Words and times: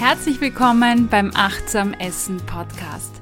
Herzlich 0.00 0.40
willkommen 0.40 1.08
beim 1.08 1.30
Achtsam 1.34 1.92
Essen 1.92 2.38
Podcast, 2.46 3.20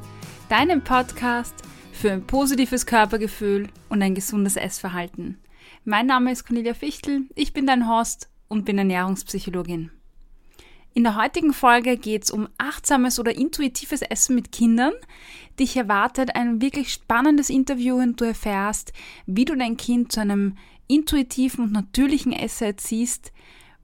deinem 0.49 0.85
Podcast 0.85 1.53
für 1.91 2.13
ein 2.13 2.25
positives 2.25 2.87
Körpergefühl 2.87 3.67
und 3.89 4.01
ein 4.01 4.15
gesundes 4.15 4.55
Essverhalten. 4.55 5.39
Mein 5.85 6.07
Name 6.07 6.31
ist 6.31 6.47
Cornelia 6.47 6.75
Fichtel, 6.75 7.23
ich 7.35 7.53
bin 7.53 7.67
dein 7.67 7.91
Host 7.91 8.31
und 8.47 8.65
bin 8.65 8.79
Ernährungspsychologin. 8.79 9.91
In 10.95 11.03
der 11.03 11.17
heutigen 11.17 11.53
Folge 11.53 11.97
geht 11.97 12.23
es 12.23 12.31
um 12.31 12.49
achtsames 12.59 13.19
oder 13.19 13.35
intuitives 13.35 14.03
Essen 14.03 14.37
mit 14.37 14.53
Kindern. 14.53 14.93
Dich 15.59 15.77
erwartet 15.77 16.37
ein 16.37 16.63
wirklich 16.63 16.93
spannendes 16.93 17.51
Interview 17.51 17.97
und 17.97 18.21
du 18.21 18.25
erfährst, 18.25 18.93
wie 19.27 19.45
du 19.45 19.57
dein 19.57 19.77
Kind 19.77 20.13
zu 20.13 20.21
einem 20.21 20.57
intuitiven 20.87 21.65
und 21.65 21.73
natürlichen 21.73 22.33
Esser 22.33 22.67
erziehst 22.67 23.33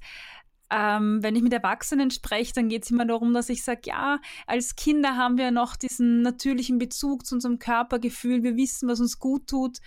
ähm, 0.71 1.21
wenn 1.21 1.35
ich 1.35 1.43
mit 1.43 1.53
Erwachsenen 1.53 2.11
spreche, 2.11 2.53
dann 2.53 2.69
geht 2.69 2.83
es 2.83 2.91
immer 2.91 3.05
darum, 3.05 3.33
dass 3.33 3.49
ich 3.49 3.63
sage, 3.63 3.81
ja, 3.85 4.19
als 4.47 4.75
Kinder 4.75 5.15
haben 5.15 5.37
wir 5.37 5.51
noch 5.51 5.75
diesen 5.75 6.21
natürlichen 6.21 6.77
Bezug 6.77 7.25
zu 7.25 7.35
unserem 7.35 7.59
Körpergefühl, 7.59 8.43
wir 8.43 8.55
wissen, 8.55 8.89
was 8.89 8.99
uns 8.99 9.19
gut 9.19 9.47
tut. 9.47 9.79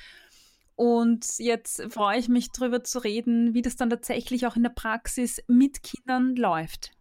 Und 0.77 1.27
jetzt 1.39 1.83
freue 1.93 2.19
ich 2.19 2.29
mich 2.29 2.53
darüber 2.53 2.85
zu 2.85 3.01
reden, 3.01 3.53
wie 3.53 3.63
das 3.63 3.75
dann 3.75 3.91
tatsächlich 3.91 4.47
auch 4.47 4.55
in 4.55 4.63
der 4.63 4.71
Praxis 4.71 5.43
mit 5.49 5.83
Kindern 5.83 6.37
läuft. 6.37 6.93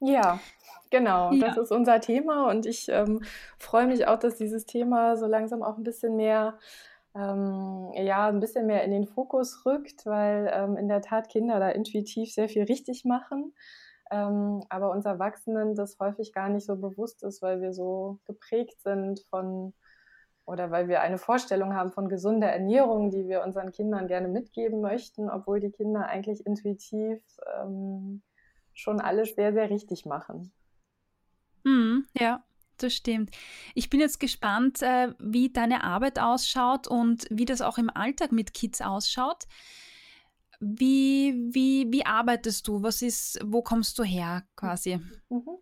Ja, 0.00 0.38
genau, 0.90 1.32
ja. 1.32 1.48
das 1.48 1.58
ist 1.58 1.72
unser 1.72 2.00
Thema 2.00 2.48
und 2.48 2.66
ich 2.66 2.88
ähm, 2.88 3.22
freue 3.58 3.88
mich 3.88 4.06
auch, 4.06 4.18
dass 4.18 4.36
dieses 4.36 4.64
Thema 4.64 5.16
so 5.16 5.26
langsam 5.26 5.62
auch 5.62 5.76
ein 5.76 5.82
bisschen 5.82 6.14
mehr 6.14 6.58
ähm, 7.14 7.90
ja, 7.94 8.28
ein 8.28 8.40
bisschen 8.40 8.66
mehr 8.66 8.84
in 8.84 8.92
den 8.92 9.06
Fokus 9.06 9.64
rückt, 9.66 10.06
weil 10.06 10.50
ähm, 10.52 10.76
in 10.76 10.88
der 10.88 11.02
Tat 11.02 11.28
Kinder 11.28 11.58
da 11.58 11.70
intuitiv 11.70 12.32
sehr 12.32 12.48
viel 12.48 12.64
richtig 12.64 13.04
machen, 13.04 13.54
ähm, 14.10 14.62
aber 14.68 14.90
uns 14.90 15.04
Erwachsenen 15.06 15.74
das 15.74 15.98
häufig 15.98 16.32
gar 16.32 16.48
nicht 16.48 16.66
so 16.66 16.76
bewusst 16.76 17.22
ist, 17.24 17.42
weil 17.42 17.60
wir 17.60 17.72
so 17.72 18.18
geprägt 18.24 18.80
sind 18.82 19.20
von 19.30 19.74
oder 20.46 20.70
weil 20.70 20.88
wir 20.88 21.00
eine 21.00 21.18
Vorstellung 21.18 21.74
haben 21.74 21.92
von 21.92 22.08
gesunder 22.08 22.48
Ernährung, 22.48 23.10
die 23.10 23.28
wir 23.28 23.42
unseren 23.44 23.70
Kindern 23.70 24.08
gerne 24.08 24.26
mitgeben 24.26 24.80
möchten, 24.80 25.30
obwohl 25.30 25.60
die 25.60 25.70
Kinder 25.70 26.06
eigentlich 26.06 26.44
intuitiv 26.44 27.22
ähm, 27.60 28.22
schon 28.72 29.00
alles 29.00 29.34
sehr, 29.36 29.52
sehr 29.52 29.70
richtig 29.70 30.06
machen. 30.06 30.52
Mm, 31.64 32.00
ja 32.18 32.42
das 32.82 32.94
stimmt. 32.94 33.30
Ich 33.74 33.90
bin 33.90 34.00
jetzt 34.00 34.20
gespannt, 34.20 34.82
äh, 34.82 35.14
wie 35.18 35.50
deine 35.50 35.84
Arbeit 35.84 36.18
ausschaut 36.18 36.88
und 36.88 37.26
wie 37.30 37.44
das 37.44 37.60
auch 37.60 37.78
im 37.78 37.90
Alltag 37.90 38.32
mit 38.32 38.54
Kids 38.54 38.80
ausschaut. 38.80 39.44
Wie, 40.60 41.48
wie, 41.52 41.90
wie 41.90 42.04
arbeitest 42.04 42.68
du? 42.68 42.82
Was 42.82 43.00
ist, 43.00 43.40
wo 43.44 43.62
kommst 43.62 43.98
du 43.98 44.04
her 44.04 44.42
quasi? 44.56 45.00
Mhm. 45.30 45.58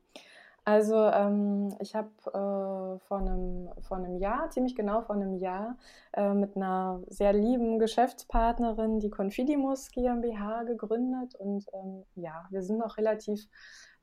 Also 0.68 0.96
ähm, 0.96 1.74
ich 1.80 1.94
habe 1.94 2.10
äh, 2.26 2.98
vor, 3.06 3.18
einem, 3.20 3.70
vor 3.80 3.96
einem 3.96 4.18
Jahr, 4.18 4.50
ziemlich 4.50 4.76
genau 4.76 5.00
vor 5.00 5.16
einem 5.16 5.38
Jahr, 5.38 5.78
äh, 6.12 6.34
mit 6.34 6.56
einer 6.56 7.00
sehr 7.06 7.32
lieben 7.32 7.78
Geschäftspartnerin 7.78 9.00
die 9.00 9.08
Confidimus 9.08 9.90
GmbH 9.90 10.64
gegründet. 10.64 11.34
Und 11.36 11.64
ähm, 11.72 12.04
ja, 12.16 12.44
wir 12.50 12.60
sind 12.60 12.76
noch 12.76 12.98
relativ 12.98 13.48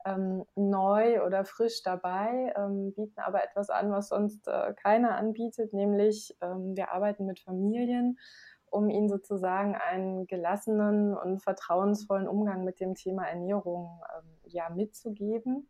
ähm, 0.06 0.44
neu 0.54 1.24
oder 1.24 1.44
frisch 1.44 1.82
dabei, 1.82 2.54
ähm, 2.56 2.92
bieten 2.94 3.20
aber 3.20 3.42
etwas 3.42 3.70
an, 3.70 3.90
was 3.90 4.08
sonst 4.08 4.46
äh, 4.46 4.72
keiner 4.74 5.16
anbietet, 5.16 5.72
nämlich 5.72 6.36
ähm, 6.40 6.76
wir 6.76 6.92
arbeiten 6.92 7.26
mit 7.26 7.40
Familien, 7.40 8.18
um 8.70 8.88
ihnen 8.88 9.08
sozusagen 9.08 9.74
einen 9.74 10.26
gelassenen 10.26 11.16
und 11.16 11.42
vertrauensvollen 11.42 12.28
Umgang 12.28 12.64
mit 12.64 12.78
dem 12.80 12.94
Thema 12.94 13.26
Ernährung 13.26 14.00
ähm, 14.16 14.30
ja 14.44 14.70
mitzugeben. 14.70 15.68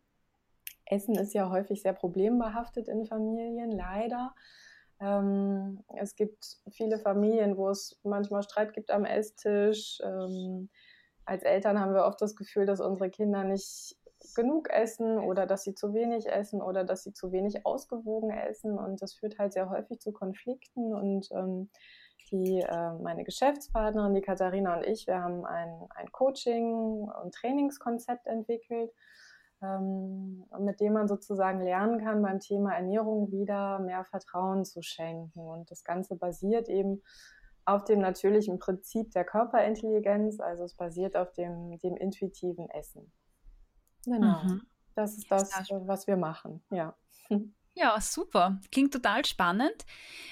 Essen 0.85 1.15
ist 1.15 1.33
ja 1.33 1.49
häufig 1.49 1.81
sehr 1.81 1.93
problembehaftet 1.93 2.87
in 2.87 3.05
Familien, 3.05 3.71
leider. 3.71 4.33
Ähm, 4.99 5.83
es 5.95 6.15
gibt 6.15 6.57
viele 6.69 6.99
Familien, 6.99 7.57
wo 7.57 7.69
es 7.69 7.99
manchmal 8.03 8.43
Streit 8.43 8.73
gibt 8.73 8.91
am 8.91 9.03
Esstisch. 9.03 9.99
Ähm, 10.03 10.69
als 11.25 11.43
Eltern 11.43 11.79
haben 11.79 11.93
wir 11.93 12.05
oft 12.05 12.21
das 12.21 12.35
Gefühl, 12.35 12.65
dass 12.65 12.79
unsere 12.79 13.09
Kinder 13.09 13.43
nicht 13.43 13.96
genug 14.35 14.69
essen 14.69 15.19
oder 15.19 15.45
dass 15.45 15.63
sie 15.63 15.73
zu 15.73 15.93
wenig 15.93 16.27
essen 16.27 16.61
oder 16.61 16.83
dass 16.83 17.03
sie 17.03 17.13
zu 17.13 17.31
wenig 17.31 17.65
ausgewogen 17.65 18.31
essen. 18.31 18.77
Und 18.77 19.01
das 19.01 19.13
führt 19.13 19.39
halt 19.39 19.53
sehr 19.53 19.69
häufig 19.69 19.99
zu 19.99 20.11
Konflikten. 20.11 20.93
Und 20.93 21.29
ähm, 21.31 21.69
die, 22.31 22.61
äh, 22.61 22.93
meine 23.01 23.23
Geschäftspartnerin, 23.23 24.13
die 24.13 24.21
Katharina 24.21 24.77
und 24.77 24.85
ich, 24.85 25.07
wir 25.07 25.21
haben 25.21 25.45
ein, 25.45 25.87
ein 25.95 26.11
Coaching- 26.11 27.09
und 27.23 27.33
Trainingskonzept 27.33 28.27
entwickelt, 28.27 28.91
ähm, 29.61 30.45
mit 30.59 30.79
dem 30.79 30.93
man 30.93 31.07
sozusagen 31.07 31.61
lernen 31.61 32.03
kann, 32.03 32.21
beim 32.21 32.39
Thema 32.39 32.73
Ernährung 32.73 33.31
wieder 33.31 33.79
mehr 33.79 34.03
Vertrauen 34.03 34.65
zu 34.65 34.81
schenken. 34.81 35.39
Und 35.39 35.71
das 35.71 35.83
Ganze 35.83 36.15
basiert 36.15 36.69
eben 36.69 37.01
auf 37.65 37.83
dem 37.83 37.99
natürlichen 37.99 38.59
Prinzip 38.59 39.11
der 39.11 39.25
Körperintelligenz, 39.25 40.39
also 40.39 40.63
es 40.63 40.73
basiert 40.73 41.17
auf 41.17 41.33
dem, 41.33 41.77
dem 41.79 41.97
intuitiven 41.97 42.69
Essen. 42.69 43.11
Genau. 44.07 44.43
Mhm. 44.43 44.61
Das 44.95 45.17
ist 45.17 45.29
das, 45.29 45.51
was 45.69 46.07
wir 46.07 46.17
machen, 46.17 46.63
ja. 46.71 46.95
Ja, 47.79 48.01
super. 48.01 48.59
Klingt 48.71 48.91
total 48.91 49.23
spannend. 49.23 49.85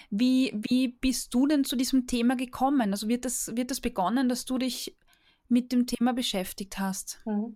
Wie, 0.09 0.51
wie 0.67 0.87
bist 0.87 1.31
du 1.31 1.45
denn 1.45 1.63
zu 1.63 1.75
diesem 1.75 2.07
Thema 2.07 2.35
gekommen? 2.35 2.91
Also 2.91 3.07
wird 3.07 3.23
das, 3.23 3.55
wird 3.55 3.69
das 3.69 3.81
begonnen, 3.81 4.29
dass 4.29 4.45
du 4.45 4.57
dich 4.57 4.97
mit 5.47 5.71
dem 5.71 5.85
Thema 5.85 6.13
beschäftigt 6.13 6.79
hast? 6.79 7.21
Mhm. 7.25 7.55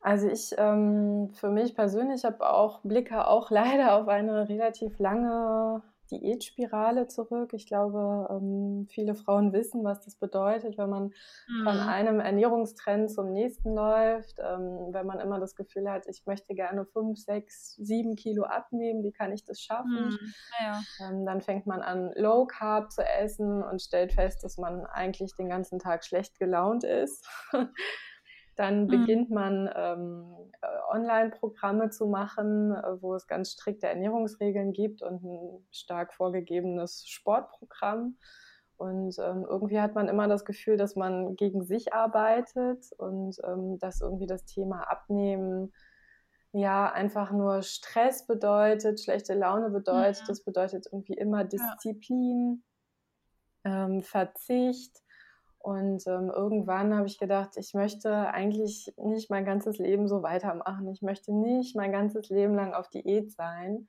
Also 0.00 0.28
ich 0.28 0.54
ähm, 0.56 1.30
für 1.34 1.50
mich 1.50 1.74
persönlich 1.74 2.24
habe 2.24 2.48
auch 2.48 2.80
Blicke 2.82 3.26
auch 3.26 3.50
leider 3.50 3.96
auf 3.96 4.06
eine 4.06 4.48
relativ 4.48 5.00
lange 5.00 5.82
Diätspirale 6.10 7.06
zurück. 7.06 7.52
Ich 7.52 7.66
glaube, 7.66 8.28
ähm, 8.30 8.86
viele 8.88 9.14
Frauen 9.14 9.52
wissen, 9.52 9.84
was 9.84 10.04
das 10.04 10.16
bedeutet, 10.16 10.78
wenn 10.78 10.90
man 10.90 11.04
mhm. 11.48 11.64
von 11.64 11.78
einem 11.78 12.20
Ernährungstrend 12.20 13.10
zum 13.10 13.32
nächsten 13.32 13.74
läuft, 13.74 14.38
ähm, 14.38 14.88
wenn 14.92 15.06
man 15.06 15.20
immer 15.20 15.38
das 15.38 15.54
Gefühl 15.54 15.90
hat, 15.90 16.06
ich 16.08 16.26
möchte 16.26 16.54
gerne 16.54 16.84
fünf, 16.86 17.18
sechs, 17.18 17.76
sieben 17.76 18.16
Kilo 18.16 18.44
abnehmen, 18.44 19.02
wie 19.02 19.12
kann 19.12 19.32
ich 19.32 19.44
das 19.44 19.60
schaffen? 19.60 20.10
Mhm. 20.10 20.34
Ja. 20.60 20.80
Ähm, 21.00 21.26
dann 21.26 21.40
fängt 21.40 21.66
man 21.66 21.82
an, 21.82 22.12
Low 22.16 22.46
Carb 22.46 22.90
zu 22.92 23.02
essen 23.02 23.62
und 23.62 23.82
stellt 23.82 24.12
fest, 24.12 24.42
dass 24.44 24.58
man 24.58 24.86
eigentlich 24.86 25.34
den 25.36 25.48
ganzen 25.48 25.78
Tag 25.78 26.04
schlecht 26.04 26.38
gelaunt 26.38 26.84
ist. 26.84 27.26
Dann 28.58 28.82
mhm. 28.82 28.86
beginnt 28.88 29.30
man 29.30 29.70
ähm, 29.72 30.34
äh, 30.62 30.66
Online-Programme 30.90 31.90
zu 31.90 32.08
machen, 32.08 32.74
äh, 32.74 33.00
wo 33.00 33.14
es 33.14 33.28
ganz 33.28 33.52
strikte 33.52 33.86
Ernährungsregeln 33.86 34.72
gibt 34.72 35.00
und 35.00 35.22
ein 35.22 35.66
stark 35.70 36.12
vorgegebenes 36.12 37.06
Sportprogramm. 37.06 38.16
Und 38.76 39.16
ähm, 39.20 39.46
irgendwie 39.48 39.80
hat 39.80 39.94
man 39.94 40.08
immer 40.08 40.26
das 40.26 40.44
Gefühl, 40.44 40.76
dass 40.76 40.96
man 40.96 41.36
gegen 41.36 41.62
sich 41.62 41.92
arbeitet 41.92 42.90
und 42.96 43.36
ähm, 43.44 43.78
dass 43.78 44.00
irgendwie 44.00 44.26
das 44.26 44.44
Thema 44.44 44.90
Abnehmen 44.90 45.72
ja 46.50 46.90
einfach 46.90 47.30
nur 47.30 47.62
Stress 47.62 48.26
bedeutet, 48.26 49.00
schlechte 49.00 49.34
Laune 49.34 49.70
bedeutet. 49.70 50.22
Mhm. 50.22 50.26
Das 50.26 50.42
bedeutet 50.42 50.86
irgendwie 50.90 51.14
immer 51.14 51.44
Disziplin, 51.44 52.64
ja. 53.64 53.84
ähm, 53.84 54.02
Verzicht. 54.02 55.00
Und 55.58 56.06
ähm, 56.06 56.30
irgendwann 56.34 56.94
habe 56.94 57.06
ich 57.06 57.18
gedacht, 57.18 57.56
ich 57.56 57.74
möchte 57.74 58.14
eigentlich 58.28 58.92
nicht 58.96 59.30
mein 59.30 59.44
ganzes 59.44 59.78
Leben 59.78 60.08
so 60.08 60.22
weitermachen. 60.22 60.88
Ich 60.90 61.02
möchte 61.02 61.32
nicht 61.32 61.76
mein 61.76 61.92
ganzes 61.92 62.28
Leben 62.28 62.54
lang 62.54 62.74
auf 62.74 62.88
Diät 62.88 63.32
sein 63.32 63.86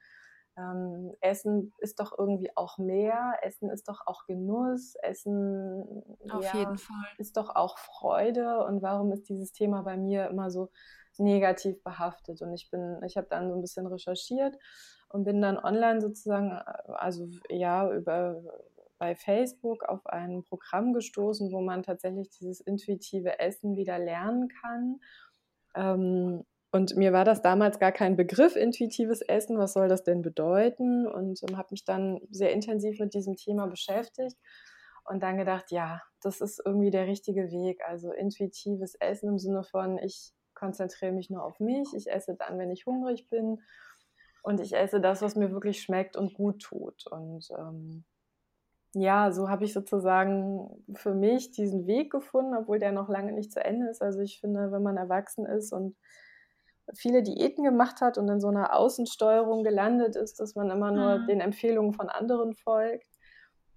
ähm, 0.59 1.13
Essen 1.21 1.73
ist 1.79 1.99
doch 1.99 2.17
irgendwie 2.17 2.51
auch 2.55 2.77
mehr, 2.77 3.33
Essen 3.41 3.69
ist 3.69 3.87
doch 3.87 4.05
auch 4.05 4.25
Genuss, 4.25 4.95
Essen 5.01 6.03
Auf 6.29 6.43
ja, 6.43 6.59
jeden 6.59 6.77
Fall. 6.77 7.07
ist 7.17 7.37
doch 7.37 7.55
auch 7.55 7.77
Freude. 7.77 8.65
Und 8.65 8.81
warum 8.81 9.11
ist 9.11 9.29
dieses 9.29 9.51
Thema 9.51 9.83
bei 9.83 9.97
mir 9.97 10.27
immer 10.27 10.51
so 10.51 10.69
negativ 11.17 11.81
behaftet? 11.83 12.41
Und 12.41 12.53
ich 12.53 12.69
bin, 12.69 12.99
ich 13.05 13.17
habe 13.17 13.27
dann 13.29 13.49
so 13.49 13.55
ein 13.55 13.61
bisschen 13.61 13.87
recherchiert 13.87 14.57
und 15.09 15.23
bin 15.23 15.41
dann 15.41 15.57
online 15.57 16.01
sozusagen, 16.01 16.51
äh, 16.51 16.91
also 16.93 17.27
ja, 17.49 17.89
über 17.91 18.41
bei 18.99 19.15
Facebook 19.15 19.83
auf 19.85 20.05
ein 20.05 20.43
Programm 20.43 20.93
gestoßen, 20.93 21.51
wo 21.51 21.61
man 21.61 21.83
tatsächlich 21.83 22.29
dieses 22.29 22.59
intuitive 22.59 23.39
Essen 23.39 23.75
wieder 23.75 23.97
lernen 23.97 24.49
kann. 24.61 24.99
Ähm, 25.75 26.43
und 26.71 26.95
mir 26.95 27.13
war 27.13 27.25
das 27.25 27.41
damals 27.41 27.79
gar 27.79 27.91
kein 27.91 28.15
Begriff, 28.15 28.55
intuitives 28.55 29.21
Essen. 29.21 29.57
Was 29.57 29.73
soll 29.73 29.87
das 29.87 30.03
denn 30.03 30.21
bedeuten? 30.21 31.07
Und 31.07 31.41
ähm, 31.49 31.57
habe 31.57 31.69
mich 31.71 31.85
dann 31.85 32.19
sehr 32.29 32.51
intensiv 32.51 32.99
mit 32.99 33.15
diesem 33.15 33.35
Thema 33.35 33.65
beschäftigt 33.65 34.37
und 35.05 35.23
dann 35.23 35.37
gedacht, 35.37 35.71
ja, 35.71 36.03
das 36.21 36.41
ist 36.41 36.61
irgendwie 36.63 36.91
der 36.91 37.07
richtige 37.07 37.49
Weg. 37.49 37.81
Also 37.87 38.11
intuitives 38.11 38.93
Essen 38.95 39.29
im 39.29 39.39
Sinne 39.39 39.63
von, 39.63 39.97
ich 39.97 40.33
konzentriere 40.53 41.13
mich 41.13 41.29
nur 41.29 41.43
auf 41.43 41.59
mich, 41.59 41.87
ich 41.95 42.11
esse 42.11 42.35
dann, 42.35 42.59
wenn 42.59 42.69
ich 42.69 42.85
hungrig 42.85 43.29
bin 43.29 43.61
und 44.43 44.59
ich 44.59 44.75
esse 44.75 45.01
das, 45.01 45.21
was 45.21 45.35
mir 45.35 45.51
wirklich 45.51 45.81
schmeckt 45.81 46.15
und 46.15 46.33
gut 46.33 46.61
tut. 46.61 47.07
Und 47.07 47.47
ähm, 47.57 48.03
ja, 48.93 49.31
so 49.31 49.49
habe 49.49 49.65
ich 49.65 49.73
sozusagen 49.73 50.83
für 50.95 51.13
mich 51.13 51.51
diesen 51.51 51.85
Weg 51.85 52.11
gefunden, 52.11 52.55
obwohl 52.55 52.79
der 52.79 52.91
noch 52.91 53.07
lange 53.07 53.33
nicht 53.33 53.51
zu 53.51 53.63
Ende 53.63 53.87
ist. 53.89 54.01
Also 54.01 54.19
ich 54.21 54.39
finde, 54.39 54.71
wenn 54.71 54.81
man 54.81 54.97
erwachsen 54.97 55.45
ist 55.45 55.71
und 55.71 55.95
viele 56.95 57.21
Diäten 57.21 57.63
gemacht 57.63 58.01
hat 58.01 58.17
und 58.17 58.27
in 58.29 58.39
so 58.39 58.47
einer 58.47 58.75
Außensteuerung 58.75 59.63
gelandet 59.63 60.15
ist, 60.15 60.39
dass 60.39 60.55
man 60.55 60.71
immer 60.71 60.91
nur 60.91 61.19
mhm. 61.19 61.27
den 61.27 61.41
Empfehlungen 61.41 61.93
von 61.93 62.09
anderen 62.09 62.55
folgt, 62.55 63.07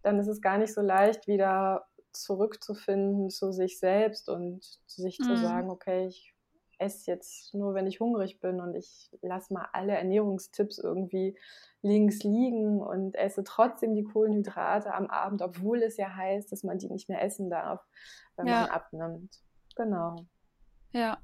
dann 0.02 0.18
ist 0.18 0.28
es 0.28 0.40
gar 0.40 0.58
nicht 0.58 0.72
so 0.72 0.80
leicht, 0.80 1.26
wieder 1.26 1.86
zurückzufinden 2.12 3.30
zu 3.30 3.52
sich 3.52 3.78
selbst 3.78 4.28
und 4.28 4.64
sich 4.86 5.18
mhm. 5.18 5.24
zu 5.24 5.36
sagen, 5.36 5.70
okay, 5.70 6.06
ich 6.06 6.31
esse 6.82 7.10
jetzt 7.10 7.54
nur, 7.54 7.74
wenn 7.74 7.86
ich 7.86 8.00
hungrig 8.00 8.40
bin 8.40 8.60
und 8.60 8.74
ich 8.74 9.10
lasse 9.22 9.52
mal 9.54 9.68
alle 9.72 9.96
Ernährungstipps 9.96 10.78
irgendwie 10.78 11.36
links 11.82 12.22
liegen 12.22 12.80
und 12.80 13.14
esse 13.14 13.44
trotzdem 13.44 13.94
die 13.94 14.04
Kohlenhydrate 14.04 14.94
am 14.94 15.06
Abend, 15.06 15.42
obwohl 15.42 15.82
es 15.82 15.96
ja 15.96 16.14
heißt, 16.14 16.52
dass 16.52 16.62
man 16.62 16.78
die 16.78 16.88
nicht 16.88 17.08
mehr 17.08 17.22
essen 17.22 17.50
darf, 17.50 17.84
wenn 18.36 18.46
ja. 18.46 18.62
man 18.62 18.70
abnimmt. 18.70 19.42
Genau. 19.74 20.26
Ja, 20.92 21.18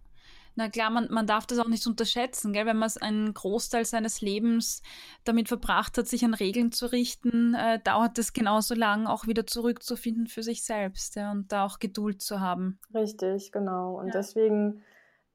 na 0.58 0.68
klar, 0.68 0.90
man, 0.90 1.06
man 1.08 1.28
darf 1.28 1.46
das 1.46 1.60
auch 1.60 1.68
nicht 1.68 1.86
unterschätzen, 1.86 2.52
gell? 2.52 2.66
wenn 2.66 2.78
man 2.78 2.90
einen 3.00 3.32
Großteil 3.32 3.84
seines 3.84 4.20
Lebens 4.20 4.82
damit 5.22 5.46
verbracht 5.46 5.96
hat, 5.96 6.08
sich 6.08 6.24
an 6.24 6.34
Regeln 6.34 6.72
zu 6.72 6.90
richten, 6.90 7.54
äh, 7.54 7.78
dauert 7.78 8.18
es 8.18 8.32
genauso 8.32 8.74
lang, 8.74 9.06
auch 9.06 9.28
wieder 9.28 9.46
zurückzufinden 9.46 10.26
für 10.26 10.42
sich 10.42 10.64
selbst 10.64 11.14
ja? 11.14 11.30
und 11.30 11.52
da 11.52 11.64
auch 11.64 11.78
Geduld 11.78 12.22
zu 12.22 12.40
haben. 12.40 12.80
Richtig, 12.92 13.52
genau. 13.52 14.00
Und 14.00 14.08
ja. 14.08 14.14
deswegen 14.14 14.82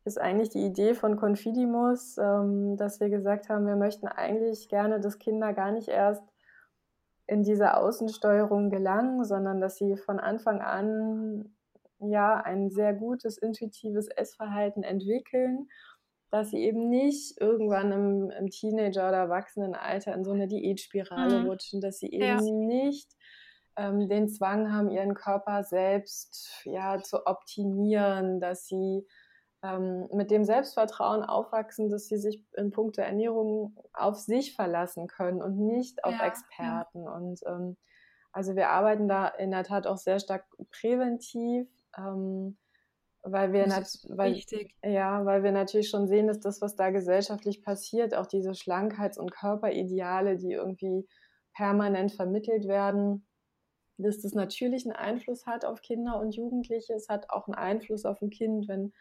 ist 0.06 0.20
eigentlich 0.20 0.50
die 0.50 0.66
Idee 0.66 0.94
von 0.94 1.16
Confidimus, 1.18 2.18
ähm, 2.18 2.76
dass 2.78 3.00
wir 3.00 3.10
gesagt 3.10 3.50
haben, 3.50 3.66
wir 3.66 3.76
möchten 3.76 4.08
eigentlich 4.08 4.68
gerne, 4.70 5.00
dass 5.00 5.20
Kinder 5.20 5.54
gar 5.54 5.72
nicht 5.72 5.88
erst 5.88 6.24
in 7.26 7.44
diese 7.44 7.78
Außensteuerung 7.78 8.70
gelangen, 8.70 9.24
sondern 9.24 9.62
dass 9.62 9.78
sie 9.78 9.96
von 9.96 10.20
Anfang 10.20 10.62
an 10.62 11.56
ja 12.00 12.36
ein 12.36 12.70
sehr 12.70 12.94
gutes 12.94 13.38
intuitives 13.38 14.08
Essverhalten 14.08 14.84
entwickeln, 14.84 15.70
dass 16.32 16.50
sie 16.50 16.58
eben 16.58 16.90
nicht 16.90 17.40
irgendwann 17.40 17.92
im, 17.92 18.30
im 18.32 18.50
Teenager- 18.50 19.08
oder 19.08 19.20
Erwachsenenalter 19.20 20.14
in 20.14 20.26
so 20.26 20.32
eine 20.32 20.48
Diätspirale 20.48 21.42
mhm. 21.42 21.48
rutschen, 21.48 21.80
dass 21.80 22.00
sie 22.00 22.12
eben 22.12 22.24
ja. 22.24 22.42
nicht 22.42 23.10
ähm, 23.78 24.10
den 24.10 24.28
Zwang 24.28 24.74
haben, 24.74 24.90
ihren 24.90 25.14
Körper 25.14 25.64
selbst 25.64 26.62
ja, 26.66 26.98
zu 27.02 27.26
optimieren, 27.26 28.40
dass 28.40 28.68
sie 28.68 29.08
ähm, 29.64 30.08
mit 30.12 30.30
dem 30.30 30.44
Selbstvertrauen 30.44 31.24
aufwachsen, 31.24 31.90
dass 31.90 32.08
sie 32.08 32.18
sich 32.18 32.44
in 32.56 32.72
puncto 32.72 33.02
Ernährung 33.02 33.76
auf 33.94 34.18
sich 34.18 34.56
verlassen 34.56 35.08
können 35.08 35.42
und 35.42 35.58
nicht 35.58 36.04
auf 36.04 36.14
ja, 36.14 36.28
Experten. 36.28 37.04
Ja. 37.06 37.16
Und 37.16 37.40
ähm, 37.48 37.78
also 38.32 38.56
wir 38.56 38.70
arbeiten 38.70 39.08
da 39.08 39.28
in 39.28 39.52
der 39.52 39.64
Tat 39.64 39.88
auch 39.88 39.98
sehr 39.98 40.20
stark 40.20 40.46
präventiv 40.72 41.68
ähm, 41.98 42.58
weil 43.24 43.54
wir 43.54 43.66
weil, 43.68 44.44
ja, 44.84 45.26
weil 45.26 45.44
wir 45.44 45.54
natürlich 45.54 45.90
schon 45.90 46.08
sehen, 46.08 46.28
dass 46.28 46.42
das, 46.42 46.60
was 46.62 46.76
da 46.76 46.90
gesellschaftlich 46.90 47.64
passiert, 47.64 48.14
auch 48.14 48.26
diese 48.26 48.54
Schlankheits- 48.54 49.18
und 49.18 49.32
Körperideale, 49.32 50.38
die 50.38 50.52
irgendwie 50.52 51.08
permanent 51.54 52.12
vermittelt 52.12 52.68
werden, 52.68 53.26
dass 53.98 54.22
das 54.22 54.34
natürlich 54.34 54.86
einen 54.86 54.96
Einfluss 54.96 55.46
hat 55.46 55.64
auf 55.64 55.82
Kinder 55.82 56.20
und 56.20 56.36
Jugendliche. 56.36 56.94
Es 56.94 57.08
hat 57.08 57.30
auch 57.30 57.48
einen 57.48 57.56
Einfluss 57.56 58.04
auf 58.04 58.22
ein 58.22 58.30
Kind, 58.30 58.68
wenn 58.68 58.92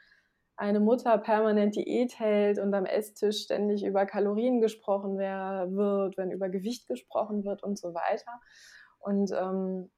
eine 0.57 0.81
Mutter 0.81 1.17
permanent 1.19 1.77
Diät 1.77 2.19
hält 2.19 2.59
und 2.59 2.75
am 2.75 2.85
Esstisch 2.85 3.43
ständig 3.45 3.85
über 3.85 4.07
Kalorien 4.07 4.61
gesprochen 4.61 5.19
wird, 5.19 6.17
wenn 6.17 6.31
über 6.31 6.49
Gewicht 6.49 6.87
gesprochen 6.87 7.45
wird 7.45 7.63
und 7.63 7.79
so 7.79 7.95
weiter. 7.95 8.41
Und 8.99 9.33
ähm, 9.33 9.91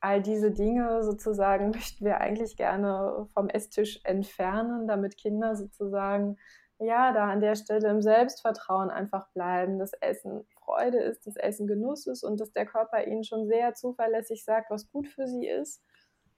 all 0.00 0.20
diese 0.22 0.50
Dinge 0.50 1.02
sozusagen 1.02 1.70
möchten 1.74 2.04
wir 2.04 2.20
eigentlich 2.20 2.56
gerne 2.56 3.28
vom 3.34 3.48
Esstisch 3.48 4.00
entfernen, 4.04 4.86
damit 4.86 5.16
Kinder 5.16 5.56
sozusagen 5.56 6.36
ja 6.78 7.12
da 7.12 7.30
an 7.30 7.40
der 7.40 7.54
Stelle 7.54 7.88
im 7.88 8.02
Selbstvertrauen 8.02 8.90
einfach 8.90 9.30
bleiben, 9.32 9.78
dass 9.78 9.92
Essen 9.94 10.46
Freude 10.50 10.98
ist, 10.98 11.26
dass 11.26 11.36
Essen 11.36 11.66
Genuss 11.66 12.06
ist 12.06 12.22
und 12.22 12.38
dass 12.40 12.52
der 12.52 12.66
Körper 12.66 13.06
ihnen 13.06 13.24
schon 13.24 13.46
sehr 13.46 13.74
zuverlässig 13.74 14.44
sagt, 14.44 14.70
was 14.70 14.90
gut 14.90 15.06
für 15.06 15.26
sie 15.26 15.46
ist 15.46 15.82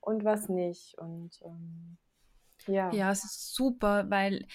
und 0.00 0.24
was 0.24 0.48
nicht. 0.48 0.96
Und 0.98 1.40
ähm, 1.44 1.98
ja. 2.68 2.92
ja, 2.92 3.10
es 3.10 3.24
ist 3.24 3.54
super, 3.54 4.10
weil 4.10 4.46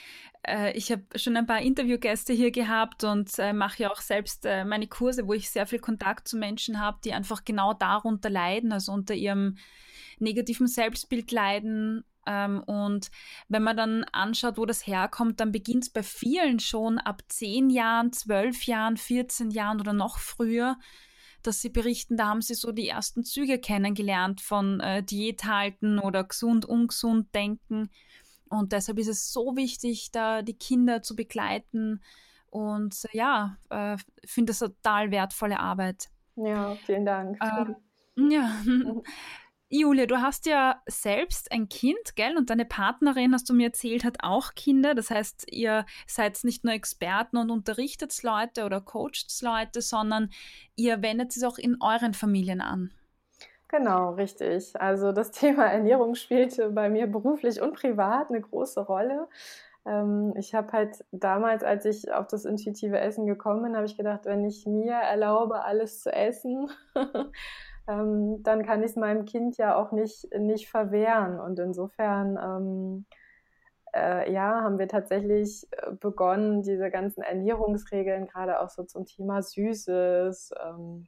äh, 0.47 0.75
ich 0.77 0.91
habe 0.91 1.03
schon 1.15 1.37
ein 1.37 1.45
paar 1.45 1.61
Interviewgäste 1.61 2.33
hier 2.33 2.51
gehabt 2.51 3.03
und 3.03 3.37
äh, 3.39 3.53
mache 3.53 3.83
ja 3.83 3.91
auch 3.91 4.01
selbst 4.01 4.45
äh, 4.45 4.65
meine 4.65 4.87
Kurse, 4.87 5.27
wo 5.27 5.33
ich 5.33 5.49
sehr 5.49 5.65
viel 5.65 5.79
Kontakt 5.79 6.27
zu 6.27 6.37
Menschen 6.37 6.79
habe, 6.79 6.99
die 7.03 7.13
einfach 7.13 7.43
genau 7.45 7.73
darunter 7.73 8.29
leiden, 8.29 8.71
also 8.71 8.91
unter 8.91 9.13
ihrem 9.13 9.57
negativen 10.19 10.67
Selbstbild 10.67 11.31
leiden. 11.31 12.03
Ähm, 12.25 12.61
und 12.63 13.11
wenn 13.49 13.63
man 13.63 13.77
dann 13.77 14.03
anschaut, 14.05 14.57
wo 14.57 14.65
das 14.65 14.85
herkommt, 14.87 15.39
dann 15.39 15.51
beginnt 15.51 15.83
es 15.83 15.89
bei 15.89 16.03
vielen 16.03 16.59
schon 16.59 16.97
ab 16.97 17.23
10 17.27 17.69
Jahren, 17.69 18.13
12 18.13 18.63
Jahren, 18.65 18.97
14 18.97 19.51
Jahren 19.51 19.79
oder 19.79 19.93
noch 19.93 20.17
früher 20.19 20.77
dass 21.47 21.61
sie 21.61 21.69
berichten, 21.69 22.17
da 22.17 22.27
haben 22.27 22.41
sie 22.41 22.55
so 22.55 22.71
die 22.71 22.87
ersten 22.87 23.23
Züge 23.23 23.59
kennengelernt 23.59 24.41
von 24.41 24.79
äh, 24.79 25.03
Diät 25.03 25.45
halten 25.45 25.99
oder 25.99 26.23
gesund, 26.23 26.65
ungesund 26.65 27.33
denken. 27.35 27.89
Und 28.49 28.71
deshalb 28.71 28.99
ist 28.99 29.07
es 29.07 29.31
so 29.31 29.55
wichtig, 29.55 30.11
da 30.11 30.41
die 30.41 30.57
Kinder 30.57 31.01
zu 31.01 31.15
begleiten. 31.15 32.01
Und 32.49 32.95
äh, 33.11 33.17
ja, 33.17 33.57
äh, 33.69 33.97
finde 34.25 34.51
das 34.51 34.59
total 34.59 35.11
wertvolle 35.11 35.59
Arbeit. 35.59 36.09
Ja, 36.35 36.75
vielen 36.85 37.05
Dank. 37.05 37.37
Ähm, 37.41 38.31
ja. 38.31 38.55
Julia, 39.75 40.05
du 40.05 40.21
hast 40.21 40.45
ja 40.45 40.83
selbst 40.85 41.51
ein 41.51 41.67
Kind, 41.67 42.15
gell? 42.15 42.37
Und 42.37 42.51
deine 42.51 42.63
Partnerin, 42.63 43.33
hast 43.33 43.49
du 43.49 43.55
mir 43.55 43.69
erzählt, 43.69 44.03
hat 44.03 44.17
auch 44.21 44.53
Kinder. 44.53 44.93
Das 44.93 45.09
heißt, 45.09 45.47
ihr 45.51 45.87
seid 46.05 46.43
nicht 46.43 46.63
nur 46.63 46.75
Experten 46.75 47.37
und 47.37 47.49
unterrichtet 47.49 48.13
Leute 48.21 48.65
oder 48.65 48.81
coacht 48.81 49.41
Leute, 49.41 49.81
sondern 49.81 50.29
ihr 50.75 51.01
wendet 51.01 51.35
es 51.35 51.43
auch 51.43 51.57
in 51.57 51.77
euren 51.81 52.13
Familien 52.13 52.61
an. 52.61 52.91
Genau, 53.67 54.11
richtig. 54.11 54.79
Also 54.79 55.11
das 55.11 55.31
Thema 55.31 55.65
Ernährung 55.65 56.13
spielte 56.13 56.69
bei 56.69 56.87
mir 56.87 57.07
beruflich 57.07 57.59
und 57.59 57.73
privat 57.73 58.29
eine 58.29 58.41
große 58.41 58.81
Rolle. 58.81 59.27
Ähm, 59.87 60.35
ich 60.37 60.53
habe 60.53 60.71
halt 60.71 61.03
damals, 61.11 61.63
als 61.63 61.85
ich 61.85 62.11
auf 62.11 62.27
das 62.27 62.45
intuitive 62.45 62.99
Essen 62.99 63.25
gekommen 63.25 63.63
bin, 63.63 63.75
habe 63.75 63.87
ich 63.87 63.97
gedacht, 63.97 64.25
wenn 64.25 64.45
ich 64.45 64.67
mir 64.67 64.93
erlaube, 64.93 65.63
alles 65.63 66.01
zu 66.01 66.13
essen, 66.13 66.69
ähm, 67.87 68.43
dann 68.43 68.65
kann 68.65 68.81
ich 68.81 68.91
es 68.91 68.95
meinem 68.95 69.25
Kind 69.25 69.57
ja 69.57 69.75
auch 69.75 69.91
nicht, 69.91 70.27
nicht 70.37 70.69
verwehren. 70.69 71.39
Und 71.39 71.59
insofern, 71.59 72.37
ähm, 72.37 73.05
äh, 73.93 74.31
ja, 74.31 74.61
haben 74.61 74.79
wir 74.79 74.87
tatsächlich 74.87 75.67
äh, 75.71 75.91
begonnen, 75.91 76.63
diese 76.63 76.89
ganzen 76.89 77.21
Ernährungsregeln, 77.21 78.27
gerade 78.27 78.61
auch 78.61 78.69
so 78.69 78.83
zum 78.83 79.05
Thema 79.05 79.41
Süßes, 79.41 80.51
ähm, 80.63 81.07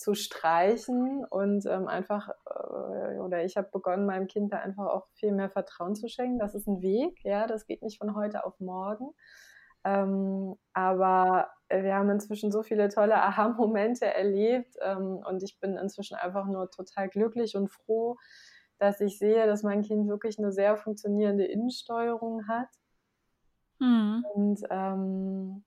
zu 0.00 0.14
streichen 0.14 1.26
und 1.26 1.66
ähm, 1.66 1.86
einfach, 1.86 2.30
äh, 2.46 3.18
oder 3.18 3.44
ich 3.44 3.58
habe 3.58 3.68
begonnen, 3.70 4.06
meinem 4.06 4.28
Kind 4.28 4.52
da 4.52 4.58
einfach 4.58 4.86
auch 4.86 5.06
viel 5.14 5.30
mehr 5.30 5.50
Vertrauen 5.50 5.94
zu 5.94 6.08
schenken. 6.08 6.38
Das 6.38 6.54
ist 6.54 6.66
ein 6.66 6.80
Weg, 6.80 7.22
ja, 7.22 7.46
das 7.46 7.66
geht 7.66 7.82
nicht 7.82 7.98
von 7.98 8.14
heute 8.16 8.44
auf 8.44 8.58
morgen. 8.60 9.10
Ähm, 9.84 10.56
aber 10.72 11.50
wir 11.68 11.94
haben 11.94 12.10
inzwischen 12.10 12.50
so 12.50 12.62
viele 12.62 12.88
tolle 12.88 13.22
Aha-Momente 13.22 14.06
erlebt 14.06 14.76
ähm, 14.82 15.22
und 15.26 15.42
ich 15.42 15.60
bin 15.60 15.76
inzwischen 15.76 16.16
einfach 16.16 16.46
nur 16.46 16.70
total 16.70 17.08
glücklich 17.08 17.56
und 17.56 17.68
froh, 17.68 18.16
dass 18.78 19.00
ich 19.00 19.18
sehe, 19.18 19.46
dass 19.46 19.62
mein 19.62 19.82
Kind 19.82 20.08
wirklich 20.08 20.38
eine 20.38 20.52
sehr 20.52 20.76
funktionierende 20.76 21.44
Innensteuerung 21.44 22.48
hat. 22.48 22.68
Mhm. 23.78 24.24
Und 24.34 24.62
ähm, 24.70 25.64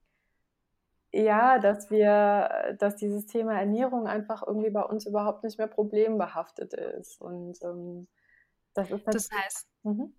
ja, 1.12 1.58
dass 1.58 1.90
wir, 1.90 2.76
dass 2.78 2.96
dieses 2.96 3.26
Thema 3.26 3.58
Ernährung 3.58 4.06
einfach 4.08 4.44
irgendwie 4.46 4.70
bei 4.70 4.82
uns 4.82 5.06
überhaupt 5.06 5.44
nicht 5.44 5.58
mehr 5.58 5.68
problembehaftet 5.68 6.74
ist. 6.74 7.20
Und 7.20 7.62
ähm, 7.62 8.08
das 8.74 8.90
ist 8.90 9.06
das 9.06 9.28
heißt, 9.30 9.68
mhm. 9.84 10.12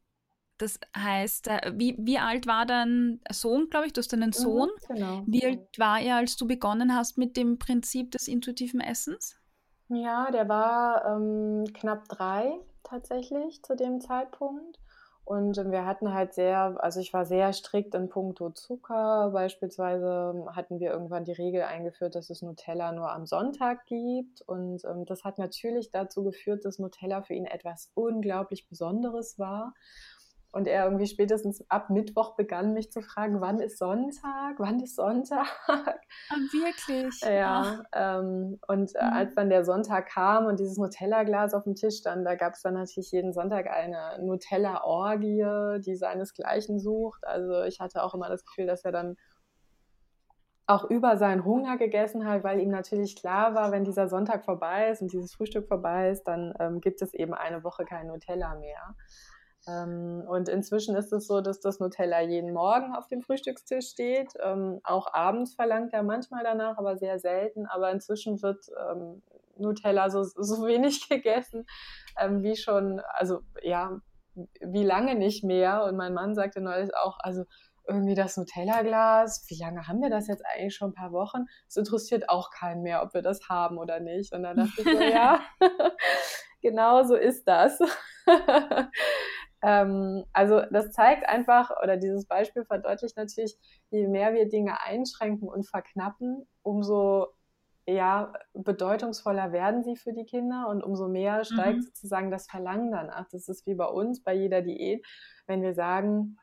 Das 0.58 0.80
heißt, 0.96 1.48
äh, 1.48 1.74
wie, 1.76 1.96
wie 2.00 2.18
alt 2.18 2.48
war 2.48 2.66
dein 2.66 3.20
Sohn, 3.32 3.70
glaube 3.70 3.88
ich? 3.88 3.94
Du 3.94 4.00
hast 4.00 4.14
einen 4.14 4.30
mhm, 4.30 4.34
Sohn. 4.34 4.70
Mhm, 4.70 4.96
genau. 4.96 5.24
Wie 5.28 5.46
alt 5.46 5.80
war 5.80 6.00
er, 6.00 6.18
als 6.18 6.38
du 6.38 6.48
begonnen 6.48 6.96
hast 6.96 7.18
mit 7.18 7.36
dem 7.38 7.60
Prinzip 7.60 8.12
des 8.12 8.28
intuitiven 8.28 8.80
Essens? 8.80 9.36
Ja, 9.90 10.32
der 10.32 10.50
war 10.50 11.06
ähm, 11.06 11.66
knapp 11.74 12.08
drei 12.08 12.60
tatsächlich 12.84 13.62
zu 13.64 13.76
dem 13.76 14.02
Zeitpunkt. 14.02 14.80
Und 15.26 15.58
wir 15.58 15.88
hatten 15.88 16.14
halt 16.14 16.36
sehr, 16.36 16.78
also 16.84 17.00
ich 17.00 17.12
war 17.12 17.26
sehr 17.26 17.52
strikt 17.52 17.96
in 17.96 18.10
puncto 18.10 18.52
Zucker. 18.52 19.32
Beispielsweise 19.34 20.46
hatten 20.56 20.80
wir 20.80 20.92
irgendwann 20.92 21.26
die 21.26 21.32
Regel 21.32 21.64
eingeführt, 21.64 22.14
dass 22.14 22.30
es 22.30 22.44
Nutella 22.44 22.92
nur 22.92 23.12
am 23.12 23.26
Sonntag 23.26 23.88
gibt. 23.88 24.42
Und 24.42 24.86
ähm, 24.86 25.04
das 25.06 25.24
hat 25.24 25.40
natürlich 25.40 25.90
dazu 25.90 26.24
geführt, 26.24 26.64
dass 26.64 26.78
Nutella 26.78 27.24
für 27.24 27.34
ihn 27.34 27.46
etwas 27.46 27.92
unglaublich 27.96 28.70
Besonderes 28.70 29.40
war. 29.40 29.74
Und 30.56 30.70
er 30.70 30.86
irgendwie 30.86 31.06
spätestens 31.06 31.70
ab 31.70 31.90
Mittwoch 31.90 32.38
begann 32.38 32.72
mich 32.72 32.90
zu 32.90 33.02
fragen, 33.02 33.42
wann 33.42 33.60
ist 33.60 33.78
Sonntag? 33.78 34.56
Wann 34.58 34.80
ist 34.80 34.96
Sonntag? 34.96 35.46
Ah, 35.68 36.36
wirklich? 36.54 37.20
Ja. 37.22 37.84
Ähm, 37.92 38.58
und 38.66 38.96
äh, 38.96 39.04
mhm. 39.04 39.14
als 39.14 39.36
dann 39.36 39.50
der 39.50 39.66
Sonntag 39.66 40.08
kam 40.08 40.46
und 40.46 40.58
dieses 40.62 40.78
Nutella-Glas 40.78 41.54
auf 41.54 41.66
dem 41.66 41.76
Tisch 41.76 41.98
stand, 41.98 42.26
da 42.26 42.36
gab 42.36 42.54
es 42.54 42.62
dann 42.62 42.76
natürlich 42.76 43.12
jeden 43.12 43.34
Sonntag 43.34 43.68
eine 43.68 44.18
Nutella-Orgie, 44.24 45.82
die 45.82 45.96
seinesgleichen 45.98 46.80
sucht. 46.80 47.28
Also 47.28 47.64
ich 47.64 47.82
hatte 47.82 48.02
auch 48.02 48.14
immer 48.14 48.30
das 48.30 48.46
Gefühl, 48.46 48.66
dass 48.66 48.86
er 48.86 48.94
dann 48.94 49.18
auch 50.68 50.90
über 50.90 51.18
seinen 51.18 51.44
Hunger 51.44 51.76
gegessen 51.78 52.26
hat, 52.26 52.46
weil 52.46 52.62
ihm 52.62 52.70
natürlich 52.70 53.18
klar 53.18 53.56
war, 53.56 53.74
wenn 53.74 53.84
dieser 53.84 54.08
Sonntag 54.08 54.46
vorbei 54.46 54.88
ist 54.90 55.02
und 55.02 55.12
dieses 55.12 55.34
Frühstück 55.34 55.68
vorbei 55.68 56.12
ist, 56.12 56.24
dann 56.24 56.54
ähm, 56.62 56.80
gibt 56.80 57.02
es 57.02 57.14
eben 57.14 57.34
eine 57.34 57.66
Woche 57.66 57.84
kein 57.84 58.08
Nutella 58.08 58.56
mehr. 58.56 58.96
Ähm, 59.68 60.24
und 60.28 60.50
inzwischen 60.50 60.96
ist 60.96 61.12
es 61.12 61.28
so, 61.28 61.42
dass 61.42 61.60
das 61.60 61.80
Nutella 61.80 62.22
jeden 62.22 62.54
Morgen 62.54 62.96
auf 62.96 63.08
dem 63.08 63.22
Frühstückstisch 63.22 63.88
steht. 63.90 64.34
Ähm, 64.44 64.80
auch 64.84 65.14
abends 65.14 65.56
verlangt 65.56 65.94
er 65.94 66.04
manchmal 66.04 66.44
danach, 66.44 66.78
aber 66.78 66.98
sehr 66.98 67.20
selten. 67.20 67.66
Aber 67.66 67.92
inzwischen 67.92 68.42
wird 68.42 68.66
ähm, 68.90 69.22
Nutella 69.58 70.10
so, 70.10 70.24
so 70.24 70.66
wenig 70.66 71.10
gegessen 71.10 71.66
wie 72.30 72.56
schon, 72.56 73.02
also 73.10 73.42
ja, 73.62 74.00
wie 74.62 74.84
lange 74.84 75.16
nicht 75.16 75.44
mehr. 75.44 75.84
Und 75.84 75.98
mein 75.98 76.14
Mann 76.14 76.36
sagte 76.36 76.62
neulich 76.62 76.96
auch, 76.96 77.18
also 77.20 77.44
irgendwie 77.88 78.16
das 78.16 78.38
Nutella-Glas, 78.38 79.46
wie 79.48 79.58
lange 79.60 79.88
haben 79.88 80.02
wir 80.02 80.10
das 80.10 80.28
jetzt 80.28 80.44
eigentlich 80.46 80.76
schon 80.76 80.92
ein 80.92 80.96
paar 80.96 81.12
Wochen? 81.12 81.46
Es 81.68 81.76
interessiert 81.76 82.30
auch 82.30 82.50
keinen 82.50 82.82
mehr, 82.82 83.04
ob 83.04 83.14
wir 83.14 83.22
das 83.22 83.48
haben 83.48 83.78
oder 83.78 84.00
nicht. 84.00 84.34
Und 84.34 84.44
dann 84.44 84.58
dachte 84.58 84.74
ich 84.78 84.84
so, 84.84 85.00
ja, 85.02 85.42
genau 86.62 87.04
so 87.04 87.16
ist 87.16 87.48
das. 87.48 87.80
Ähm, 89.66 90.26
also 90.32 90.62
das 90.72 90.92
zeigt 90.92 91.28
einfach, 91.28 91.72
oder 91.82 91.98
dieses 91.98 92.28
Beispiel 92.28 92.66
verdeutlicht 92.66 93.18
natürlich, 93.18 93.58
je 93.90 94.08
mehr 94.08 94.34
wir 94.34 94.48
Dinge 94.48 94.80
einschränken 94.82 95.50
und 95.50 95.68
verknappen, 95.68 96.48
umso 96.62 97.28
ja, 97.88 98.34
bedeutungsvoller 98.54 99.52
werden 99.52 99.84
sie 99.84 99.96
für 99.96 100.14
die 100.14 100.26
Kinder 100.26 100.68
und 100.70 100.84
umso 100.84 101.08
mehr 101.08 101.44
steigt 101.44 101.78
mhm. 101.78 101.82
sozusagen 101.82 102.32
das 102.32 102.48
Verlangen 102.48 102.92
danach. 102.92 103.28
Das 103.32 103.48
ist 103.48 103.68
wie 103.68 103.76
bei 103.76 103.86
uns, 103.86 104.24
bei 104.24 104.34
jeder 104.34 104.62
Diät, 104.62 105.06
wenn 105.46 105.62
wir 105.62 105.74
sagen, 105.74 106.38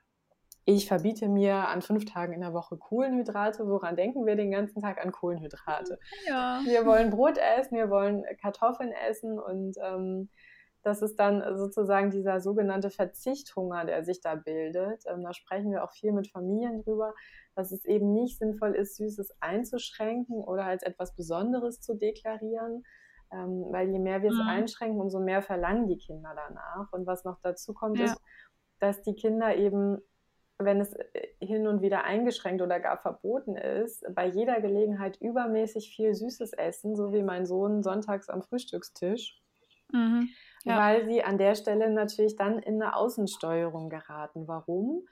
ich 0.65 0.87
verbiete 0.87 1.29
mir 1.29 1.69
an 1.69 1.83
fünf 1.83 2.05
Tagen 2.05 2.33
in 2.33 2.41
der 2.41 2.53
Woche 2.53 2.77
Kohlenhydrate. 2.77 3.67
Woran 3.67 3.97
denken 3.97 4.25
wir 4.25 4.37
den 4.37 4.53
ganzen 4.53 4.81
Tag 4.81 5.05
an 5.05 5.11
Kohlenhydrate? 5.11 5.99
Ja. 6.29 6.61
Wir 6.65 6.87
wollen 6.87 7.11
Brot 7.11 7.39
essen, 7.39 7.77
wir 7.77 7.91
wollen 7.91 8.25
Kartoffeln 8.41 8.93
essen 8.93 9.41
und 9.41 9.77
ähm, 9.83 10.29
das 10.83 11.01
ist 11.01 11.17
dann 11.17 11.57
sozusagen 11.57 12.11
dieser 12.11 12.41
sogenannte 12.41 12.91
Verzichthunger, 12.91 13.85
der 13.85 14.05
sich 14.05 14.21
da 14.21 14.35
bildet. 14.35 15.05
Ähm, 15.07 15.23
da 15.23 15.33
sprechen 15.33 15.71
wir 15.71 15.85
auch 15.85 15.93
viel 15.93 16.13
mit 16.13 16.29
Familien 16.29 16.83
drüber, 16.83 17.15
dass 17.55 17.71
es 17.71 17.85
eben 17.85 18.13
nicht 18.13 18.39
sinnvoll 18.39 18.75
ist, 18.75 18.97
Süßes 18.97 19.37
einzuschränken 19.41 20.43
oder 20.43 20.65
als 20.65 20.83
etwas 20.83 21.15
Besonderes 21.15 21.81
zu 21.81 21.95
deklarieren, 21.95 22.85
ähm, 23.31 23.67
weil 23.71 23.91
je 23.91 24.01
mehr 24.01 24.23
wir 24.23 24.31
es 24.31 24.37
mhm. 24.37 24.49
einschränken, 24.49 25.01
umso 25.01 25.21
mehr 25.21 25.43
verlangen 25.43 25.87
die 25.87 25.99
Kinder 25.99 26.35
danach. 26.35 26.93
Und 26.93 27.07
was 27.07 27.25
noch 27.25 27.39
dazu 27.43 27.75
kommt, 27.75 27.99
ja. 27.99 28.07
ist, 28.07 28.21
dass 28.81 29.03
die 29.03 29.15
Kinder 29.15 29.55
eben 29.57 29.99
wenn 30.59 30.81
es 30.81 30.93
äh, 30.93 31.29
hin 31.41 31.67
und 31.67 31.83
wieder 31.83 32.05
eingeschränkt 32.05 32.63
oder 32.63 32.79
gar 32.79 32.97
verboten 32.97 33.57
ist, 33.57 34.05
bei 34.15 34.27
jeder 34.27 34.61
Gelegenheit 34.61 35.21
übermäßig 35.21 35.93
viel 35.93 36.15
Süßes 36.15 36.53
essen, 36.53 36.95
so 36.95 37.13
wie 37.13 37.23
mein 37.25 37.47
Sohn 37.47 37.83
sonntags 37.83 38.29
am 38.29 38.43
Frühstückstisch. 38.43 39.41
Mhm 39.91 40.29
ja. 40.65 40.79
weil 40.79 41.07
sie 41.07 41.23
an 41.23 41.39
der 41.39 41.55
Stelle 41.55 41.91
natürlich 41.91 42.37
dann 42.37 42.59
in 42.59 42.83
eine 42.83 42.97
Außensteuerung 42.97 43.89
geraten. 43.89 44.47
Warum? 44.47 45.07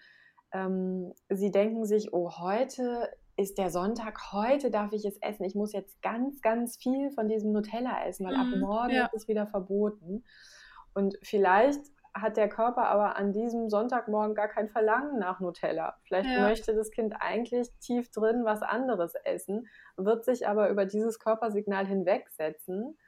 Ähm, 0.53 1.13
sie 1.29 1.51
denken 1.51 1.85
sich, 1.85 2.13
oh, 2.13 2.39
heute 2.39 3.11
ist 3.37 3.59
der 3.59 3.71
Sonntag, 3.71 4.33
heute 4.33 4.71
darf 4.71 4.93
ich 4.93 5.05
es 5.05 5.17
essen. 5.23 5.45
Ich 5.45 5.55
muss 5.55 5.73
jetzt 5.73 6.03
ganz, 6.03 6.43
ganz 6.43 6.77
viel 6.77 7.11
von 7.11 7.29
diesem 7.29 7.53
Nutella 7.53 8.05
essen, 8.07 8.27
weil 8.27 8.35
mhm, 8.35 8.41
ab 8.41 8.59
morgen 8.59 8.91
ja. 8.91 9.07
ist 9.07 9.15
es 9.15 9.29
wieder 9.29 9.47
verboten. 9.47 10.25
Und 10.95 11.17
vielleicht 11.23 11.81
hat 12.13 12.37
der 12.37 12.49
Körper 12.49 12.89
aber 12.89 13.17
an 13.17 13.33
diesem 13.33 13.71
Sonntagmorgen 13.71 14.35
gar 14.35 14.49
kein 14.49 14.69
Verlangen 14.69 15.19
nach 15.19 15.41
Nutella. 15.41 15.97
Vielleicht 16.03 16.29
ja. 16.29 16.41
möchte 16.41 16.75
das 16.75 16.91
Kind 16.91 17.15
eigentlich 17.21 17.71
tief 17.79 18.11
drin 18.11 18.45
was 18.45 18.63
anderes 18.63 19.15
essen, 19.25 19.69
wird 19.97 20.25
sich 20.25 20.49
aber 20.49 20.71
über 20.71 20.87
dieses 20.87 21.19
Körpersignal 21.21 21.87
hinwegsetzen 21.87 22.99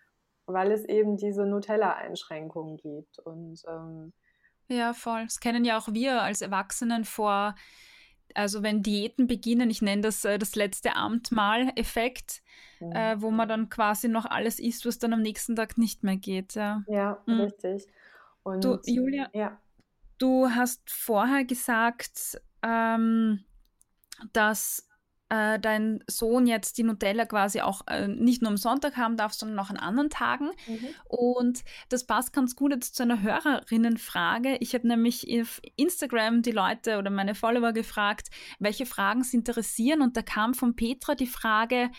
weil 0.47 0.73
es 0.73 0.85
eben 0.85 1.17
diese 1.17 1.47
Nutella-Einschränkungen 1.47 2.77
gibt. 2.77 3.19
Und 3.21 3.63
ähm, 3.69 4.13
ja, 4.69 4.93
voll. 4.95 5.25
Das 5.25 5.41
kennen 5.41 5.65
ja 5.65 5.79
auch 5.79 5.89
wir 5.93 6.23
als 6.23 6.41
Erwachsenen 6.41 7.05
vor, 7.05 7.55
also 8.35 8.63
wenn 8.63 8.83
Diäten 8.83 9.27
beginnen, 9.27 9.71
ich 9.71 9.83
nenne 9.83 10.03
das 10.03 10.25
äh, 10.25 10.39
das 10.39 10.55
letzte 10.55 10.97
Amtmahl-Effekt, 10.97 12.43
mhm. 12.81 12.93
äh, 12.93 13.21
wo 13.21 13.31
man 13.31 13.49
dann 13.49 13.69
quasi 13.69 14.09
noch 14.09 14.25
alles 14.25 14.59
isst, 14.59 14.87
was 14.87 14.99
dann 14.99 15.13
am 15.13 15.23
nächsten 15.23 15.57
Tag 15.57 15.79
nicht 15.79 16.03
mehr 16.03 16.17
geht. 16.17 16.55
Ja, 16.55 16.83
ja 16.87 17.23
mhm. 17.27 17.41
richtig. 17.43 17.87
Und, 18.43 18.65
du, 18.65 18.79
Julia, 18.87 19.29
ja. 19.33 19.61
du 20.19 20.49
hast 20.49 20.91
vorher 20.91 21.45
gesagt, 21.45 22.41
ähm, 22.63 23.45
dass 24.33 24.89
äh, 25.33 25.59
dein 25.59 26.05
Sohn 26.09 26.47
jetzt 26.47 26.77
die 26.77 26.83
Nutella 26.83 27.25
quasi 27.25 27.63
auch 27.63 27.87
äh, 27.87 28.07
nicht 28.07 28.43
nur 28.43 28.51
am 28.51 28.59
Sonntag 28.59 28.99
haben 28.99 29.17
darf, 29.17 29.33
sondern 29.33 29.59
auch 29.59 29.71
an 29.71 29.79
anderen 29.79 30.11
Tagen. 30.11 30.51
Mhm. 30.67 30.89
Und 31.09 31.65
das 31.89 32.05
passt 32.05 32.35
ganz 32.35 32.55
gut 32.55 32.73
jetzt 32.73 32.97
zu 32.97 33.03
einer 33.03 33.23
Hörerinnenfrage. 33.23 34.59
Ich 34.61 34.75
habe 34.75 34.87
nämlich 34.87 35.27
auf 35.41 35.63
Instagram 35.77 36.43
die 36.43 36.51
Leute 36.51 36.99
oder 36.99 37.09
meine 37.09 37.35
Follower 37.35 37.73
gefragt, 37.73 38.29
welche 38.59 38.85
Fragen 38.85 39.25
sie 39.25 39.39
interessieren. 39.39 40.03
Und 40.03 40.19
da 40.19 40.23
kam 40.23 40.53
von 40.53 40.77
Petra 40.77 41.15
die 41.15 41.27
Frage, 41.27 41.91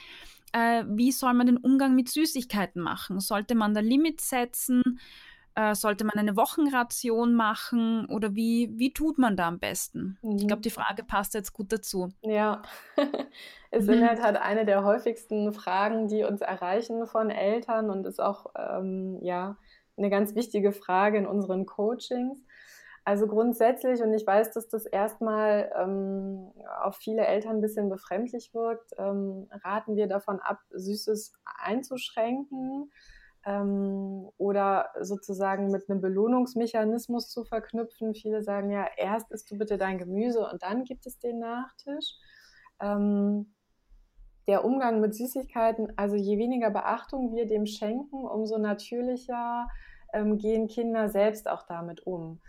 äh, 0.51 0.83
wie 0.87 1.11
soll 1.11 1.33
man 1.33 1.47
den 1.47 1.57
Umgang 1.57 1.95
mit 1.95 2.09
Süßigkeiten 2.09 2.83
machen? 2.83 3.19
Sollte 3.19 3.55
man 3.55 3.73
da 3.73 3.79
Limits 3.79 4.29
setzen? 4.29 4.99
Äh, 5.55 5.75
sollte 5.75 6.03
man 6.03 6.17
eine 6.17 6.35
Wochenration 6.35 7.35
machen 7.35 8.07
oder 8.07 8.33
wie, 8.33 8.71
wie 8.73 8.91
tut 8.91 9.19
man 9.19 9.37
da 9.37 9.47
am 9.47 9.59
besten? 9.59 10.17
Mhm. 10.21 10.37
Ich 10.37 10.47
glaube, 10.47 10.63
die 10.63 10.71
Frage 10.71 11.03
passt 11.03 11.35
jetzt 11.35 11.53
gut 11.53 11.71
dazu. 11.71 12.11
Ja, 12.21 12.63
es 13.71 13.85
mhm. 13.85 13.93
ist 13.93 14.01
halt, 14.01 14.21
halt 14.21 14.37
eine 14.37 14.65
der 14.65 14.83
häufigsten 14.83 15.53
Fragen, 15.53 16.07
die 16.07 16.23
uns 16.23 16.41
erreichen 16.41 17.05
von 17.05 17.29
Eltern 17.29 17.91
und 17.91 18.07
ist 18.07 18.19
auch 18.19 18.47
ähm, 18.57 19.19
ja, 19.21 19.57
eine 19.95 20.09
ganz 20.09 20.33
wichtige 20.33 20.71
Frage 20.71 21.19
in 21.19 21.27
unseren 21.27 21.67
Coachings. 21.67 22.43
Also 23.05 23.27
grundsätzlich, 23.27 24.01
und 24.01 24.13
ich 24.13 24.25
weiß, 24.25 24.51
dass 24.51 24.69
das 24.69 24.85
erstmal 24.85 25.71
ähm, 25.77 26.51
auf 26.81 26.95
viele 26.95 27.25
Eltern 27.27 27.57
ein 27.57 27.61
bisschen 27.61 27.89
befremdlich 27.89 28.53
wirkt, 28.53 28.91
ähm, 28.97 29.49
raten 29.63 29.95
wir 29.97 30.07
davon 30.07 30.39
ab, 30.39 30.61
Süßes 30.71 31.33
einzuschränken 31.59 32.91
ähm, 33.45 34.29
oder 34.37 34.89
sozusagen 35.01 35.69
mit 35.69 35.89
einem 35.89 36.01
Belohnungsmechanismus 36.01 37.29
zu 37.29 37.43
verknüpfen. 37.43 38.13
Viele 38.13 38.41
sagen 38.41 38.69
ja, 38.69 38.87
erst 38.97 39.31
isst 39.31 39.51
du 39.51 39.57
bitte 39.57 39.77
dein 39.77 39.97
Gemüse 39.97 40.47
und 40.47 40.63
dann 40.63 40.83
gibt 40.83 41.05
es 41.05 41.19
den 41.19 41.39
Nachtisch. 41.39 42.17
Ähm, 42.79 43.53
der 44.47 44.65
Umgang 44.65 44.99
mit 44.99 45.15
Süßigkeiten, 45.15 45.93
also 45.97 46.15
je 46.15 46.37
weniger 46.37 46.69
Beachtung 46.69 47.33
wir 47.33 47.47
dem 47.47 47.65
schenken, 47.65 48.25
umso 48.25 48.57
natürlicher 48.57 49.67
ähm, 50.13 50.37
gehen 50.37 50.67
Kinder 50.67 51.09
selbst 51.09 51.49
auch 51.49 51.63
damit 51.63 52.05
um. 52.05 52.41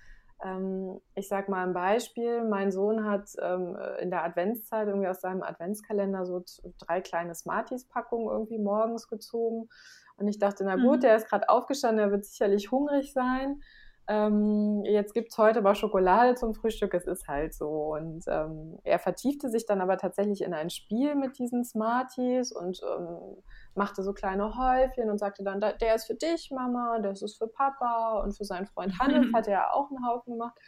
Ähm, 0.42 1.00
ich 1.14 1.28
sage 1.28 1.50
mal 1.50 1.66
ein 1.66 1.72
Beispiel, 1.72 2.44
mein 2.44 2.72
Sohn 2.72 3.04
hat 3.04 3.30
ähm, 3.40 3.76
in 4.00 4.10
der 4.10 4.24
Adventszeit 4.24 4.88
irgendwie 4.88 5.08
aus 5.08 5.20
seinem 5.20 5.42
Adventskalender 5.42 6.26
so 6.26 6.42
drei 6.78 7.00
kleine 7.00 7.34
Smarties-Packungen 7.34 8.28
irgendwie 8.28 8.58
morgens 8.58 9.08
gezogen. 9.08 9.68
Und 10.16 10.28
ich 10.28 10.38
dachte, 10.38 10.64
na 10.64 10.76
gut, 10.76 10.99
mhm. 10.99 11.00
der 11.00 11.16
ist 11.16 11.28
gerade 11.28 11.49
aufgestanden, 11.49 11.99
der 11.99 12.11
wird 12.11 12.25
sicherlich 12.25 12.71
hungrig 12.71 13.12
sein. 13.12 13.61
Ähm, 14.06 14.85
jetzt 14.85 15.14
gibt 15.14 15.33
es 15.33 15.38
heute 15.38 15.61
aber 15.61 15.75
Schokolade 15.75 16.35
zum 16.35 16.52
Frühstück, 16.54 16.92
es 16.92 17.06
ist 17.06 17.26
halt 17.26 17.54
so. 17.54 17.94
Und 17.94 18.25
ähm, 18.28 18.78
er 18.85 18.99
vertiefte 18.99 19.49
sich 19.49 19.64
dann 19.66 19.80
aber 19.80 19.97
tatsächlich 19.97 20.42
in 20.42 20.52
ein 20.52 20.68
Spiel 20.68 21.14
mit 21.14 21.38
diesen 21.38 21.64
Smarties 21.64 22.52
und 22.52 22.80
ähm, 22.83 23.42
machte 23.75 24.02
so 24.02 24.12
kleine 24.12 24.56
Häufchen 24.56 25.11
und 25.11 25.18
sagte 25.18 25.42
dann, 25.42 25.59
der 25.59 25.94
ist 25.94 26.06
für 26.06 26.14
dich, 26.14 26.50
Mama, 26.50 26.99
das 26.99 27.23
ist 27.23 27.38
für 27.38 27.49
Papa 27.49 28.21
und 28.23 28.37
für 28.37 28.44
seinen 28.44 28.66
Freund 28.66 28.99
Hannes 28.99 29.26
hat 29.35 29.49
er 29.49 29.75
auch 29.75 29.90
einen 29.90 30.06
Haufen 30.06 30.35
gemacht. 30.35 30.59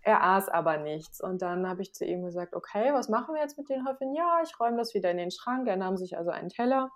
Er 0.00 0.22
aß 0.22 0.48
aber 0.48 0.78
nichts. 0.78 1.20
Und 1.20 1.42
dann 1.42 1.68
habe 1.68 1.82
ich 1.82 1.92
zu 1.92 2.06
ihm 2.06 2.24
gesagt, 2.24 2.54
okay, 2.54 2.92
was 2.94 3.08
machen 3.08 3.34
wir 3.34 3.42
jetzt 3.42 3.58
mit 3.58 3.68
den 3.68 3.86
Häufchen? 3.86 4.14
Ja, 4.14 4.40
ich 4.42 4.58
räume 4.58 4.78
das 4.78 4.94
wieder 4.94 5.10
in 5.10 5.18
den 5.18 5.32
Schrank. 5.32 5.68
Er 5.68 5.76
nahm 5.76 5.96
sich 5.96 6.16
also 6.16 6.30
einen 6.30 6.48
Teller 6.48 6.90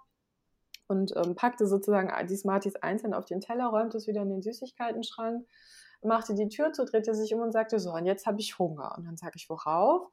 und 0.90 1.14
ähm, 1.16 1.34
packte 1.36 1.66
sozusagen 1.66 2.10
die 2.26 2.36
Smarties 2.36 2.76
einzeln 2.76 3.14
auf 3.14 3.24
den 3.24 3.40
Teller, 3.40 3.68
räumte 3.68 3.96
es 3.96 4.06
wieder 4.06 4.22
in 4.22 4.28
den 4.28 4.42
Süßigkeiten-Schrank, 4.42 5.46
machte 6.02 6.34
die 6.34 6.48
Tür 6.48 6.72
zu, 6.72 6.84
drehte 6.84 7.14
sich 7.14 7.32
um 7.32 7.40
und 7.40 7.52
sagte, 7.52 7.78
so, 7.78 7.92
und 7.92 8.06
jetzt 8.06 8.26
habe 8.26 8.40
ich 8.40 8.58
Hunger. 8.58 8.94
Und 8.96 9.06
dann 9.06 9.16
sage 9.16 9.34
ich, 9.36 9.48
worauf? 9.48 10.08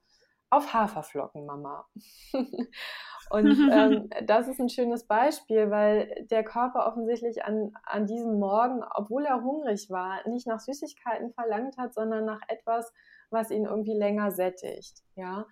Auf 0.50 0.74
Haferflocken, 0.74 1.46
Mama. 1.46 1.88
und 3.32 3.70
ähm, 3.72 4.10
das 4.26 4.48
ist 4.48 4.60
ein 4.60 4.70
schönes 4.70 5.06
Beispiel, 5.06 5.72
weil 5.72 6.26
der 6.30 6.44
Körper 6.44 6.88
offensichtlich 6.88 7.44
an, 7.44 7.74
an 7.84 8.06
diesem 8.06 8.40
Morgen, 8.40 8.84
obwohl 8.94 9.26
er 9.26 9.44
hungrig 9.44 9.90
war, 9.90 10.26
nicht 10.28 10.48
nach 10.48 10.60
Süßigkeiten 10.60 11.32
verlangt 11.32 11.78
hat, 11.78 11.94
sondern 11.94 12.26
nach 12.26 12.42
etwas, 12.48 12.94
was 13.30 13.52
ihn 13.52 13.66
irgendwie 13.66 13.98
länger 13.98 14.32
sättigt. 14.32 15.04
Ja. 15.16 15.46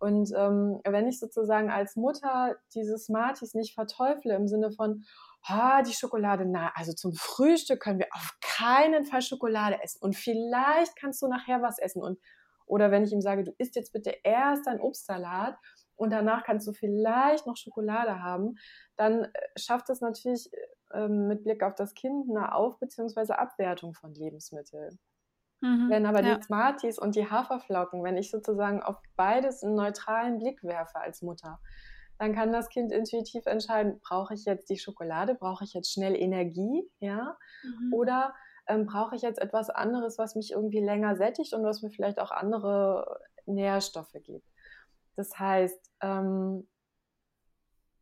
Und 0.00 0.32
ähm, 0.36 0.80
wenn 0.84 1.08
ich 1.08 1.18
sozusagen 1.18 1.70
als 1.70 1.96
Mutter 1.96 2.56
diese 2.74 2.98
Smarties 2.98 3.54
nicht 3.54 3.74
verteufle 3.74 4.34
im 4.34 4.48
Sinne 4.48 4.72
von, 4.72 5.04
ah, 5.44 5.82
die 5.82 5.92
Schokolade, 5.92 6.44
na, 6.46 6.72
also 6.74 6.92
zum 6.92 7.12
Frühstück 7.12 7.80
können 7.80 7.98
wir 7.98 8.08
auf 8.12 8.36
keinen 8.40 9.04
Fall 9.04 9.22
Schokolade 9.22 9.82
essen 9.82 10.00
und 10.02 10.16
vielleicht 10.16 10.96
kannst 10.96 11.22
du 11.22 11.28
nachher 11.28 11.62
was 11.62 11.78
essen 11.78 12.02
und 12.02 12.18
oder 12.66 12.90
wenn 12.90 13.04
ich 13.04 13.12
ihm 13.12 13.20
sage, 13.20 13.44
du 13.44 13.52
isst 13.58 13.76
jetzt 13.76 13.92
bitte 13.92 14.14
erst 14.22 14.66
ein 14.66 14.80
Obstsalat 14.80 15.56
und 15.96 16.10
danach 16.10 16.42
kannst 16.42 16.66
du 16.66 16.72
vielleicht 16.72 17.46
noch 17.46 17.56
Schokolade 17.56 18.22
haben, 18.22 18.56
dann 18.96 19.24
äh, 19.24 19.30
schafft 19.56 19.90
es 19.90 20.00
natürlich 20.00 20.50
äh, 20.90 21.08
mit 21.08 21.44
Blick 21.44 21.62
auf 21.62 21.74
das 21.74 21.94
Kind 21.94 22.30
eine 22.30 22.54
Auf- 22.54 22.78
bzw. 22.78 23.32
Abwertung 23.34 23.94
von 23.94 24.14
Lebensmitteln. 24.14 24.98
Mhm, 25.62 25.90
wenn 25.90 26.06
aber 26.06 26.22
ja. 26.22 26.34
die 26.34 26.42
Smarties 26.42 26.98
und 26.98 27.14
die 27.14 27.30
Haferflocken, 27.30 28.02
wenn 28.02 28.16
ich 28.16 28.30
sozusagen 28.30 28.82
auf 28.82 28.96
beides 29.16 29.62
einen 29.62 29.76
neutralen 29.76 30.38
Blick 30.38 30.62
werfe 30.64 30.98
als 30.98 31.22
Mutter, 31.22 31.60
dann 32.18 32.34
kann 32.34 32.52
das 32.52 32.68
Kind 32.68 32.92
intuitiv 32.92 33.46
entscheiden, 33.46 34.00
brauche 34.00 34.34
ich 34.34 34.44
jetzt 34.44 34.70
die 34.70 34.78
Schokolade, 34.78 35.34
brauche 35.34 35.64
ich 35.64 35.72
jetzt 35.72 35.92
schnell 35.92 36.16
Energie, 36.16 36.82
ja, 36.98 37.36
mhm. 37.62 37.94
oder 37.94 38.34
ähm, 38.66 38.86
brauche 38.86 39.14
ich 39.16 39.22
jetzt 39.22 39.40
etwas 39.40 39.70
anderes, 39.70 40.18
was 40.18 40.34
mich 40.34 40.52
irgendwie 40.52 40.80
länger 40.80 41.16
sättigt 41.16 41.54
und 41.54 41.64
was 41.64 41.82
mir 41.82 41.90
vielleicht 41.90 42.18
auch 42.18 42.30
andere 42.30 43.20
Nährstoffe 43.46 44.16
gibt. 44.24 44.46
Das 45.16 45.38
heißt, 45.38 45.90
ähm, 46.00 46.66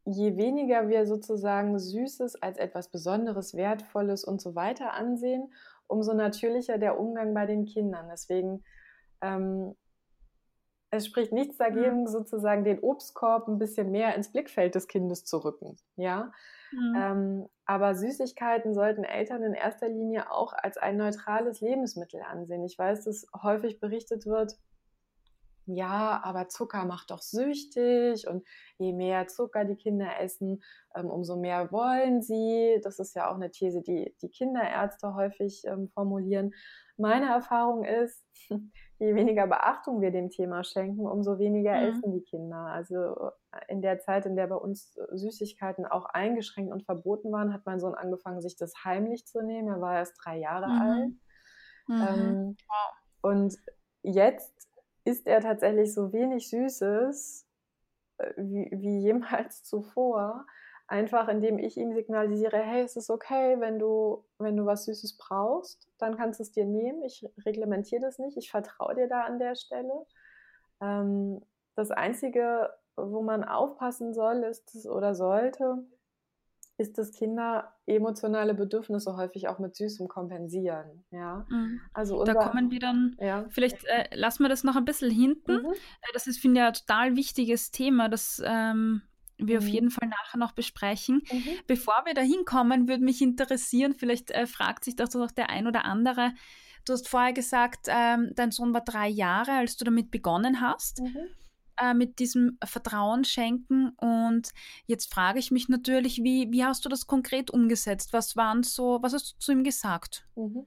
je 0.05 0.37
weniger 0.37 0.89
wir 0.89 1.07
sozusagen 1.07 1.79
Süßes 1.79 2.43
als 2.43 2.59
etwas 2.59 2.89
Besonderes, 2.91 3.55
Wertvolles 3.55 4.25
und 4.25 4.41
so 4.41 4.55
weiter 4.55 4.95
ansehen, 4.95 5.53
umso 5.91 6.15
natürlicher 6.15 6.79
der 6.79 6.99
Umgang 6.99 7.35
bei 7.35 7.47
den 7.47 7.65
Kindern. 7.67 8.09
Deswegen, 8.11 8.65
ähm, 9.21 9.75
es 10.91 11.07
spricht 11.07 11.33
nichts 11.33 11.57
dagegen, 11.57 12.03
mhm. 12.03 12.07
sozusagen 12.07 12.65
den 12.65 12.81
Obstkorb 12.81 13.47
ein 13.49 13.59
bisschen 13.59 13.91
mehr 13.91 14.15
ins 14.15 14.33
Blickfeld 14.33 14.75
des 14.75 14.89
Kindes 14.89 15.25
zu 15.25 15.39
rücken. 15.39 15.77
Ja. 15.97 16.33
Mhm. 16.73 16.95
Ähm, 16.97 17.49
aber 17.65 17.95
Süßigkeiten 17.95 18.75
sollten 18.75 19.05
Eltern 19.05 19.43
in 19.43 19.55
erster 19.55 19.89
Linie 19.89 20.33
auch 20.33 20.53
als 20.53 20.77
ein 20.77 20.97
neutrales 20.97 21.61
Lebensmittel 21.61 22.21
ansehen. 22.23 22.65
Ich 22.65 22.79
weiß, 22.79 23.05
dass 23.05 23.27
häufig 23.43 23.79
berichtet 23.79 24.27
wird, 24.27 24.57
ja, 25.75 26.21
aber 26.23 26.49
Zucker 26.49 26.85
macht 26.85 27.11
doch 27.11 27.23
süchtig 27.23 28.27
und 28.29 28.47
je 28.79 28.93
mehr 28.93 29.27
Zucker 29.29 29.65
die 29.65 29.77
Kinder 29.77 30.21
essen, 30.21 30.63
ähm, 30.95 31.11
umso 31.11 31.37
mehr 31.37 31.71
wollen 31.73 32.23
sie. 32.23 32.81
Das 32.83 32.99
ist 32.99 33.15
ja 33.15 33.31
auch 33.31 33.35
eine 33.35 33.51
These, 33.51 33.83
die 33.83 34.15
die 34.23 34.29
Kinderärzte 34.29 35.15
häufig 35.15 35.63
ähm, 35.67 35.89
formulieren. 35.89 36.53
Meine 36.97 37.27
Erfahrung 37.27 37.85
ist, 37.85 38.23
je 38.99 39.15
weniger 39.15 39.47
Beachtung 39.47 40.01
wir 40.01 40.11
dem 40.11 40.31
Thema 40.31 40.65
schenken, 40.65 41.07
umso 41.07 41.39
weniger 41.39 41.73
mhm. 41.73 41.89
essen 41.89 42.13
die 42.13 42.23
Kinder. 42.23 42.67
Also 42.67 42.97
äh, 42.97 43.61
in 43.69 43.83
der 43.83 43.99
Zeit, 44.01 44.27
in 44.27 44.37
der 44.37 44.47
bei 44.47 44.57
uns 44.57 44.97
äh, 44.97 45.17
Süßigkeiten 45.17 45.87
auch 45.87 46.05
eingeschränkt 46.07 46.73
und 46.73 46.85
verboten 46.85 47.33
waren, 47.33 47.53
hat 47.53 47.65
mein 47.65 47.81
Sohn 47.81 47.95
angefangen, 47.95 48.41
sich 48.41 48.57
das 48.57 48.85
heimlich 48.85 49.27
zu 49.27 49.43
nehmen. 49.43 49.69
Er 49.69 49.81
war 49.81 49.97
erst 49.97 50.17
drei 50.23 50.39
Jahre 50.39 50.69
mhm. 50.69 50.81
alt. 50.81 51.13
Mhm. 51.89 52.07
Ähm, 52.09 52.57
und 53.23 53.57
jetzt 54.03 54.70
isst 55.05 55.27
er 55.27 55.41
tatsächlich 55.41 55.95
so 55.95 56.13
wenig 56.13 56.49
Süßes 56.49 57.47
äh, 58.19 58.33
wie, 58.37 58.69
wie 58.73 58.99
jemals 58.99 59.63
zuvor. 59.65 60.47
Einfach 60.87 61.29
indem 61.29 61.59
ich 61.61 61.77
ihm 61.77 61.95
signalisiere, 61.95 62.59
hey, 62.59 62.83
es 62.83 62.97
ist 62.97 63.11
okay, 63.11 63.61
wenn 63.61 63.79
du, 63.79 64.25
wenn 64.39 64.57
du 64.57 64.67
was 64.67 64.87
Süßes 64.87 65.19
brauchst, 65.19 65.89
dann 65.99 66.17
kannst 66.17 66.41
du 66.41 66.43
es 66.43 66.51
dir 66.51 66.65
nehmen. 66.65 67.05
Ich 67.05 67.25
reglementiere 67.47 68.01
das 68.01 68.19
nicht, 68.19 68.37
ich 68.37 68.51
vertraue 68.51 68.97
dir 68.97 69.07
da 69.07 69.23
an 69.23 69.39
der 69.39 69.55
Stelle. 69.55 70.05
Ähm, 70.81 71.43
das 71.77 71.93
Einzige, 71.93 72.71
wo 72.97 73.23
man 73.23 73.45
aufpassen 73.45 74.15
soll, 74.15 74.43
ist 74.43 74.85
oder 74.87 75.15
sollte, 75.15 75.85
ist, 76.81 76.99
dass 76.99 77.13
Kinder 77.13 77.73
emotionale 77.87 78.55
Bedürfnisse 78.55 79.17
häufig 79.17 79.49
auch 79.49 79.59
mit 79.59 79.77
Süßem 79.77 80.09
kompensieren. 80.09 81.05
Ja, 81.11 81.47
mhm. 81.49 81.81
also 81.93 82.19
unser, 82.19 82.35
da 82.35 82.49
kommen 82.49 82.71
wir 82.71 82.81
dann. 82.81 83.17
Ja. 83.21 83.47
Vielleicht 83.51 83.85
äh, 83.85 84.09
lassen 84.15 84.43
wir 84.43 84.49
das 84.49 84.65
noch 84.65 84.77
ein 84.77 84.85
bisschen 84.85 85.11
hinten. 85.11 85.63
Mhm. 85.63 85.73
Äh, 85.73 86.13
das 86.15 86.27
ist 86.27 86.41
finde 86.41 86.61
ich 86.61 86.67
ein 86.67 86.73
total 86.73 87.17
wichtiges 87.17 87.71
Thema, 87.71 88.09
das 88.09 88.43
ähm, 88.45 89.03
wir 89.37 89.61
mhm. 89.61 89.67
auf 89.67 89.69
jeden 89.69 89.91
Fall 89.91 90.09
nachher 90.09 90.39
noch 90.39 90.53
besprechen. 90.53 91.23
Mhm. 91.31 91.45
Bevor 91.67 92.03
wir 92.05 92.15
da 92.15 92.23
hinkommen, 92.23 92.89
würde 92.89 93.05
mich 93.05 93.23
interessieren. 93.23 93.95
Vielleicht 93.95 94.31
äh, 94.31 94.47
fragt 94.47 94.85
sich 94.85 94.97
doch 94.97 95.13
noch 95.15 95.31
der 95.31 95.51
ein 95.51 95.67
oder 95.67 95.85
andere. 95.85 96.33
Du 96.87 96.95
hast 96.95 97.09
vorher 97.09 97.35
gesagt, 97.35 97.87
ähm, 97.89 98.33
dein 98.35 98.53
Sohn 98.53 98.73
war 98.73 98.81
drei 98.81 99.09
Jahre, 99.09 99.53
als 99.53 99.77
du 99.77 99.85
damit 99.85 100.11
begonnen 100.11 100.61
hast. 100.63 101.03
Äh, 101.81 101.95
mit 101.95 102.19
diesem 102.19 102.59
Vertrauen 102.63 103.25
schenken. 103.25 103.91
Und 103.97 104.51
jetzt 104.85 105.13
frage 105.13 105.39
ich 105.39 105.51
mich 105.51 105.71
natürlich, 105.71 106.23
wie, 106.23 106.51
wie 106.51 106.65
hast 106.65 106.85
du 106.85 106.91
das 106.91 107.07
konkret 107.07 107.51
umgesetzt? 107.51 108.13
Was 108.13 108.37
waren 108.37 108.63
so, 108.63 108.99
was 109.01 109.15
hast 109.15 109.33
du 109.33 109.39
zu 109.39 109.53
ihm 109.53 109.65
gesagt? 109.65 110.27
Mhm. 110.37 110.67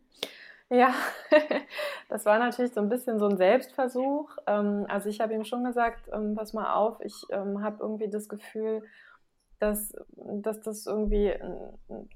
Ja, 0.70 0.96
das 2.10 2.26
war 2.26 2.40
natürlich 2.40 2.74
so 2.74 2.82
ein 2.82 2.90
bisschen 2.90 3.20
so 3.20 3.28
ein 3.28 3.38
Selbstversuch. 3.38 4.36
Ähm, 4.48 4.88
also 4.90 5.08
ich 5.08 5.22
habe 5.22 5.36
ihm 5.36 5.44
schon 5.44 5.64
gesagt, 5.64 6.10
ähm, 6.12 6.34
pass 6.34 6.54
mal 6.54 6.74
auf, 6.74 7.00
ich 7.02 7.14
ähm, 7.30 7.62
habe 7.62 7.78
irgendwie 7.82 8.10
das 8.10 8.28
Gefühl, 8.28 8.82
dass, 9.60 9.94
dass, 10.18 10.62
das 10.62 10.88
irgendwie, 10.88 11.32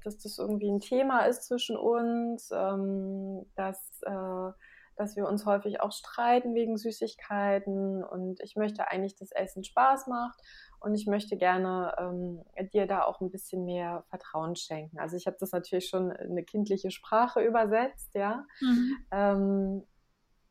dass 0.02 0.18
das 0.18 0.38
irgendwie 0.38 0.70
ein 0.70 0.80
Thema 0.80 1.20
ist 1.20 1.44
zwischen 1.44 1.78
uns, 1.78 2.48
dass 2.48 4.02
äh, 4.02 4.52
dass 4.98 5.16
wir 5.16 5.26
uns 5.26 5.46
häufig 5.46 5.80
auch 5.80 5.92
streiten 5.92 6.54
wegen 6.54 6.76
Süßigkeiten 6.76 8.02
und 8.04 8.40
ich 8.40 8.56
möchte 8.56 8.88
eigentlich, 8.88 9.16
dass 9.16 9.30
Essen 9.30 9.64
Spaß 9.64 10.06
macht 10.08 10.40
und 10.80 10.94
ich 10.94 11.06
möchte 11.06 11.36
gerne 11.36 11.94
ähm, 11.98 12.44
dir 12.72 12.86
da 12.86 13.02
auch 13.02 13.20
ein 13.20 13.30
bisschen 13.30 13.64
mehr 13.64 14.04
Vertrauen 14.08 14.56
schenken. 14.56 14.98
Also 14.98 15.16
ich 15.16 15.26
habe 15.26 15.36
das 15.40 15.52
natürlich 15.52 15.88
schon 15.88 16.10
in 16.10 16.32
eine 16.32 16.44
kindliche 16.44 16.90
Sprache 16.90 17.40
übersetzt, 17.40 18.14
ja. 18.14 18.44
Mhm. 18.60 18.96
Ähm, 19.10 19.86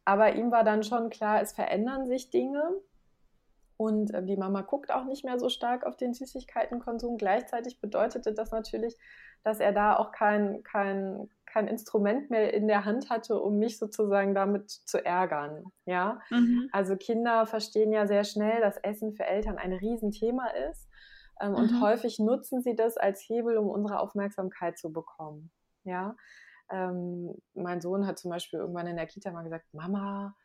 aber 0.06 0.36
ihm 0.36 0.52
war 0.52 0.64
dann 0.64 0.84
schon 0.84 1.10
klar, 1.10 1.42
es 1.42 1.52
verändern 1.52 2.06
sich 2.06 2.30
Dinge. 2.30 2.64
Und 3.76 4.14
äh, 4.14 4.24
die 4.24 4.38
Mama 4.38 4.62
guckt 4.62 4.92
auch 4.92 5.04
nicht 5.04 5.26
mehr 5.26 5.38
so 5.38 5.50
stark 5.50 5.86
auf 5.86 5.98
den 5.98 6.14
Süßigkeitenkonsum. 6.14 7.18
Gleichzeitig 7.18 7.80
bedeutete 7.80 8.34
das 8.34 8.52
natürlich, 8.52 8.96
dass 9.44 9.60
er 9.60 9.72
da 9.72 9.98
auch 9.98 10.12
kein, 10.12 10.64
kein, 10.64 11.30
kein 11.52 11.68
Instrument 11.68 12.30
mehr 12.30 12.54
in 12.54 12.68
der 12.68 12.86
Hand 12.86 13.10
hatte, 13.10 13.40
um 13.40 13.58
mich 13.58 13.78
sozusagen 13.78 14.36
damit 14.36 14.70
zu 14.70 15.04
ärgern. 15.04 15.66
Ja, 15.86 16.20
mhm. 16.30 16.70
also 16.72 16.96
Kinder 16.96 17.46
verstehen 17.46 17.92
ja 17.92 18.06
sehr 18.08 18.24
schnell, 18.24 18.62
dass 18.62 18.78
Essen 18.78 19.14
für 19.14 19.26
Eltern 19.26 19.58
ein 19.58 19.74
Riesenthema 19.74 20.48
ist. 20.70 20.88
Ähm, 21.40 21.52
mhm. 21.52 21.56
Und 21.56 21.82
häufig 21.82 22.20
nutzen 22.20 22.62
sie 22.62 22.76
das 22.76 22.98
als 22.98 23.22
Hebel, 23.28 23.58
um 23.58 23.68
unsere 23.68 24.00
Aufmerksamkeit 24.00 24.78
zu 24.78 24.92
bekommen. 24.92 25.52
Ja, 25.84 26.16
ähm, 26.70 27.34
mein 27.54 27.82
Sohn 27.82 28.06
hat 28.06 28.20
zum 28.20 28.32
Beispiel 28.32 28.60
irgendwann 28.60 28.88
in 28.88 28.98
der 28.98 29.08
Kita 29.08 29.32
mal 29.32 29.44
gesagt, 29.44 29.66
Mama, 29.74 30.36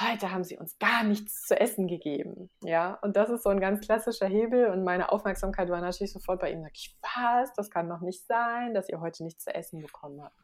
heute 0.00 0.32
haben 0.32 0.44
sie 0.44 0.58
uns 0.58 0.78
gar 0.78 1.04
nichts 1.04 1.42
zu 1.42 1.58
essen 1.58 1.86
gegeben. 1.86 2.50
Ja, 2.62 2.98
und 3.02 3.16
das 3.16 3.30
ist 3.30 3.42
so 3.42 3.50
ein 3.50 3.60
ganz 3.60 3.80
klassischer 3.80 4.26
Hebel 4.26 4.66
und 4.70 4.84
meine 4.84 5.10
Aufmerksamkeit 5.12 5.68
war 5.68 5.80
natürlich 5.80 6.12
sofort 6.12 6.40
bei 6.40 6.52
ihm. 6.52 6.62
Sag 6.62 6.72
ich, 6.74 6.96
was? 7.02 7.52
Das 7.54 7.70
kann 7.70 7.88
doch 7.88 8.00
nicht 8.00 8.26
sein, 8.26 8.74
dass 8.74 8.88
ihr 8.88 9.00
heute 9.00 9.24
nichts 9.24 9.44
zu 9.44 9.54
essen 9.54 9.80
bekommen 9.80 10.22
habt. 10.22 10.36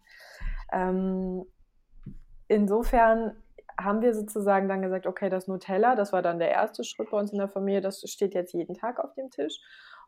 Ähm, 0.73 1.45
insofern 2.49 3.37
haben 3.79 4.03
wir 4.03 4.15
sozusagen 4.15 4.69
dann 4.69 4.83
gesagt, 4.83 5.07
okay, 5.07 5.29
das 5.29 5.49
Nutella, 5.49 5.97
das 5.97 6.13
war 6.13 6.23
dann 6.23 6.39
der 6.39 6.51
erste 6.51 6.85
Schritt 6.85 7.11
bei 7.11 7.19
uns 7.19 7.33
in 7.33 7.39
der 7.39 7.49
Familie, 7.49 7.81
das 7.81 8.01
steht 8.11 8.35
jetzt 8.35 8.53
jeden 8.53 8.75
Tag 8.75 9.01
auf 9.01 9.15
dem 9.15 9.31
Tisch. 9.31 9.59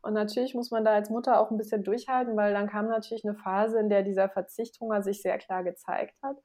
Und 0.02 0.12
natürlich 0.12 0.54
muss 0.54 0.70
man 0.70 0.84
da 0.84 0.92
als 0.92 1.08
Mutter 1.08 1.40
auch 1.40 1.50
ein 1.50 1.56
bisschen 1.56 1.82
durchhalten, 1.82 2.36
weil 2.36 2.52
dann 2.52 2.68
kam 2.68 2.88
natürlich 2.88 3.24
eine 3.24 3.34
Phase, 3.34 3.78
in 3.78 3.88
der 3.88 4.02
dieser 4.02 4.28
Verzichthunger 4.28 5.02
sich 5.02 5.22
sehr 5.22 5.38
klar 5.38 5.64
gezeigt 5.64 6.14
hat. 6.22 6.36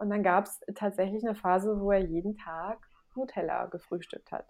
Und 0.00 0.10
dann 0.10 0.22
gab 0.22 0.46
es 0.46 0.60
tatsächlich 0.74 1.22
eine 1.22 1.34
Phase, 1.34 1.78
wo 1.80 1.92
er 1.92 2.00
jeden 2.00 2.34
Tag 2.34 2.78
Nutella 3.14 3.66
gefrühstückt 3.66 4.32
hat. 4.32 4.46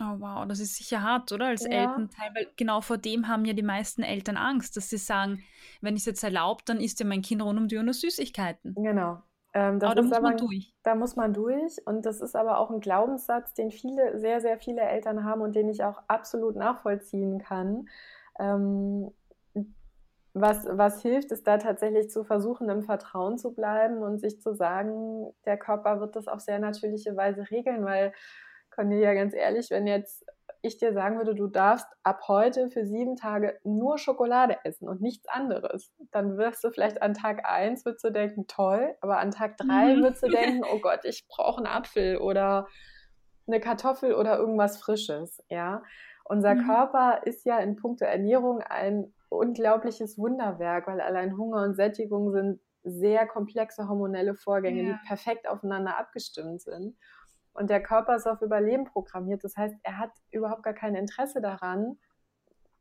Oh 0.00 0.18
wow, 0.18 0.46
das 0.46 0.60
ist 0.60 0.76
sicher 0.76 1.02
hart, 1.02 1.32
oder? 1.32 1.46
Als 1.46 1.64
ja. 1.64 1.70
Elternteil, 1.70 2.30
weil 2.34 2.46
genau 2.56 2.80
vor 2.80 2.98
dem 2.98 3.28
haben 3.28 3.44
ja 3.44 3.52
die 3.52 3.62
meisten 3.62 4.02
Eltern 4.02 4.36
Angst, 4.36 4.76
dass 4.76 4.90
sie 4.90 4.98
sagen, 4.98 5.42
wenn 5.80 5.94
ich 5.94 6.02
es 6.02 6.06
jetzt 6.06 6.24
erlaubt, 6.24 6.68
dann 6.68 6.80
isst 6.80 7.00
ja 7.00 7.06
mein 7.06 7.22
Kind 7.22 7.42
rund 7.42 7.58
um 7.58 7.68
die 7.68 7.76
Uhr 7.76 7.82
nur 7.82 7.94
Süßigkeiten. 7.94 8.74
Genau, 8.74 9.22
ähm, 9.54 9.78
aber 9.82 9.94
da 9.94 10.02
muss 10.02 10.12
aber, 10.12 10.28
man 10.28 10.36
durch. 10.36 10.74
Da 10.82 10.94
muss 10.94 11.16
man 11.16 11.32
durch. 11.32 11.76
Und 11.86 12.04
das 12.04 12.20
ist 12.20 12.36
aber 12.36 12.58
auch 12.58 12.70
ein 12.70 12.80
Glaubenssatz, 12.80 13.54
den 13.54 13.70
viele, 13.70 14.18
sehr, 14.18 14.40
sehr 14.40 14.58
viele 14.58 14.82
Eltern 14.82 15.24
haben 15.24 15.40
und 15.40 15.54
den 15.56 15.68
ich 15.68 15.82
auch 15.82 16.02
absolut 16.06 16.56
nachvollziehen 16.56 17.38
kann. 17.38 17.88
Ähm, 18.38 19.10
was, 20.40 20.66
was 20.70 21.02
hilft, 21.02 21.30
ist 21.32 21.46
da 21.46 21.58
tatsächlich 21.58 22.10
zu 22.10 22.24
versuchen, 22.24 22.68
im 22.68 22.82
Vertrauen 22.82 23.38
zu 23.38 23.54
bleiben 23.54 23.98
und 23.98 24.18
sich 24.18 24.40
zu 24.40 24.54
sagen, 24.54 25.32
der 25.44 25.56
Körper 25.56 26.00
wird 26.00 26.16
das 26.16 26.28
auf 26.28 26.40
sehr 26.40 26.58
natürliche 26.58 27.16
Weise 27.16 27.50
regeln, 27.50 27.84
weil 27.84 28.12
Cornelia, 28.70 29.14
ganz 29.14 29.34
ehrlich, 29.34 29.70
wenn 29.70 29.86
jetzt 29.86 30.24
ich 30.62 30.78
dir 30.78 30.92
sagen 30.92 31.18
würde, 31.18 31.34
du 31.34 31.46
darfst 31.46 31.86
ab 32.02 32.22
heute 32.26 32.68
für 32.70 32.84
sieben 32.84 33.16
Tage 33.16 33.58
nur 33.62 33.98
Schokolade 33.98 34.56
essen 34.64 34.88
und 34.88 35.00
nichts 35.00 35.28
anderes, 35.28 35.92
dann 36.10 36.36
wirst 36.36 36.64
du 36.64 36.70
vielleicht 36.70 37.00
an 37.00 37.14
Tag 37.14 37.48
eins 37.48 37.84
würdest 37.84 38.04
du 38.04 38.10
denken, 38.10 38.46
toll, 38.46 38.96
aber 39.00 39.18
an 39.18 39.30
Tag 39.30 39.56
drei 39.56 39.94
mhm. 39.94 40.02
würdest 40.02 40.22
du 40.22 40.28
denken, 40.30 40.64
oh 40.70 40.80
Gott, 40.80 41.00
ich 41.04 41.26
brauche 41.28 41.58
einen 41.58 41.66
Apfel 41.66 42.18
oder 42.18 42.66
eine 43.46 43.60
Kartoffel 43.60 44.14
oder 44.14 44.36
irgendwas 44.38 44.78
Frisches, 44.78 45.42
ja. 45.48 45.82
Unser 46.24 46.56
mhm. 46.56 46.66
Körper 46.66 47.20
ist 47.24 47.46
ja 47.46 47.58
in 47.58 47.76
puncto 47.76 48.04
Ernährung 48.04 48.60
ein 48.60 49.14
unglaubliches 49.28 50.18
Wunderwerk, 50.18 50.86
weil 50.86 51.00
allein 51.00 51.36
Hunger 51.36 51.62
und 51.62 51.74
Sättigung 51.74 52.32
sind 52.32 52.60
sehr 52.82 53.26
komplexe 53.26 53.88
hormonelle 53.88 54.34
Vorgänge, 54.34 54.82
ja. 54.82 54.92
die 54.92 55.06
perfekt 55.06 55.48
aufeinander 55.48 55.98
abgestimmt 55.98 56.62
sind. 56.62 56.96
Und 57.52 57.70
der 57.70 57.82
Körper 57.82 58.16
ist 58.16 58.26
auf 58.26 58.40
Überleben 58.40 58.84
programmiert. 58.84 59.42
Das 59.42 59.56
heißt, 59.56 59.74
er 59.82 59.98
hat 59.98 60.12
überhaupt 60.30 60.62
gar 60.62 60.74
kein 60.74 60.94
Interesse 60.94 61.40
daran, 61.40 61.98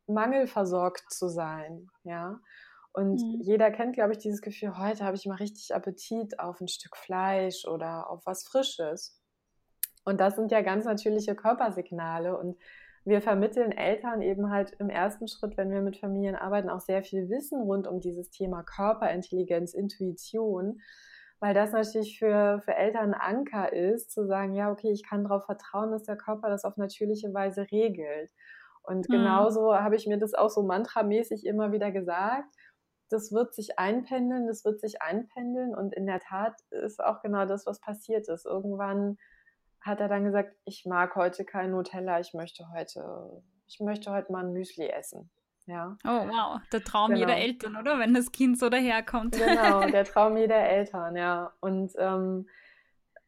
mangelversorgt 0.05 1.11
zu 1.11 1.27
sein. 1.29 1.89
Ja. 2.03 2.39
Und 2.93 3.21
mhm. 3.21 3.41
jeder 3.41 3.71
kennt, 3.71 3.93
glaube 3.93 4.13
ich, 4.13 4.19
dieses 4.19 4.41
Gefühl, 4.41 4.77
heute 4.77 5.03
habe 5.03 5.15
ich 5.15 5.25
mal 5.25 5.35
richtig 5.35 5.73
Appetit 5.75 6.39
auf 6.39 6.61
ein 6.61 6.67
Stück 6.67 6.95
Fleisch 6.95 7.65
oder 7.65 8.09
auf 8.09 8.25
was 8.25 8.47
Frisches. 8.47 9.21
Und 10.05 10.21
das 10.21 10.35
sind 10.35 10.51
ja 10.51 10.61
ganz 10.61 10.85
natürliche 10.85 11.35
Körpersignale. 11.35 12.37
Und 12.37 12.57
wir 13.07 13.21
vermitteln 13.21 13.71
Eltern 13.71 14.21
eben 14.21 14.51
halt 14.51 14.73
im 14.79 14.89
ersten 14.89 15.29
Schritt, 15.29 15.55
wenn 15.55 15.71
wir 15.71 15.81
mit 15.81 15.97
Familien 15.97 16.35
arbeiten, 16.35 16.69
auch 16.69 16.81
sehr 16.81 17.03
viel 17.03 17.29
Wissen 17.29 17.61
rund 17.61 17.87
um 17.87 18.01
dieses 18.01 18.29
Thema 18.31 18.63
Körperintelligenz, 18.63 19.73
Intuition, 19.73 20.81
weil 21.39 21.53
das 21.53 21.71
natürlich 21.71 22.19
für, 22.19 22.61
für 22.65 22.75
Eltern 22.75 23.13
ein 23.13 23.37
Anker 23.37 23.71
ist, 23.71 24.11
zu 24.11 24.25
sagen, 24.25 24.55
ja, 24.55 24.69
okay, 24.69 24.91
ich 24.91 25.07
kann 25.07 25.23
darauf 25.23 25.45
vertrauen, 25.45 25.91
dass 25.91 26.03
der 26.03 26.17
Körper 26.17 26.49
das 26.49 26.65
auf 26.65 26.75
natürliche 26.75 27.33
Weise 27.33 27.71
regelt. 27.71 28.29
Und 28.83 29.07
mhm. 29.07 29.13
genauso 29.13 29.73
habe 29.73 29.95
ich 29.95 30.05
mir 30.05 30.17
das 30.17 30.33
auch 30.33 30.49
so 30.49 30.63
mantramäßig 30.63 31.45
immer 31.45 31.71
wieder 31.71 31.91
gesagt. 31.91 32.53
Das 33.09 33.31
wird 33.31 33.53
sich 33.53 33.79
einpendeln, 33.79 34.47
das 34.47 34.65
wird 34.65 34.81
sich 34.81 35.01
einpendeln. 35.01 35.73
Und 35.73 35.93
in 35.93 36.07
der 36.07 36.19
Tat 36.19 36.55
ist 36.71 37.01
auch 37.01 37.21
genau 37.21 37.45
das, 37.45 37.65
was 37.65 37.79
passiert 37.79 38.27
ist. 38.27 38.45
Irgendwann 38.45 39.17
hat 39.87 39.99
er 39.99 40.07
dann 40.07 40.23
gesagt, 40.23 40.53
ich 40.65 40.85
mag 40.85 41.15
heute 41.15 41.45
kein 41.45 41.71
Nutella, 41.71 42.19
ich 42.19 42.33
möchte 42.33 42.69
heute, 42.71 43.41
ich 43.67 43.79
möchte 43.79 44.11
heute 44.11 44.31
mal 44.31 44.45
ein 44.45 44.53
Müsli 44.53 44.87
essen. 44.87 45.29
Ja. 45.65 45.97
Oh 46.05 46.27
wow, 46.27 46.61
der 46.71 46.81
Traum 46.81 47.09
genau. 47.09 47.19
jeder 47.19 47.37
Eltern, 47.37 47.75
oder? 47.75 47.99
Wenn 47.99 48.13
das 48.13 48.31
Kind 48.31 48.57
so 48.57 48.69
daherkommt. 48.69 49.37
Genau, 49.37 49.81
der 49.89 50.05
Traum 50.05 50.37
jeder 50.37 50.59
Eltern, 50.59 51.15
ja. 51.17 51.51
Und 51.59 51.91
ähm, 51.97 52.47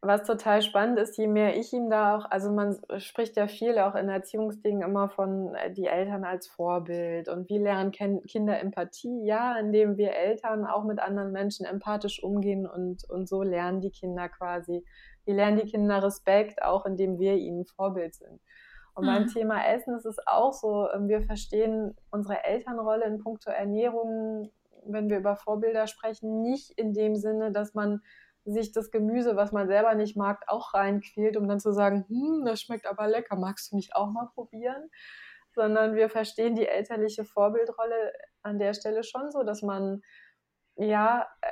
was 0.02 0.24
total 0.24 0.62
spannend 0.62 0.98
ist, 0.98 1.18
je 1.18 1.28
mehr 1.28 1.58
ich 1.58 1.74
ihm 1.74 1.90
da 1.90 2.16
auch, 2.16 2.32
also 2.32 2.50
man 2.52 2.78
spricht 3.00 3.36
ja 3.36 3.48
viel 3.48 3.78
auch 3.80 3.96
in 3.96 4.08
Erziehungsdingen 4.08 4.82
immer 4.82 5.10
von 5.10 5.54
äh, 5.56 5.74
die 5.74 5.88
Eltern 5.88 6.24
als 6.24 6.48
Vorbild 6.48 7.28
und 7.28 7.50
wie 7.50 7.58
lernen 7.58 7.92
Kinder 7.92 8.60
Empathie? 8.60 9.26
Ja, 9.26 9.60
indem 9.60 9.98
wir 9.98 10.16
Eltern 10.16 10.66
auch 10.66 10.86
mit 10.86 11.00
anderen 11.00 11.34
Menschen 11.34 11.66
empathisch 11.66 12.24
umgehen 12.24 12.66
und, 12.66 13.04
und 13.10 13.28
so 13.28 13.44
lernen 13.44 13.82
die 13.82 13.92
Kinder 13.92 14.30
quasi. 14.30 14.86
Wie 15.30 15.34
lernen 15.34 15.58
die 15.58 15.70
Kinder 15.70 16.02
Respekt, 16.02 16.64
auch 16.64 16.88
indem 16.88 17.20
wir 17.20 17.36
ihnen 17.36 17.64
Vorbild 17.64 18.16
sind. 18.16 18.42
Und 18.96 19.04
mhm. 19.04 19.08
beim 19.08 19.28
Thema 19.28 19.64
Essen 19.64 19.96
ist 19.96 20.08
es 20.08 20.18
auch 20.26 20.54
so, 20.54 20.90
ähm, 20.92 21.08
wir 21.08 21.22
verstehen 21.22 21.96
unsere 22.10 22.44
Elternrolle 22.44 23.06
in 23.06 23.20
puncto 23.20 23.52
Ernährung, 23.52 24.52
wenn 24.88 25.08
wir 25.08 25.20
über 25.20 25.36
Vorbilder 25.36 25.86
sprechen, 25.86 26.42
nicht 26.42 26.72
in 26.72 26.94
dem 26.94 27.16
Sinne, 27.16 27.52
dass 27.52 27.76
man 27.76 28.02
sich 28.44 28.72
das 28.72 28.90
Gemüse, 28.90 29.36
was 29.36 29.52
man 29.52 29.68
selber 29.68 29.94
nicht 29.94 30.18
mag, 30.18 30.42
auch 30.48 30.74
reinquält, 30.74 31.38
um 31.38 31.48
dann 31.48 31.60
zu 31.60 31.74
sagen, 31.74 32.06
hm, 32.08 32.44
das 32.44 32.62
schmeckt 32.62 32.88
aber 32.88 33.08
lecker, 33.08 33.36
magst 33.36 33.72
du 33.72 33.76
nicht 33.76 33.96
auch 33.96 34.10
mal 34.10 34.30
probieren? 34.34 34.90
Sondern 35.54 35.94
wir 35.94 36.10
verstehen 36.10 36.56
die 36.56 36.68
elterliche 36.68 37.24
Vorbildrolle 37.24 38.14
an 38.42 38.58
der 38.58 38.74
Stelle 38.74 39.04
schon 39.04 39.30
so, 39.30 39.44
dass 39.44 39.62
man 39.62 40.02
ja 40.76 41.28
äh, 41.42 41.52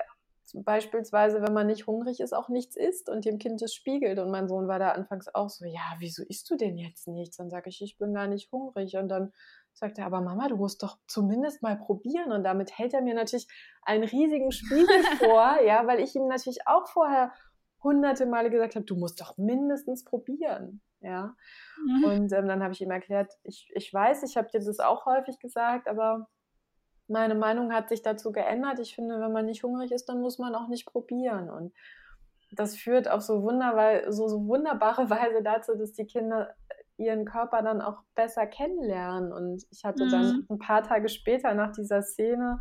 beispielsweise, 0.54 1.42
wenn 1.42 1.54
man 1.54 1.68
nicht 1.68 1.88
hungrig 1.88 2.20
ist, 2.20 2.34
auch 2.34 2.50
nichts 2.50 2.76
isst 2.76 3.10
und 3.10 3.26
dem 3.26 3.38
Kind 3.38 3.62
es 3.62 3.74
spiegelt. 3.74 4.20
Und 4.20 4.32
mein 4.32 4.48
Sohn 4.48 4.68
war 4.68 4.80
da 4.80 4.92
anfangs 4.92 5.28
auch 5.34 5.50
so, 5.50 5.66
ja, 5.66 5.96
wieso 6.00 6.24
isst 6.24 6.50
du 6.50 6.56
denn 6.56 6.78
jetzt 6.78 7.08
nichts? 7.08 7.38
Dann 7.38 7.50
sage 7.50 7.70
ich, 7.70 7.82
ich 7.82 7.98
bin 7.98 8.14
gar 8.14 8.28
nicht 8.28 8.52
hungrig. 8.52 8.96
Und 8.98 9.10
dann 9.10 9.32
sagt 9.74 9.98
er, 9.98 10.06
aber 10.06 10.22
Mama, 10.22 10.48
du 10.48 10.58
musst 10.58 10.84
doch 10.84 10.98
zumindest 11.08 11.62
mal 11.62 11.78
probieren. 11.78 12.32
Und 12.32 12.44
damit 12.44 12.78
hält 12.78 12.94
er 12.94 13.02
mir 13.02 13.14
natürlich 13.14 13.48
einen 13.82 14.04
riesigen 14.04 14.52
Spiegel 14.52 15.04
vor, 15.20 15.62
ja, 15.66 15.86
weil 15.88 16.00
ich 16.00 16.16
ihm 16.16 16.28
natürlich 16.28 16.68
auch 16.68 16.88
vorher 16.88 17.32
hunderte 17.84 18.26
Male 18.26 18.50
gesagt 18.50 18.76
habe, 18.76 18.86
du 18.86 18.96
musst 18.96 19.22
doch 19.22 19.38
mindestens 19.38 20.04
probieren. 20.04 20.82
Ja. 21.00 21.36
Mhm. 21.86 22.04
Und 22.04 22.34
ähm, 22.34 22.48
dann 22.48 22.64
habe 22.64 22.74
ich 22.74 22.82
ihm 22.82 22.92
erklärt, 22.92 23.32
ich, 23.44 23.70
ich 23.76 23.94
weiß, 23.94 24.24
ich 24.24 24.38
habe 24.38 24.50
dir 24.50 24.60
das 24.60 24.80
auch 24.80 25.06
häufig 25.06 25.40
gesagt, 25.40 25.88
aber 25.88 26.28
meine 27.08 27.36
Meinung 27.36 27.74
hat 27.74 27.90
sich 27.90 28.02
dazu 28.02 28.32
geändert. 28.32 28.80
Ich 28.80 28.96
finde, 28.96 29.20
wenn 29.20 29.32
man 29.32 29.46
nicht 29.46 29.64
hungrig 29.64 29.92
ist, 29.92 30.08
dann 30.10 30.22
muss 30.22 30.40
man 30.40 30.56
auch 30.56 30.68
nicht 30.68 30.86
probieren. 30.86 31.50
Und 31.50 31.74
das 32.52 32.76
führt 32.76 33.10
auf 33.10 33.22
so, 33.22 33.42
wunderbar, 33.44 34.12
so, 34.12 34.28
so 34.28 34.48
wunderbare 34.48 35.10
Weise 35.10 35.42
dazu, 35.44 35.76
dass 35.76 35.94
die 35.94 36.06
Kinder 36.06 36.54
ihren 36.98 37.26
Körper 37.26 37.62
dann 37.62 37.82
auch 37.82 38.02
besser 38.16 38.48
kennenlernen. 38.48 39.32
Und 39.32 39.64
ich 39.72 39.84
hatte 39.84 40.06
mhm. 40.06 40.12
dann 40.12 40.48
ein 40.50 40.60
paar 40.60 40.84
Tage 40.84 41.10
später 41.10 41.54
nach 41.54 41.72
dieser 41.72 42.02
Szene 42.02 42.60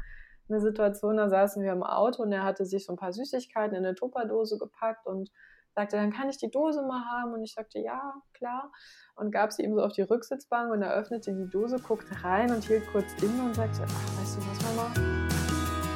eine 0.48 0.61
Situation, 0.61 1.16
da 1.16 1.28
saßen 1.28 1.62
wir 1.62 1.72
im 1.72 1.82
Auto 1.82 2.22
und 2.22 2.32
er 2.32 2.44
hatte 2.44 2.64
sich 2.66 2.85
so 2.85 2.92
ein 2.92 2.96
paar 2.98 3.12
Süßigkeiten 3.12 3.76
in 3.76 3.85
eine 3.85 3.94
Tupperdose 3.94 4.59
gepackt 4.59 5.06
und 5.06 5.30
sagte, 5.76 5.96
dann 5.96 6.12
kann 6.12 6.28
ich 6.30 6.38
die 6.38 6.50
Dose 6.50 6.82
mal 6.82 7.04
haben. 7.04 7.34
Und 7.34 7.42
ich 7.42 7.52
sagte, 7.52 7.78
ja, 7.78 8.14
klar. 8.32 8.72
Und 9.14 9.30
gab 9.30 9.52
sie 9.52 9.62
ihm 9.62 9.74
so 9.74 9.82
auf 9.82 9.92
die 9.92 10.02
Rücksitzbank 10.02 10.72
und 10.72 10.82
er 10.82 10.94
öffnete 10.94 11.34
die 11.34 11.48
Dose, 11.48 11.76
guckte 11.78 12.24
rein 12.24 12.50
und 12.50 12.64
hielt 12.64 12.86
kurz 12.90 13.06
inne 13.22 13.44
und 13.44 13.54
sagte, 13.54 13.84
ach, 13.86 14.20
weißt 14.20 14.38
du 14.38 14.40
was, 14.40 14.62
Mama? 14.64 14.90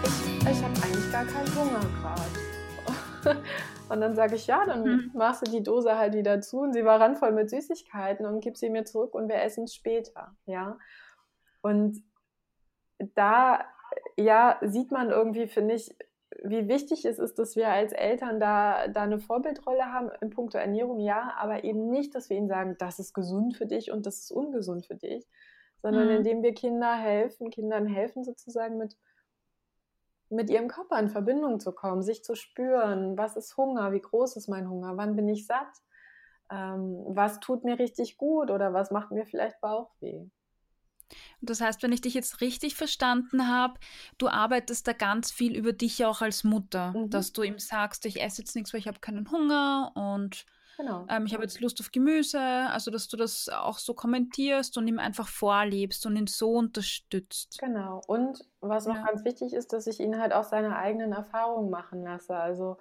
Ich, 0.04 0.48
ich 0.48 0.62
habe 0.62 0.74
eigentlich 0.84 1.12
gar 1.12 1.24
keinen 1.24 1.54
Hunger 1.56 1.80
gerade. 2.00 3.40
und 3.88 4.00
dann 4.00 4.14
sage 4.14 4.36
ich, 4.36 4.46
ja, 4.46 4.64
dann 4.66 4.82
mhm. 4.82 5.10
machst 5.14 5.46
du 5.46 5.50
die 5.50 5.62
Dose 5.62 5.96
halt 5.96 6.14
wieder 6.14 6.40
zu. 6.42 6.60
Und 6.60 6.74
sie 6.74 6.84
war 6.84 7.00
randvoll 7.00 7.32
mit 7.32 7.48
Süßigkeiten 7.50 8.26
und 8.26 8.40
gib 8.40 8.56
sie 8.56 8.70
mir 8.70 8.84
zurück 8.84 9.14
und 9.14 9.28
wir 9.28 9.42
essen 9.42 9.64
es 9.64 9.74
später. 9.74 10.36
Ja. 10.44 10.78
Und 11.62 12.02
da 13.14 13.64
ja, 14.16 14.58
sieht 14.62 14.90
man 14.90 15.10
irgendwie, 15.10 15.46
finde 15.46 15.74
ich, 15.74 15.94
wie 16.42 16.68
wichtig 16.68 17.04
es 17.04 17.18
ist, 17.18 17.38
dass 17.38 17.56
wir 17.56 17.68
als 17.68 17.92
Eltern 17.92 18.40
da, 18.40 18.88
da 18.88 19.02
eine 19.02 19.18
Vorbildrolle 19.18 19.92
haben 19.92 20.10
in 20.20 20.30
puncto 20.30 20.58
Ernährung, 20.58 21.00
ja, 21.00 21.34
aber 21.36 21.64
eben 21.64 21.90
nicht, 21.90 22.14
dass 22.14 22.30
wir 22.30 22.36
ihnen 22.36 22.48
sagen, 22.48 22.76
das 22.78 22.98
ist 22.98 23.14
gesund 23.14 23.56
für 23.56 23.66
dich 23.66 23.90
und 23.90 24.06
das 24.06 24.18
ist 24.20 24.32
ungesund 24.32 24.86
für 24.86 24.94
dich, 24.94 25.26
sondern 25.82 26.08
mhm. 26.08 26.16
indem 26.16 26.42
wir 26.42 26.54
Kinder 26.54 26.94
helfen, 26.94 27.50
Kindern 27.50 27.86
helfen 27.86 28.24
sozusagen 28.24 28.78
mit, 28.78 28.96
mit 30.28 30.50
ihrem 30.50 30.68
Körper 30.68 30.98
in 30.98 31.08
Verbindung 31.08 31.58
zu 31.58 31.72
kommen, 31.72 32.02
sich 32.02 32.22
zu 32.22 32.36
spüren, 32.36 33.18
was 33.18 33.36
ist 33.36 33.56
Hunger, 33.56 33.92
wie 33.92 34.00
groß 34.00 34.36
ist 34.36 34.48
mein 34.48 34.70
Hunger, 34.70 34.96
wann 34.96 35.16
bin 35.16 35.28
ich 35.28 35.46
satt, 35.46 35.72
ähm, 36.50 37.02
was 37.08 37.40
tut 37.40 37.64
mir 37.64 37.78
richtig 37.78 38.16
gut 38.16 38.50
oder 38.50 38.72
was 38.72 38.90
macht 38.90 39.10
mir 39.10 39.26
vielleicht 39.26 39.60
Bauchweh. 39.60 40.26
Das 41.40 41.60
heißt, 41.60 41.82
wenn 41.82 41.92
ich 41.92 42.00
dich 42.00 42.14
jetzt 42.14 42.40
richtig 42.40 42.74
verstanden 42.74 43.48
habe, 43.48 43.74
du 44.18 44.28
arbeitest 44.28 44.86
da 44.86 44.92
ganz 44.92 45.30
viel 45.30 45.56
über 45.56 45.72
dich 45.72 46.04
auch 46.04 46.22
als 46.22 46.44
Mutter, 46.44 46.92
mhm. 46.92 47.10
dass 47.10 47.32
du 47.32 47.42
ihm 47.42 47.58
sagst, 47.58 48.06
ich 48.06 48.22
esse 48.22 48.42
jetzt 48.42 48.54
nichts, 48.54 48.72
weil 48.72 48.80
ich 48.80 48.88
habe 48.88 49.00
keinen 49.00 49.30
Hunger 49.30 49.92
und 49.94 50.46
Genau. 50.80 51.04
Ähm, 51.08 51.26
ich 51.26 51.34
habe 51.34 51.42
jetzt 51.42 51.60
Lust 51.60 51.80
auf 51.80 51.92
Gemüse, 51.92 52.40
also 52.40 52.90
dass 52.90 53.08
du 53.08 53.16
das 53.16 53.48
auch 53.48 53.78
so 53.78 53.94
kommentierst 53.94 54.78
und 54.78 54.88
ihm 54.88 54.98
einfach 54.98 55.28
vorlebst 55.28 56.06
und 56.06 56.16
ihn 56.16 56.26
so 56.26 56.52
unterstützt. 56.52 57.58
Genau. 57.60 58.00
Und 58.06 58.44
was 58.60 58.86
noch 58.86 58.96
ja. 58.96 59.04
ganz 59.04 59.24
wichtig 59.24 59.52
ist, 59.52 59.72
dass 59.72 59.86
ich 59.86 60.00
ihn 60.00 60.18
halt 60.18 60.32
auch 60.32 60.44
seine 60.44 60.76
eigenen 60.76 61.12
Erfahrungen 61.12 61.70
machen 61.70 62.02
lasse. 62.02 62.34
Also 62.34 62.78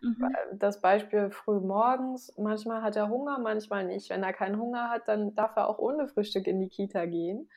mhm. 0.00 0.24
Äh, 0.24 0.56
das 0.56 0.80
Beispiel 0.80 1.30
früh 1.30 1.60
morgens, 1.60 2.32
manchmal 2.38 2.82
hat 2.82 2.96
er 2.96 3.08
Hunger, 3.08 3.38
manchmal 3.38 3.84
nicht. 3.84 4.08
Wenn 4.08 4.22
er 4.22 4.32
keinen 4.32 4.58
Hunger 4.58 4.88
hat, 4.88 5.08
dann 5.08 5.34
darf 5.34 5.56
er 5.56 5.68
auch 5.68 5.78
ohne 5.78 6.08
Frühstück 6.08 6.46
in 6.46 6.60
die 6.60 6.68
Kita 6.68 7.04
gehen. 7.06 7.50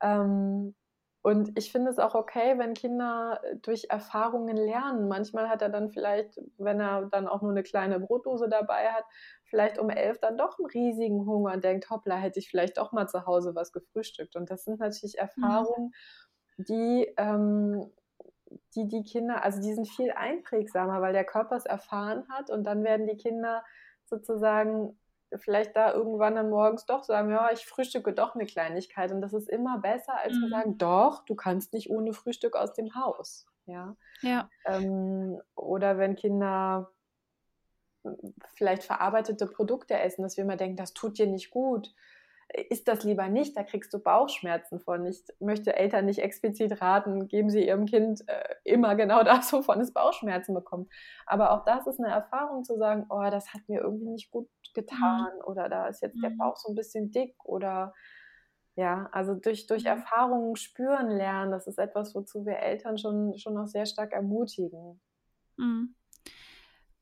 Ähm, 0.00 0.74
und 1.22 1.58
ich 1.58 1.72
finde 1.72 1.90
es 1.90 1.98
auch 1.98 2.14
okay, 2.14 2.58
wenn 2.58 2.74
Kinder 2.74 3.40
äh, 3.42 3.56
durch 3.56 3.86
Erfahrungen 3.90 4.56
lernen. 4.56 5.08
Manchmal 5.08 5.48
hat 5.48 5.62
er 5.62 5.68
dann 5.68 5.90
vielleicht, 5.90 6.40
wenn 6.56 6.80
er 6.80 7.06
dann 7.06 7.26
auch 7.26 7.42
nur 7.42 7.50
eine 7.50 7.62
kleine 7.62 8.00
Brotdose 8.00 8.48
dabei 8.48 8.92
hat, 8.92 9.04
vielleicht 9.44 9.78
um 9.78 9.90
elf 9.90 10.18
dann 10.20 10.38
doch 10.38 10.58
einen 10.58 10.66
riesigen 10.66 11.26
Hunger 11.26 11.52
und 11.52 11.64
denkt, 11.64 11.90
hoppla, 11.90 12.16
hätte 12.16 12.38
ich 12.38 12.48
vielleicht 12.48 12.78
doch 12.78 12.92
mal 12.92 13.08
zu 13.08 13.26
Hause 13.26 13.54
was 13.54 13.72
gefrühstückt. 13.72 14.36
Und 14.36 14.50
das 14.50 14.64
sind 14.64 14.80
natürlich 14.80 15.16
mhm. 15.16 15.20
Erfahrungen, 15.20 15.92
die, 16.56 17.12
ähm, 17.16 17.90
die 18.74 18.88
die 18.88 19.02
Kinder, 19.02 19.44
also 19.44 19.60
die 19.60 19.74
sind 19.74 19.88
viel 19.88 20.12
einprägsamer, 20.12 21.02
weil 21.02 21.12
der 21.12 21.24
Körper 21.24 21.56
es 21.56 21.66
erfahren 21.66 22.24
hat 22.30 22.50
und 22.50 22.64
dann 22.64 22.84
werden 22.84 23.06
die 23.06 23.16
Kinder 23.16 23.64
sozusagen 24.06 24.98
vielleicht 25.36 25.76
da 25.76 25.92
irgendwann 25.92 26.34
dann 26.34 26.50
morgens 26.50 26.86
doch 26.86 27.04
sagen, 27.04 27.30
ja, 27.30 27.50
ich 27.52 27.66
frühstücke 27.66 28.12
doch 28.12 28.34
eine 28.34 28.46
Kleinigkeit. 28.46 29.12
Und 29.12 29.20
das 29.20 29.32
ist 29.32 29.48
immer 29.48 29.78
besser, 29.78 30.18
als 30.18 30.34
mhm. 30.34 30.40
zu 30.40 30.48
sagen, 30.48 30.78
doch, 30.78 31.24
du 31.24 31.34
kannst 31.34 31.72
nicht 31.72 31.90
ohne 31.90 32.12
Frühstück 32.12 32.56
aus 32.56 32.72
dem 32.72 32.94
Haus. 32.94 33.46
Ja. 33.66 33.96
ja. 34.22 34.48
Ähm, 34.64 35.40
oder 35.54 35.98
wenn 35.98 36.16
Kinder 36.16 36.90
hm, 38.04 38.34
vielleicht 38.54 38.84
verarbeitete 38.84 39.46
Produkte 39.46 39.98
essen, 39.98 40.22
dass 40.22 40.36
wir 40.36 40.44
immer 40.44 40.56
denken, 40.56 40.76
das 40.76 40.94
tut 40.94 41.18
dir 41.18 41.26
nicht 41.26 41.50
gut 41.50 41.94
ist 42.54 42.88
das 42.88 43.04
lieber 43.04 43.28
nicht, 43.28 43.56
da 43.56 43.62
kriegst 43.62 43.92
du 43.92 43.98
Bauchschmerzen 43.98 44.80
von. 44.80 45.04
Ich 45.04 45.22
möchte 45.38 45.76
Eltern 45.76 46.06
nicht 46.06 46.20
explizit 46.20 46.80
raten, 46.80 47.28
geben 47.28 47.50
sie 47.50 47.66
ihrem 47.66 47.86
Kind 47.86 48.26
äh, 48.26 48.54
immer 48.64 48.94
genau 48.96 49.22
das, 49.24 49.52
wovon 49.52 49.80
es 49.80 49.92
Bauchschmerzen 49.92 50.54
bekommt. 50.54 50.90
Aber 51.26 51.52
auch 51.52 51.64
das 51.64 51.86
ist 51.86 52.00
eine 52.00 52.12
Erfahrung 52.12 52.64
zu 52.64 52.78
sagen, 52.78 53.06
oh, 53.10 53.28
das 53.30 53.52
hat 53.52 53.62
mir 53.68 53.80
irgendwie 53.80 54.08
nicht 54.08 54.30
gut 54.30 54.48
getan 54.74 55.30
mhm. 55.34 55.44
oder 55.44 55.68
da 55.68 55.88
ist 55.88 56.02
jetzt 56.02 56.16
mhm. 56.16 56.22
der 56.22 56.30
Bauch 56.30 56.56
so 56.56 56.70
ein 56.70 56.74
bisschen 56.74 57.10
dick 57.10 57.34
oder 57.44 57.94
ja, 58.76 59.08
also 59.12 59.34
durch, 59.34 59.66
durch 59.66 59.82
mhm. 59.82 59.88
Erfahrungen 59.88 60.56
spüren 60.56 61.10
lernen, 61.10 61.50
das 61.50 61.66
ist 61.66 61.78
etwas, 61.78 62.14
wozu 62.14 62.46
wir 62.46 62.58
Eltern 62.58 62.96
schon, 62.96 63.36
schon 63.36 63.54
noch 63.54 63.66
sehr 63.66 63.86
stark 63.86 64.12
ermutigen. 64.12 65.00
Mhm. 65.56 65.94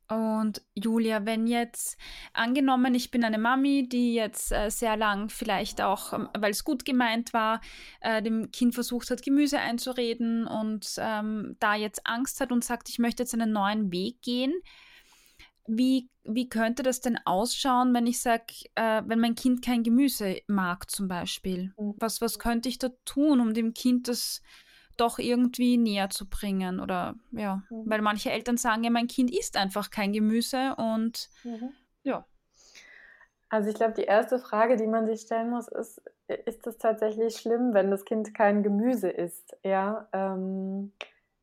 Und 0.09 0.63
Julia, 0.75 1.27
wenn 1.27 1.49
jetzt 1.49 1.99
angenommen, 2.33 2.95
ich 2.95 3.11
bin 3.11 3.25
eine 3.25 3.39
Mami, 3.39 3.89
die 3.89 4.15
jetzt 4.15 4.53
äh, 4.53 4.71
sehr 4.71 4.97
lang 4.97 5.31
vielleicht 5.31 5.81
auch, 5.81 6.13
ähm, 6.13 6.29
weil 6.39 6.53
es 6.53 6.63
gut 6.63 6.85
gemeint 6.85 7.33
war, 7.33 7.61
äh, 8.01 8.23
dem 8.23 8.51
Kind 8.53 8.75
versucht 8.75 9.11
hat, 9.11 9.23
Gemüse 9.23 9.59
einzureden 9.59 10.47
und 10.47 10.95
ähm, 10.99 11.57
da 11.59 11.75
jetzt 11.75 12.07
Angst 12.07 12.41
hat 12.41 12.53
und 12.53 12.65
sagt, 12.65 12.89
ich 12.89 13.01
möchte 13.01 13.25
jetzt 13.25 13.35
einen 13.35 13.53
neuen 13.53 13.91
Weg 13.91 14.23
gehen. 14.23 14.55
Wie, 15.67 16.09
wie 16.23 16.49
könnte 16.49 16.85
das 16.85 17.01
denn 17.01 17.19
ausschauen, 17.25 17.93
wenn 17.93 18.07
ich 18.07 18.21
sage, 18.21 18.45
äh, 18.77 19.03
wenn 19.07 19.19
mein 19.19 19.35
Kind 19.35 19.65
kein 19.65 19.83
Gemüse 19.83 20.37
mag 20.47 20.89
zum 20.89 21.09
Beispiel? 21.09 21.75
Mhm. 21.77 21.95
Was, 21.99 22.21
was 22.21 22.39
könnte 22.39 22.69
ich 22.69 22.79
da 22.79 22.91
tun, 23.05 23.41
um 23.41 23.55
dem 23.55 23.75
Kind 23.75 24.07
das 24.07 24.41
doch 24.97 25.19
irgendwie 25.19 25.77
näher 25.77 26.11
zu 26.11 26.29
bringen. 26.29 26.81
Oder 26.81 27.15
ja, 27.33 27.63
mhm. 27.71 27.85
weil 27.87 28.03
manche 28.03 28.31
Eltern 28.31 28.57
sagen 28.57 28.85
ja, 28.85 28.91
mein 28.91 29.09
Kind 29.09 29.31
isst 29.31 29.57
einfach 29.57 29.91
kein 29.91 30.13
Gemüse 30.13 30.75
und 30.77 31.29
mhm. 31.45 31.73
ja. 32.03 32.25
Also 33.49 33.71
ich 33.71 33.77
glaube, 33.77 33.95
die 33.95 34.05
erste 34.05 34.39
Frage, 34.39 34.77
die 34.77 34.89
man 34.89 35.07
sich 35.07 35.21
stellen 35.21 35.51
muss, 35.51 35.69
ist, 35.69 36.03
ist 36.47 36.67
es 36.67 36.79
tatsächlich 36.79 37.37
schlimm, 37.37 37.75
wenn 37.75 37.91
das 37.91 38.05
Kind 38.05 38.35
kein 38.35 38.63
Gemüse 38.63 39.09
isst? 39.09 39.57
Ja, 39.63 40.09
ähm, 40.13 40.93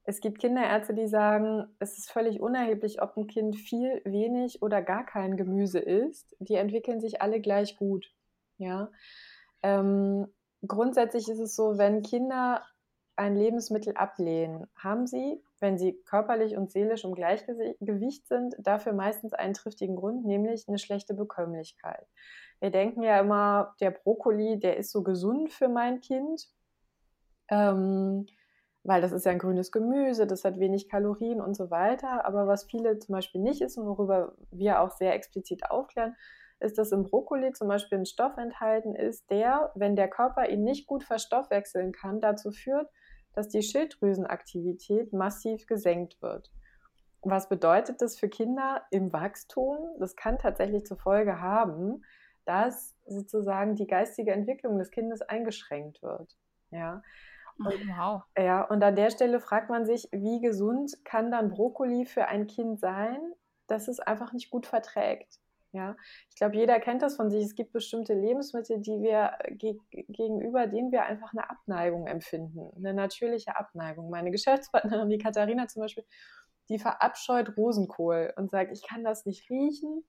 es 0.05 0.19
gibt 0.19 0.39
Kinderärzte, 0.39 0.93
die 0.93 1.07
sagen, 1.07 1.65
es 1.79 1.97
ist 1.97 2.11
völlig 2.11 2.41
unerheblich, 2.41 3.01
ob 3.01 3.15
ein 3.15 3.27
Kind 3.27 3.55
viel, 3.55 4.01
wenig 4.03 4.61
oder 4.61 4.81
gar 4.81 5.05
kein 5.05 5.37
Gemüse 5.37 5.79
isst. 5.79 6.35
Die 6.39 6.55
entwickeln 6.55 6.99
sich 6.99 7.21
alle 7.21 7.39
gleich 7.39 7.77
gut. 7.77 8.11
Ja. 8.57 8.91
Ähm, 9.61 10.27
grundsätzlich 10.67 11.29
ist 11.29 11.39
es 11.39 11.55
so, 11.55 11.77
wenn 11.77 12.01
Kinder 12.01 12.65
ein 13.15 13.35
Lebensmittel 13.35 13.93
ablehnen, 13.95 14.65
haben 14.75 15.05
sie, 15.07 15.41
wenn 15.59 15.77
sie 15.77 16.01
körperlich 16.05 16.57
und 16.57 16.71
seelisch 16.71 17.03
im 17.03 17.13
Gleichgewicht 17.13 18.27
sind, 18.27 18.55
dafür 18.59 18.93
meistens 18.93 19.33
einen 19.33 19.53
triftigen 19.53 19.95
Grund, 19.95 20.25
nämlich 20.25 20.67
eine 20.67 20.79
schlechte 20.79 21.13
Bekömmlichkeit. 21.13 22.07
Wir 22.59 22.71
denken 22.71 23.03
ja 23.03 23.19
immer, 23.19 23.75
der 23.81 23.91
Brokkoli, 23.91 24.59
der 24.59 24.77
ist 24.77 24.91
so 24.91 25.03
gesund 25.03 25.51
für 25.51 25.67
mein 25.67 25.99
Kind, 25.99 26.47
ähm, 27.49 28.25
weil 28.83 29.01
das 29.01 29.11
ist 29.11 29.25
ja 29.25 29.31
ein 29.31 29.39
grünes 29.39 29.71
Gemüse, 29.71 30.27
das 30.27 30.43
hat 30.43 30.59
wenig 30.59 30.89
Kalorien 30.89 31.39
und 31.39 31.55
so 31.55 31.71
weiter. 31.71 32.25
Aber 32.25 32.47
was 32.47 32.65
viele 32.65 32.99
zum 32.99 33.13
Beispiel 33.13 33.41
nicht 33.41 33.61
ist 33.61 33.77
und 33.77 33.85
worüber 33.85 34.33
wir 34.51 34.81
auch 34.81 34.91
sehr 34.91 35.13
explizit 35.13 35.69
aufklären, 35.69 36.15
ist, 36.59 36.77
dass 36.77 36.91
im 36.91 37.03
Brokkoli 37.03 37.51
zum 37.53 37.67
Beispiel 37.67 37.99
ein 37.99 38.05
Stoff 38.05 38.37
enthalten 38.37 38.95
ist, 38.95 39.29
der, 39.29 39.71
wenn 39.75 39.95
der 39.95 40.09
Körper 40.09 40.49
ihn 40.49 40.63
nicht 40.63 40.87
gut 40.87 41.03
verstoffwechseln 41.03 41.91
kann, 41.91 42.19
dazu 42.19 42.51
führt, 42.51 42.89
dass 43.33 43.49
die 43.49 43.63
Schilddrüsenaktivität 43.63 45.13
massiv 45.13 45.65
gesenkt 45.65 46.21
wird. 46.21 46.51
Was 47.21 47.47
bedeutet 47.49 48.01
das 48.01 48.17
für 48.19 48.29
Kinder 48.29 48.83
im 48.91 49.13
Wachstum? 49.13 49.95
Das 49.99 50.15
kann 50.15 50.37
tatsächlich 50.37 50.85
zur 50.85 50.97
Folge 50.97 51.39
haben, 51.39 52.03
dass 52.45 52.95
sozusagen 53.05 53.75
die 53.75 53.87
geistige 53.87 54.33
Entwicklung 54.33 54.77
des 54.77 54.91
Kindes 54.91 55.21
eingeschränkt 55.21 56.01
wird. 56.01 56.35
Ja. 56.71 57.01
Und, 57.57 57.87
wow. 57.97 58.23
Ja, 58.37 58.63
und 58.63 58.83
an 58.83 58.95
der 58.95 59.09
Stelle 59.09 59.39
fragt 59.39 59.69
man 59.69 59.85
sich, 59.85 60.09
wie 60.11 60.41
gesund 60.41 60.97
kann 61.05 61.31
dann 61.31 61.49
Brokkoli 61.49 62.05
für 62.05 62.27
ein 62.27 62.47
Kind 62.47 62.79
sein, 62.79 63.19
das 63.67 63.87
es 63.87 63.99
einfach 63.99 64.33
nicht 64.33 64.49
gut 64.49 64.65
verträgt? 64.65 65.39
Ja, 65.73 65.95
ich 66.29 66.35
glaube, 66.35 66.55
jeder 66.55 66.79
kennt 66.79 67.01
das 67.01 67.15
von 67.15 67.31
sich. 67.31 67.43
Es 67.43 67.55
gibt 67.55 67.73
bestimmte 67.73 68.13
Lebensmittel, 68.13 68.79
die 68.79 69.01
wir 69.01 69.31
äh, 69.39 69.55
ge 69.55 69.79
gegenüber 69.91 70.67
denen 70.67 70.91
wir 70.91 71.03
einfach 71.03 71.33
eine 71.33 71.49
Abneigung 71.49 72.05
empfinden, 72.05 72.71
eine 72.77 72.93
natürliche 72.93 73.57
Abneigung. 73.57 74.11
Meine 74.11 74.29
Geschäftspartnerin, 74.29 75.09
die 75.09 75.17
Katharina 75.17 75.67
zum 75.67 75.81
Beispiel, 75.81 76.05
die 76.69 76.77
verabscheut 76.77 77.57
Rosenkohl 77.57 78.33
und 78.37 78.51
sagt, 78.51 78.71
ich 78.71 78.87
kann 78.87 79.03
das 79.03 79.25
nicht 79.25 79.49
riechen, 79.49 80.03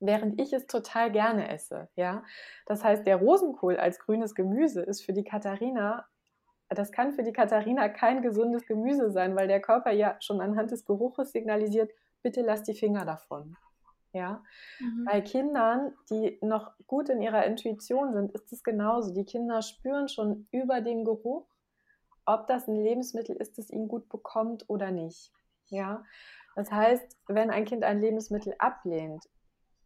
während 0.00 0.38
ich 0.38 0.52
es 0.52 0.66
total 0.66 1.10
gerne 1.10 1.48
esse. 1.48 1.88
Ja, 1.96 2.22
das 2.66 2.84
heißt, 2.84 3.06
der 3.06 3.16
Rosenkohl 3.16 3.78
als 3.78 4.00
grünes 4.00 4.34
Gemüse 4.34 4.82
ist 4.82 5.02
für 5.02 5.14
die 5.14 5.24
Katharina 5.24 6.06
das 6.70 6.92
kann 6.92 7.12
für 7.12 7.24
die 7.24 7.32
Katharina 7.32 7.88
kein 7.88 8.22
gesundes 8.22 8.64
Gemüse 8.64 9.10
sein, 9.10 9.34
weil 9.34 9.48
der 9.48 9.60
Körper 9.60 9.90
ja 9.90 10.16
schon 10.20 10.40
anhand 10.40 10.70
des 10.70 10.84
Geruches 10.84 11.32
signalisiert, 11.32 11.90
bitte 12.22 12.42
lass 12.42 12.62
die 12.62 12.74
Finger 12.74 13.04
davon. 13.04 13.56
Ja, 14.12 14.42
mhm. 14.80 15.04
bei 15.04 15.20
Kindern, 15.20 15.92
die 16.10 16.38
noch 16.42 16.72
gut 16.88 17.08
in 17.08 17.22
ihrer 17.22 17.44
Intuition 17.46 18.12
sind, 18.12 18.32
ist 18.32 18.52
es 18.52 18.64
genauso. 18.64 19.14
Die 19.14 19.24
Kinder 19.24 19.62
spüren 19.62 20.08
schon 20.08 20.48
über 20.50 20.80
den 20.80 21.04
Geruch, 21.04 21.46
ob 22.26 22.48
das 22.48 22.66
ein 22.66 22.76
Lebensmittel 22.76 23.36
ist, 23.36 23.58
das 23.58 23.70
ihnen 23.70 23.88
gut 23.88 24.08
bekommt 24.08 24.68
oder 24.68 24.90
nicht. 24.90 25.32
Ja, 25.68 26.04
das 26.56 26.70
heißt, 26.72 27.16
wenn 27.28 27.50
ein 27.50 27.64
Kind 27.64 27.84
ein 27.84 28.00
Lebensmittel 28.00 28.54
ablehnt, 28.58 29.28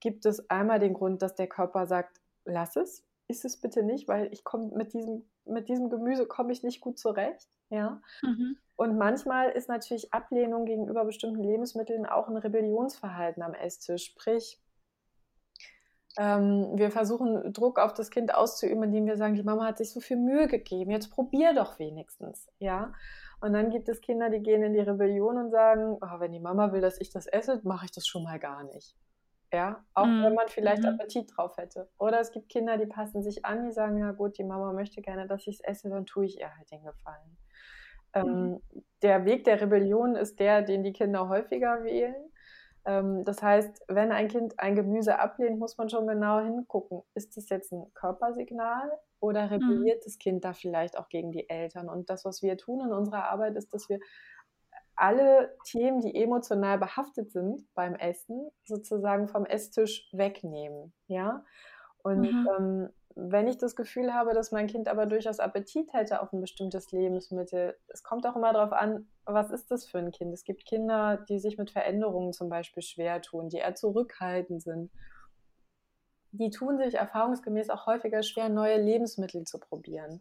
gibt 0.01 0.25
es 0.27 0.49
einmal 0.51 0.81
den 0.81 0.95
Grund, 0.95 1.23
dass 1.23 1.35
der 1.35 1.47
Körper 1.47 1.87
sagt, 1.87 2.21
lass 2.45 2.77
es, 2.77 3.07
isst 3.29 3.45
es 3.45 3.61
bitte 3.61 3.83
nicht, 3.83 4.09
weil 4.09 4.33
ich 4.33 4.45
komme 4.45 4.71
mit 4.75 4.93
diesem, 4.93 5.29
mit 5.45 5.69
diesem 5.69 5.91
Gemüse 5.91 6.27
komme 6.27 6.53
ich 6.53 6.63
nicht 6.63 6.81
gut 6.81 6.99
zurecht. 6.99 7.49
Ja. 7.75 8.01
Mhm. 8.23 8.57
Und 8.77 8.99
manchmal 8.99 9.51
ist 9.51 9.69
natürlich 9.69 10.13
Ablehnung 10.13 10.65
gegenüber 10.65 11.05
bestimmten 11.05 11.43
Lebensmitteln 11.43 12.07
auch 12.07 12.29
ein 12.29 12.37
Rebellionsverhalten 12.37 13.43
am 13.43 13.55
Esstisch. 13.55 14.05
Sprich, 14.05 14.61
ähm, 16.17 16.71
wir 16.75 16.91
versuchen 16.91 17.53
Druck 17.53 17.79
auf 17.79 17.93
das 17.93 18.11
Kind 18.11 18.35
auszuüben, 18.35 18.85
indem 18.85 19.07
wir 19.07 19.17
sagen, 19.17 19.35
die 19.35 19.43
Mama 19.43 19.67
hat 19.67 19.79
sich 19.79 19.91
so 19.91 20.01
viel 20.01 20.17
Mühe 20.17 20.47
gegeben, 20.47 20.91
jetzt 20.93 21.11
probier 21.11 21.55
doch 21.55 21.79
wenigstens, 21.79 22.49
ja. 22.59 22.93
Und 23.41 23.53
dann 23.53 23.71
gibt 23.71 23.89
es 23.89 24.01
Kinder, 24.01 24.31
die 24.31 24.41
gehen 24.41 24.63
in 24.63 24.73
die 24.73 24.81
Rebellion 24.81 25.37
und 25.37 25.51
sagen, 25.51 25.99
oh, 26.01 26.21
wenn 26.21 26.33
die 26.33 26.41
Mama 26.41 26.73
will, 26.73 26.81
dass 26.81 27.01
ich 27.01 27.11
das 27.11 27.27
esse, 27.27 27.61
mache 27.65 27.87
ich 27.87 27.93
das 27.93 28.07
schon 28.07 28.23
mal 28.23 28.39
gar 28.39 28.63
nicht. 28.63 28.97
Ja, 29.55 29.85
auch 29.95 30.07
mhm. 30.07 30.25
wenn 30.25 30.35
man 30.35 30.49
vielleicht 30.49 30.83
mhm. 30.83 30.89
Appetit 30.89 31.31
drauf 31.37 31.57
hätte. 31.57 31.89
Oder 31.99 32.19
es 32.19 32.33
gibt 32.33 32.49
Kinder, 32.49 32.77
die 32.77 32.87
passen 32.87 33.23
sich 33.23 33.45
an, 33.45 33.65
die 33.65 33.73
sagen, 33.73 33.99
ja 33.99 34.11
gut, 34.11 34.37
die 34.37 34.43
Mama 34.43 34.73
möchte 34.73 35.01
gerne, 35.01 35.29
dass 35.29 35.47
ich 35.47 35.61
es 35.61 35.61
esse, 35.61 35.91
dann 35.91 36.07
tue 36.07 36.27
ich 36.27 36.41
ihr 36.41 36.57
halt 36.57 36.69
den 36.73 36.83
Gefallen. 36.83 37.37
Mhm. 38.17 38.21
Ähm, 38.21 38.63
der 39.03 39.25
Weg 39.25 39.45
der 39.45 39.61
Rebellion 39.61 40.17
ist 40.17 40.41
der, 40.41 40.63
den 40.63 40.83
die 40.83 40.93
Kinder 40.93 41.29
häufiger 41.29 41.85
wählen. 41.85 42.17
Ähm, 42.85 43.25
das 43.25 43.45
heißt, 43.45 43.85
wenn 43.87 44.11
ein 44.11 44.27
Kind 44.27 44.59
ein 44.59 44.75
Gemüse 44.75 45.21
ablehnt, 45.21 45.61
muss 45.61 45.79
man 45.79 45.89
schon 45.89 46.09
genau 46.09 46.41
hingucken. 46.41 47.03
Ist 47.15 47.37
das 47.37 47.49
jetzt 47.49 47.73
ein 47.73 47.87
Körpersignal 47.95 48.91
oder 49.21 49.45
mhm. 49.45 49.53
rebelliert 49.53 49.99
mhm. 49.99 50.05
das 50.05 50.19
Kind 50.19 50.45
da 50.45 50.53
vielleicht 50.53 50.99
auch 50.99 51.09
gegen 51.09 51.31
die 51.31 51.49
Eltern? 51.49 51.89
Und 51.89 52.11
das, 52.11 52.25
was 52.25 52.43
wir 52.43 52.57
tun 52.57 52.81
in 52.81 52.93
unserer 52.93 53.31
Arbeit, 53.31 53.55
ist, 53.55 53.73
dass 53.73 53.89
wir 53.89 54.01
alle 54.97 55.57
Themen, 55.65 56.01
die 56.01 56.15
emotional 56.15 56.79
behaftet 56.79 57.33
sind 57.33 57.67
beim 57.75 57.95
Essen, 57.95 58.51
sozusagen 58.65 59.29
vom 59.29 59.45
Esstisch 59.45 60.09
wegnehmen. 60.13 60.93
Ja. 61.07 61.45
Und 62.03 62.21
mhm. 62.21 62.49
ähm, 62.59 62.89
wenn 63.17 63.47
ich 63.47 63.59
das 63.59 63.77
Gefühl 63.77 64.13
habe, 64.13 64.35
dass 64.35 64.51
mein 64.51 64.67
Kind 64.67 64.89
aber 64.89 65.07
durchaus 65.07 65.39
Appetit 65.39 65.93
hätte 65.93 66.21
auf 66.21 66.33
ein 66.33 66.41
bestimmtes 66.41 66.91
Lebensmittel, 66.91 67.77
es 67.89 68.03
kommt 68.03 68.27
auch 68.27 68.37
immer 68.37 68.53
darauf 68.53 68.73
an, 68.73 69.09
was 69.25 69.51
ist 69.51 69.71
das 69.71 69.87
für 69.87 69.99
ein 69.99 70.11
Kind? 70.11 70.33
Es 70.33 70.45
gibt 70.45 70.67
Kinder, 70.67 71.25
die 71.29 71.39
sich 71.39 71.57
mit 71.57 71.71
Veränderungen 71.71 72.33
zum 72.33 72.49
Beispiel 72.49 72.83
schwer 72.83 73.23
tun, 73.23 73.49
die 73.49 73.59
eher 73.59 73.75
zurückhaltend 73.75 74.63
sind. 74.63 74.91
Die 76.33 76.51
tun 76.51 76.79
sich 76.79 76.95
erfahrungsgemäß 76.95 77.71
auch 77.71 77.87
häufiger 77.87 78.25
schwer, 78.25 78.49
neue 78.49 78.81
Lebensmittel 78.81 79.45
zu 79.45 79.61
probieren. 79.61 80.21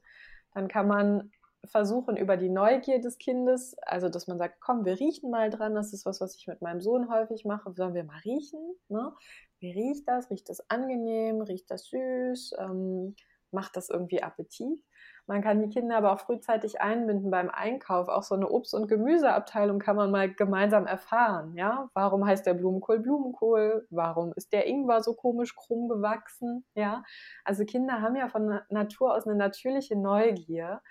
Dann 0.53 0.67
kann 0.67 0.88
man 0.88 1.31
versuchen, 1.65 2.17
über 2.17 2.38
die 2.38 2.49
Neugier 2.49 2.99
des 2.99 3.17
Kindes, 3.17 3.76
also 3.84 4.10
dass 4.10 4.28
man 4.28 4.38
sagt, 4.38 4.60
komm, 4.60 4.86
wir 4.86 4.99
riechen 4.99 5.30
mal 5.30 5.49
dran, 5.49 5.76
das 5.76 5.93
ist 5.93 6.06
was, 6.06 6.21
was 6.21 6.36
ich 6.36 6.47
mit 6.47 6.62
meinem 6.62 6.82
Sohn 6.82 7.10
häufig 7.10 7.45
mache, 7.45 7.73
sollen 7.73 7.93
wir 7.93 8.04
mal 8.04 8.19
riechen? 8.26 8.60
Ne? 8.89 9.13
Wie 9.60 9.71
riecht 9.71 10.08
das? 10.08 10.30
Riecht 10.30 10.49
das 10.49 10.69
angenehm? 10.69 11.41
Riecht 11.41 11.71
das 11.71 11.86
süß? 11.86 12.56
Ähm, 12.60 13.15
macht 13.52 13.78
das 13.78 13.89
irgendwie 13.89 14.21
Appetit? 14.21 14.84
Man 15.26 15.41
kann 15.41 15.62
die 15.62 15.69
Kinder 15.69 15.95
aber 15.95 16.12
auch 16.12 16.19
frühzeitig 16.19 16.82
einbinden 16.82 17.32
beim 17.32 17.49
Einkauf. 17.49 18.10
Auch 18.10 18.23
so 18.23 18.36
eine 18.36 18.49
Obst- 18.49 18.73
und 18.73 18.89
Gemüseabteilung 18.89 19.80
kann 19.80 19.95
man 19.95 20.12
mal 20.12 20.34
gemeinsam 20.34 20.86
erfahren. 20.86 21.56
Ja, 21.56 21.89
warum 21.93 22.26
heißt 22.26 22.45
der 22.45 22.56
Blumenkohl 22.56 22.99
Blumenkohl? 22.99 23.88
Warum 23.89 24.34
ist 24.36 24.52
der 24.52 24.67
Ingwer 24.67 25.02
so 25.02 25.13
komisch 25.13 25.56
krumm 25.56 25.88
gewachsen? 25.88 26.65
Ja, 26.76 27.04
also 27.45 27.63
Kinder 27.63 28.02
haben 28.02 28.17
ja 28.17 28.28
von 28.28 28.60
Natur 28.69 29.15
aus 29.15 29.26
eine 29.26 29.38
natürliche 29.38 29.95
Neugier. 29.95 30.82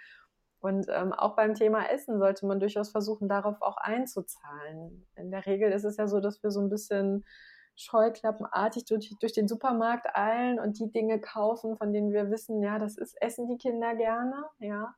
Und 0.63 0.87
ähm, 0.89 1.13
auch 1.13 1.35
beim 1.35 1.55
Thema 1.55 1.91
Essen 1.91 2.21
sollte 2.21 2.47
man 2.47 2.61
durchaus 2.61 2.91
versuchen, 2.91 3.29
darauf 3.29 3.61
auch 3.61 3.77
einzuzahlen. 3.79 5.07
In 5.17 5.33
der 5.33 5.45
Regel 5.45 5.73
ist 5.73 5.85
es 5.85 5.97
ja 5.97 6.07
so, 6.07 6.21
dass 6.21 6.41
wir 6.45 6.53
so 6.53 6.61
ein 6.61 6.71
bisschen 6.71 7.25
scheuklappenartig 7.75 8.85
durch, 8.85 9.13
durch 9.19 9.33
den 9.33 9.49
Supermarkt 9.49 10.07
eilen 10.15 10.61
und 10.61 10.79
die 10.79 10.91
Dinge 10.93 11.21
kaufen, 11.21 11.77
von 11.77 11.93
denen 11.93 12.13
wir 12.13 12.31
wissen, 12.31 12.63
ja, 12.63 12.79
das 12.79 12.97
ist, 12.97 13.21
essen 13.21 13.49
die 13.49 13.59
Kinder 13.59 13.97
gerne, 13.97 14.45
ja. 14.61 14.95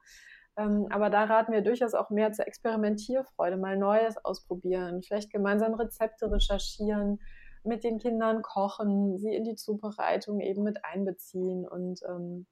Ähm, 0.59 0.87
aber 0.90 1.09
da 1.09 1.24
raten 1.24 1.53
wir 1.53 1.62
durchaus 1.62 1.94
auch 1.94 2.11
mehr 2.11 2.33
zur 2.33 2.46
Experimentierfreude, 2.46 3.57
mal 3.57 3.79
Neues 3.79 4.22
ausprobieren, 4.22 5.03
vielleicht 5.03 5.31
gemeinsam 5.31 5.72
Rezepte 5.72 6.31
recherchieren, 6.31 7.20
mit 7.64 7.85
den 7.85 7.98
Kindern 7.98 8.42
kochen, 8.42 9.16
sie 9.16 9.35
in 9.35 9.44
die 9.44 9.57
Zubereitung 9.57 10.40
eben 10.40 10.62
mit 10.62 10.85
einbeziehen 10.85 11.66
und 11.66 12.00
ähm, 12.07 12.46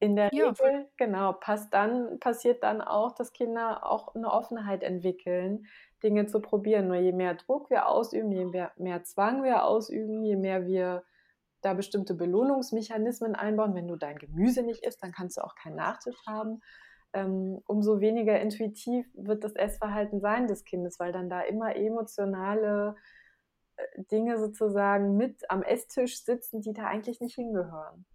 in 0.00 0.16
der 0.16 0.30
ja. 0.32 0.48
Regel, 0.48 0.88
genau, 0.96 1.34
passt 1.34 1.74
dann, 1.74 2.18
passiert 2.20 2.62
dann 2.62 2.80
auch, 2.80 3.12
dass 3.12 3.34
Kinder 3.34 3.86
auch 3.86 4.14
eine 4.14 4.32
Offenheit 4.32 4.82
entwickeln, 4.82 5.66
Dinge 6.02 6.26
zu 6.26 6.40
probieren. 6.40 6.88
Nur 6.88 6.96
je 6.96 7.12
mehr 7.12 7.34
Druck 7.34 7.68
wir 7.68 7.86
ausüben, 7.86 8.32
je 8.32 8.46
mehr, 8.46 8.72
mehr 8.76 9.04
Zwang 9.04 9.44
wir 9.44 9.64
ausüben, 9.64 10.24
je 10.24 10.36
mehr 10.36 10.66
wir 10.66 11.04
da 11.60 11.74
bestimmte 11.74 12.14
Belohnungsmechanismen 12.14 13.34
einbauen. 13.34 13.74
Wenn 13.74 13.88
du 13.88 13.96
dein 13.96 14.16
Gemüse 14.16 14.62
nicht 14.62 14.84
isst, 14.84 15.02
dann 15.02 15.12
kannst 15.12 15.36
du 15.36 15.42
auch 15.42 15.54
keinen 15.54 15.76
Nachtisch 15.76 16.16
haben. 16.26 16.62
Ähm, 17.12 17.60
umso 17.66 18.00
weniger 18.00 18.40
intuitiv 18.40 19.06
wird 19.14 19.44
das 19.44 19.54
Essverhalten 19.54 20.20
sein 20.20 20.46
des 20.46 20.64
Kindes, 20.64 20.98
weil 20.98 21.12
dann 21.12 21.28
da 21.28 21.42
immer 21.42 21.76
emotionale 21.76 22.94
äh, 23.76 24.02
Dinge 24.04 24.38
sozusagen 24.38 25.18
mit 25.18 25.50
am 25.50 25.62
Esstisch 25.62 26.24
sitzen, 26.24 26.62
die 26.62 26.72
da 26.72 26.86
eigentlich 26.86 27.20
nicht 27.20 27.34
hingehören. 27.34 28.06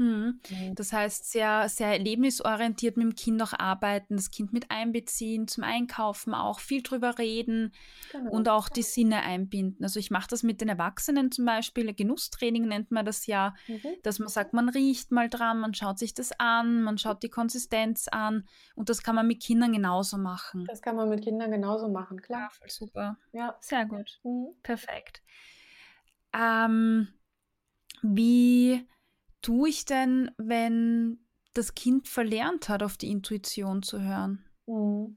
Mhm. 0.00 0.40
Das 0.76 0.94
heißt, 0.94 1.30
sehr, 1.30 1.68
sehr 1.68 1.88
erlebnisorientiert 1.88 2.96
mit 2.96 3.04
dem 3.04 3.14
Kind 3.14 3.42
auch 3.42 3.52
arbeiten, 3.52 4.16
das 4.16 4.30
Kind 4.30 4.50
mit 4.50 4.70
einbeziehen, 4.70 5.46
zum 5.46 5.62
Einkaufen 5.62 6.32
auch 6.32 6.58
viel 6.58 6.82
drüber 6.82 7.18
reden 7.18 7.72
genau. 8.10 8.30
und 8.30 8.48
auch 8.48 8.70
die 8.70 8.82
Sinne 8.82 9.20
einbinden. 9.20 9.84
Also 9.84 10.00
ich 10.00 10.10
mache 10.10 10.28
das 10.30 10.42
mit 10.42 10.62
den 10.62 10.70
Erwachsenen 10.70 11.30
zum 11.30 11.44
Beispiel, 11.44 11.92
Genusstraining 11.92 12.66
nennt 12.66 12.90
man 12.90 13.04
das 13.04 13.26
ja, 13.26 13.54
mhm. 13.68 13.96
dass 14.02 14.18
man 14.18 14.28
sagt, 14.28 14.54
man 14.54 14.70
riecht 14.70 15.12
mal 15.12 15.28
dran, 15.28 15.60
man 15.60 15.74
schaut 15.74 15.98
sich 15.98 16.14
das 16.14 16.32
an, 16.38 16.82
man 16.82 16.96
schaut 16.96 17.22
die 17.22 17.28
Konsistenz 17.28 18.08
an 18.08 18.48
und 18.76 18.88
das 18.88 19.02
kann 19.02 19.14
man 19.14 19.26
mit 19.26 19.42
Kindern 19.42 19.74
genauso 19.74 20.16
machen. 20.16 20.64
Das 20.66 20.80
kann 20.80 20.96
man 20.96 21.10
mit 21.10 21.22
Kindern 21.22 21.50
genauso 21.50 21.90
machen, 21.90 22.22
klar. 22.22 22.40
Ja, 22.40 22.48
voll 22.48 22.70
super. 22.70 23.18
Ja. 23.32 23.58
Sehr 23.60 23.84
gut. 23.84 24.18
Mhm. 24.22 24.54
Perfekt. 24.62 25.22
Ähm, 26.32 27.08
wie 28.02 28.86
tue 29.42 29.68
ich 29.68 29.84
denn, 29.84 30.30
wenn 30.36 31.18
das 31.54 31.74
Kind 31.74 32.08
verlernt 32.08 32.68
hat, 32.68 32.82
auf 32.82 32.96
die 32.96 33.10
Intuition 33.10 33.82
zu 33.82 34.00
hören? 34.00 34.44
Mhm. 34.66 35.16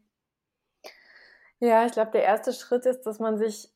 Ja, 1.59 1.85
ich 1.85 1.93
glaube, 1.93 2.11
der 2.11 2.23
erste 2.23 2.51
Schritt 2.51 2.85
ist, 2.85 3.03
dass 3.03 3.19
man 3.19 3.37
sich, 3.37 3.71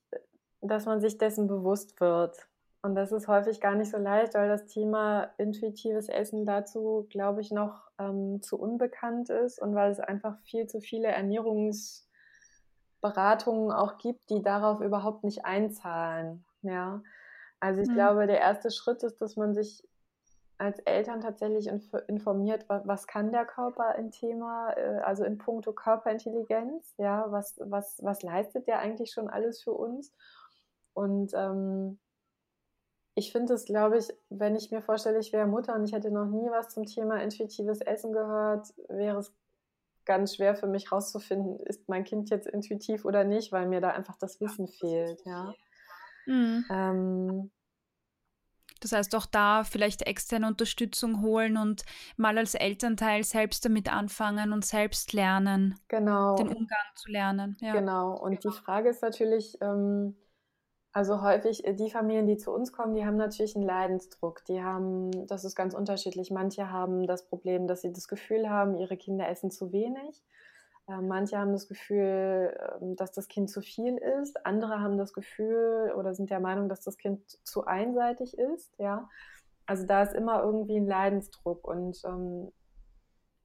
dass 0.61 0.85
man 0.85 0.99
sich 0.99 1.17
dessen 1.17 1.47
bewusst 1.47 1.99
wird. 2.01 2.47
Und 2.81 2.95
das 2.95 3.11
ist 3.11 3.27
häufig 3.27 3.59
gar 3.59 3.75
nicht 3.75 3.91
so 3.91 3.97
leicht, 3.97 4.33
weil 4.33 4.49
das 4.49 4.65
Thema 4.65 5.31
intuitives 5.37 6.09
Essen 6.09 6.45
dazu, 6.45 7.07
glaube 7.09 7.41
ich, 7.41 7.51
noch 7.51 7.89
ähm, 7.97 8.41
zu 8.41 8.59
unbekannt 8.59 9.29
ist 9.29 9.61
und 9.61 9.75
weil 9.75 9.91
es 9.91 9.99
einfach 9.99 10.37
viel 10.43 10.67
zu 10.67 10.79
viele 10.79 11.07
Ernährungsberatungen 11.07 13.71
auch 13.71 13.97
gibt, 13.97 14.29
die 14.29 14.41
darauf 14.41 14.81
überhaupt 14.81 15.23
nicht 15.23 15.45
einzahlen. 15.45 16.45
Ja, 16.61 17.01
also 17.59 17.81
ich 17.81 17.89
mhm. 17.89 17.95
glaube, 17.95 18.27
der 18.27 18.39
erste 18.39 18.71
Schritt 18.71 19.03
ist, 19.03 19.21
dass 19.21 19.35
man 19.35 19.55
sich 19.55 19.83
als 20.57 20.79
Eltern 20.79 21.21
tatsächlich 21.21 21.67
informiert, 22.07 22.65
was, 22.67 23.05
kann 23.05 23.31
der 23.31 23.45
Körper 23.45 23.95
im 23.95 24.11
Thema, 24.11 24.71
äh, 24.71 24.99
also 25.03 25.23
in 25.23 25.37
puncto 25.37 25.71
Körperintelligenz, 25.73 26.95
ja, 26.97 27.25
was, 27.29 27.55
was, 27.59 27.97
was 28.01 28.23
leistet 28.23 28.67
der 28.67 28.79
eigentlich 28.79 29.11
schon 29.11 29.29
alles 29.29 29.61
für 29.61 29.73
uns? 29.73 30.13
Und 30.93 31.31
ähm, 31.35 31.99
ich 33.13 33.31
finde 33.31 33.53
es, 33.53 33.65
glaube 33.65 33.97
ich, 33.99 34.07
wenn 34.29 34.55
ich 34.55 34.71
mir 34.71 34.81
vorstelle, 34.81 35.19
ich 35.19 35.31
wäre 35.31 35.47
Mutter 35.47 35.75
und 35.75 35.85
ich 35.85 35.93
hätte 35.93 36.11
noch 36.11 36.25
nie 36.25 36.49
was 36.49 36.69
zum 36.69 36.85
Thema 36.85 37.21
intuitives 37.21 37.81
Essen 37.81 38.11
gehört, 38.11 38.73
wäre 38.89 39.19
es 39.19 39.33
ganz 40.05 40.35
schwer 40.35 40.55
für 40.55 40.67
mich 40.67 40.91
rauszufinden, 40.91 41.59
ist 41.65 41.87
mein 41.89 42.03
Kind 42.03 42.29
jetzt 42.29 42.47
intuitiv 42.47 43.05
oder 43.05 43.23
nicht, 43.23 43.51
weil 43.51 43.67
mir 43.67 43.81
da 43.81 43.89
einfach 43.89 44.17
das 44.17 44.39
Wissen 44.41 44.67
fehlt, 44.67 45.21
ja. 45.25 45.53
Mhm. 46.25 46.65
Ähm, 46.69 47.51
das 48.83 48.91
heißt, 48.91 49.15
auch 49.15 49.25
da 49.25 49.63
vielleicht 49.63 50.03
externe 50.03 50.47
Unterstützung 50.47 51.21
holen 51.21 51.57
und 51.57 51.83
mal 52.15 52.37
als 52.37 52.55
Elternteil 52.55 53.23
selbst 53.23 53.65
damit 53.65 53.91
anfangen 53.91 54.53
und 54.53 54.65
selbst 54.65 55.13
lernen. 55.13 55.75
Genau. 55.87 56.35
Den 56.35 56.49
Umgang 56.49 56.77
zu 56.95 57.11
lernen. 57.11 57.57
Ja. 57.61 57.73
Genau. 57.73 58.17
Und 58.17 58.43
die 58.43 58.51
Frage 58.51 58.89
ist 58.89 59.01
natürlich, 59.01 59.57
ähm, 59.61 60.15
also 60.97 61.21
häufig 61.21 61.65
äh, 61.65 61.73
die 61.73 61.91
Familien, 61.91 62.25
die 62.25 62.37
zu 62.37 62.51
uns 62.51 62.73
kommen, 62.73 62.95
die 62.95 63.05
haben 63.05 63.17
natürlich 63.17 63.55
einen 63.55 63.65
Leidensdruck. 63.65 64.43
Die 64.45 64.63
haben, 64.63 65.11
das 65.27 65.45
ist 65.45 65.55
ganz 65.55 65.73
unterschiedlich. 65.73 66.31
Manche 66.31 66.71
haben 66.71 67.05
das 67.05 67.27
Problem, 67.27 67.67
dass 67.67 67.81
sie 67.81 67.93
das 67.93 68.07
Gefühl 68.07 68.49
haben, 68.49 68.75
ihre 68.75 68.97
Kinder 68.97 69.29
essen 69.29 69.51
zu 69.51 69.71
wenig. 69.71 70.23
Äh, 70.87 71.01
manche 71.01 71.37
haben 71.37 71.51
das 71.51 71.67
Gefühl, 71.67 72.57
ähm, 72.81 72.95
dass 72.95 73.11
das 73.11 73.27
Kind 73.27 73.49
zu 73.49 73.61
viel 73.61 73.97
ist. 73.97 74.45
Andere 74.45 74.79
haben 74.79 74.97
das 74.97 75.13
Gefühl 75.13 75.93
oder 75.95 76.13
sind 76.13 76.29
der 76.29 76.39
Meinung, 76.39 76.69
dass 76.69 76.81
das 76.81 76.97
Kind 76.97 77.21
zu 77.45 77.65
einseitig 77.65 78.37
ist. 78.37 78.73
Ja, 78.79 79.09
also 79.65 79.85
da 79.85 80.03
ist 80.03 80.13
immer 80.13 80.43
irgendwie 80.43 80.77
ein 80.77 80.87
Leidensdruck 80.87 81.67
und 81.67 82.01
ähm, 82.05 82.51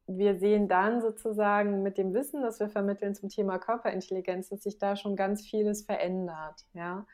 wir 0.07 0.39
sehen 0.39 0.69
dann 0.69 1.01
sozusagen 1.01 1.83
mit 1.83 1.97
dem 1.99 2.13
Wissen, 2.13 2.43
das 2.43 2.61
wir 2.61 2.69
vermitteln 2.69 3.15
zum 3.15 3.29
Thema 3.29 3.59
Körperintelligenz, 3.59 4.49
dass 4.49 4.63
sich 4.63 4.79
da 4.79 4.97
schon 4.97 5.17
ganz 5.17 5.43
vieles 5.43 5.85
verändert. 5.85 6.65
Ja, 6.75 7.07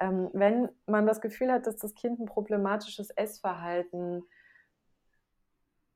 ähm, 0.00 0.30
wenn 0.32 0.68
man 0.86 1.06
das 1.06 1.20
Gefühl 1.20 1.52
hat, 1.52 1.66
dass 1.66 1.76
das 1.76 1.94
Kind 1.94 2.20
ein 2.20 2.26
problematisches 2.26 3.10
Essverhalten 3.10 4.24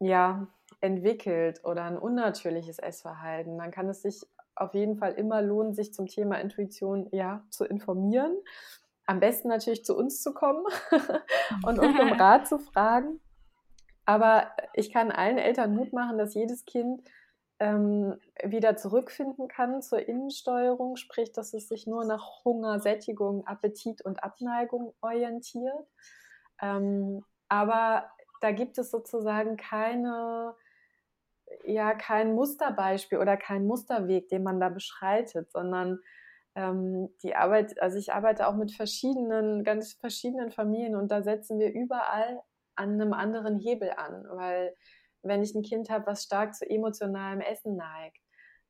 ja, 0.02 0.48
entwickelt 0.82 1.64
oder 1.64 1.84
ein 1.84 1.96
unnatürliches 1.96 2.78
Essverhalten, 2.78 3.56
dann 3.56 3.70
kann 3.70 3.88
es 3.88 4.02
sich 4.02 4.26
auf 4.54 4.74
jeden 4.74 4.96
Fall 4.96 5.12
immer 5.12 5.40
lohnen, 5.40 5.74
sich 5.74 5.94
zum 5.94 6.06
Thema 6.06 6.36
Intuition 6.40 7.08
ja 7.12 7.42
zu 7.48 7.64
informieren. 7.64 8.36
Am 9.06 9.20
besten 9.20 9.48
natürlich 9.48 9.84
zu 9.84 9.96
uns 9.96 10.22
zu 10.22 10.34
kommen 10.34 10.64
und 11.66 11.78
uns 11.78 11.98
um 11.98 12.12
Rat 12.20 12.46
zu 12.46 12.58
fragen. 12.58 13.20
Aber 14.04 14.50
ich 14.74 14.92
kann 14.92 15.10
allen 15.10 15.38
Eltern 15.38 15.74
Mut 15.74 15.92
machen, 15.92 16.18
dass 16.18 16.34
jedes 16.34 16.64
Kind 16.64 17.02
ähm, 17.60 18.18
wieder 18.44 18.76
zurückfinden 18.76 19.46
kann 19.46 19.82
zur 19.82 20.06
Innensteuerung, 20.06 20.96
sprich, 20.96 21.32
dass 21.32 21.54
es 21.54 21.68
sich 21.68 21.86
nur 21.86 22.04
nach 22.04 22.44
Hunger, 22.44 22.80
Sättigung, 22.80 23.46
Appetit 23.46 24.04
und 24.04 24.24
Abneigung 24.24 24.94
orientiert. 25.00 25.86
Ähm, 26.60 27.24
aber 27.48 28.10
da 28.40 28.50
gibt 28.50 28.78
es 28.78 28.90
sozusagen 28.90 29.56
keine, 29.56 30.56
ja, 31.64 31.94
kein 31.94 32.34
Musterbeispiel 32.34 33.18
oder 33.18 33.36
kein 33.36 33.66
Musterweg, 33.66 34.28
den 34.28 34.42
man 34.42 34.60
da 34.60 34.68
beschreitet, 34.68 35.50
sondern 35.50 36.00
ähm, 36.54 37.08
die 37.22 37.34
Arbeit, 37.34 37.80
also 37.80 37.98
ich 37.98 38.12
arbeite 38.12 38.46
auch 38.48 38.56
mit 38.56 38.72
verschiedenen, 38.72 39.64
ganz 39.64 39.94
verschiedenen 39.94 40.50
Familien 40.50 40.96
und 40.96 41.10
da 41.10 41.22
setzen 41.22 41.58
wir 41.58 41.72
überall 41.72 42.40
an 42.76 43.00
einem 43.00 43.12
anderen 43.12 43.58
Hebel 43.58 43.90
an, 43.96 44.24
weil 44.30 44.74
wenn 45.22 45.42
ich 45.42 45.54
ein 45.54 45.62
Kind 45.62 45.88
habe, 45.90 46.06
was 46.06 46.24
stark 46.24 46.54
zu 46.54 46.68
emotionalem 46.68 47.40
Essen 47.40 47.76
neigt, 47.76 48.18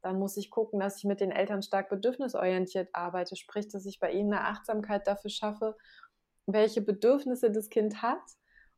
dann 0.02 0.18
muss 0.18 0.36
ich 0.36 0.50
gucken, 0.50 0.80
dass 0.80 0.98
ich 0.98 1.04
mit 1.04 1.20
den 1.20 1.30
Eltern 1.30 1.62
stark 1.62 1.88
bedürfnisorientiert 1.88 2.88
arbeite, 2.92 3.36
sprich, 3.36 3.68
dass 3.68 3.86
ich 3.86 4.00
bei 4.00 4.10
ihnen 4.10 4.32
eine 4.32 4.44
Achtsamkeit 4.44 5.06
dafür 5.06 5.30
schaffe, 5.30 5.76
welche 6.46 6.82
Bedürfnisse 6.82 7.50
das 7.50 7.68
Kind 7.68 8.02
hat 8.02 8.22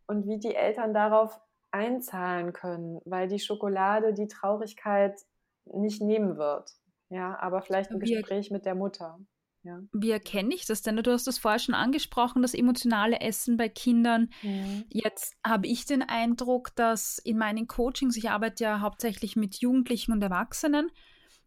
und 0.07 0.27
wie 0.27 0.39
die 0.39 0.55
Eltern 0.55 0.93
darauf 0.93 1.41
einzahlen 1.75 2.53
können, 2.53 3.01
weil 3.05 3.29
die 3.29 3.41
Schokolade 3.41 4.15
die 4.15 4.29
Traurigkeit 4.29 5.21
nicht 5.67 6.01
nehmen 6.01 6.39
wird. 6.39 6.71
Ja, 7.11 7.39
aber 7.41 7.63
vielleicht 7.63 7.91
ein 7.91 8.01
Gespräch 8.01 8.51
mit 8.51 8.65
der 8.65 8.75
Mutter. 8.75 9.19
Ja. 9.63 9.81
Wie 9.93 10.11
erkenne 10.11 10.55
ich 10.55 10.67
das 10.67 10.83
denn? 10.83 10.97
Du 10.97 11.11
hast 11.11 11.27
das 11.27 11.39
vorher 11.39 11.59
schon 11.59 11.75
angesprochen, 11.75 12.43
das 12.43 12.55
emotionale 12.55 13.21
Essen 13.21 13.57
bei 13.57 13.69
Kindern. 13.69 14.31
Mhm. 14.43 14.85
Jetzt 14.91 15.37
habe 15.45 15.67
ich 15.67 15.87
den 15.87 16.03
Eindruck, 16.03 16.77
dass 16.77 17.19
in 17.19 17.39
meinen 17.39 17.67
Coachings, 17.67 18.17
ich 18.17 18.31
arbeite 18.31 18.65
ja 18.65 18.81
hauptsächlich 18.81 19.37
mit 19.37 19.57
Jugendlichen 19.57 20.13
und 20.13 20.23
Erwachsenen, 20.23 20.91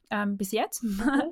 ähm, 0.09 0.38
bis 0.38 0.51
jetzt. 0.51 0.84
Mhm. 0.84 1.32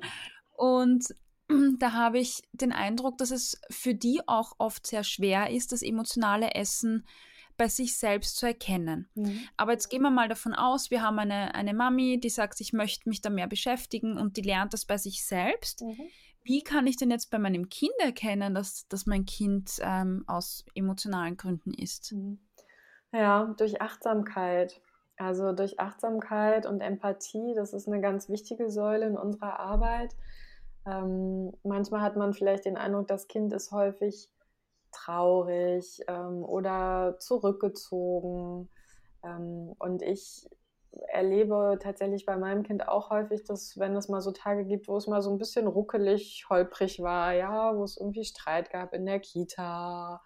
Und 0.56 1.14
da 1.78 1.92
habe 1.92 2.18
ich 2.18 2.42
den 2.52 2.72
Eindruck, 2.72 3.18
dass 3.18 3.30
es 3.30 3.60
für 3.68 3.94
die 3.94 4.22
auch 4.26 4.54
oft 4.58 4.86
sehr 4.86 5.04
schwer 5.04 5.50
ist, 5.50 5.72
das 5.72 5.82
emotionale 5.82 6.54
Essen 6.54 7.04
bei 7.56 7.68
sich 7.68 7.98
selbst 7.98 8.36
zu 8.36 8.46
erkennen. 8.46 9.08
Mhm. 9.14 9.40
Aber 9.56 9.72
jetzt 9.72 9.88
gehen 9.88 10.02
wir 10.02 10.10
mal 10.10 10.28
davon 10.28 10.54
aus, 10.54 10.90
wir 10.90 11.02
haben 11.02 11.18
eine, 11.18 11.54
eine 11.54 11.74
Mami, 11.74 12.20
die 12.20 12.28
sagt, 12.28 12.60
ich 12.60 12.72
möchte 12.72 13.08
mich 13.08 13.20
da 13.20 13.30
mehr 13.30 13.46
beschäftigen 13.46 14.18
und 14.18 14.36
die 14.36 14.42
lernt 14.42 14.72
das 14.72 14.84
bei 14.84 14.98
sich 14.98 15.24
selbst. 15.24 15.82
Mhm. 15.82 16.08
Wie 16.42 16.62
kann 16.62 16.86
ich 16.86 16.96
denn 16.96 17.10
jetzt 17.10 17.30
bei 17.30 17.38
meinem 17.38 17.68
Kind 17.68 17.94
erkennen, 17.98 18.54
dass, 18.54 18.86
dass 18.88 19.06
mein 19.06 19.24
Kind 19.24 19.78
ähm, 19.80 20.24
aus 20.26 20.64
emotionalen 20.74 21.36
Gründen 21.36 21.74
ist? 21.74 22.12
Mhm. 22.12 22.38
Ja, 23.12 23.54
durch 23.56 23.80
Achtsamkeit. 23.80 24.80
Also 25.18 25.52
durch 25.52 25.80
Achtsamkeit 25.80 26.66
und 26.66 26.80
Empathie, 26.80 27.54
das 27.54 27.72
ist 27.72 27.88
eine 27.88 28.00
ganz 28.00 28.28
wichtige 28.28 28.70
Säule 28.70 29.06
in 29.06 29.16
unserer 29.16 29.58
Arbeit. 29.58 30.14
Ähm, 30.86 31.52
manchmal 31.62 32.02
hat 32.02 32.16
man 32.16 32.34
vielleicht 32.34 32.66
den 32.66 32.76
Eindruck, 32.76 33.08
das 33.08 33.26
Kind 33.26 33.52
ist 33.52 33.72
häufig 33.72 34.28
traurig 34.96 36.00
ähm, 36.08 36.44
oder 36.44 37.16
zurückgezogen. 37.18 38.68
Ähm, 39.22 39.74
und 39.78 40.02
ich 40.02 40.48
erlebe 41.08 41.78
tatsächlich 41.80 42.24
bei 42.24 42.36
meinem 42.36 42.62
Kind 42.62 42.88
auch 42.88 43.10
häufig, 43.10 43.44
dass 43.44 43.78
wenn 43.78 43.94
es 43.96 44.08
mal 44.08 44.20
so 44.20 44.32
Tage 44.32 44.64
gibt, 44.64 44.88
wo 44.88 44.96
es 44.96 45.06
mal 45.06 45.22
so 45.22 45.30
ein 45.30 45.38
bisschen 45.38 45.66
ruckelig, 45.66 46.46
holprig 46.48 47.00
war, 47.02 47.32
ja, 47.34 47.76
wo 47.76 47.84
es 47.84 47.96
irgendwie 47.98 48.24
Streit 48.24 48.70
gab 48.70 48.94
in 48.94 49.04
der 49.04 49.20
Kita 49.20 50.22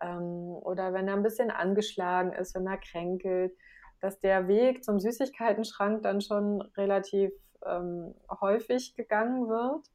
ähm, 0.00 0.56
oder 0.62 0.92
wenn 0.92 1.08
er 1.08 1.14
ein 1.14 1.22
bisschen 1.22 1.50
angeschlagen 1.50 2.32
ist, 2.32 2.54
wenn 2.54 2.66
er 2.66 2.78
kränkelt, 2.78 3.52
dass 4.00 4.20
der 4.20 4.48
Weg 4.48 4.84
zum 4.84 5.00
Süßigkeitenschrank 5.00 6.02
dann 6.02 6.20
schon 6.20 6.62
relativ 6.76 7.32
ähm, 7.66 8.14
häufig 8.40 8.94
gegangen 8.94 9.48
wird. 9.48 9.86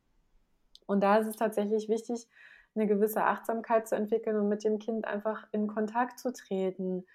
Und 0.85 1.01
da 1.01 1.17
ist 1.17 1.27
es 1.27 1.35
tatsächlich 1.35 1.87
wichtig, 1.87 2.27
eine 2.79 2.87
gewisse 2.87 3.23
Achtsamkeit 3.23 3.87
zu 3.87 3.95
entwickeln 3.95 4.37
und 4.37 4.47
mit 4.47 4.63
dem 4.63 4.79
Kind 4.79 5.05
einfach 5.05 5.45
in 5.51 5.67
Kontakt 5.67 6.19
zu 6.19 6.31
treten. 6.31 7.05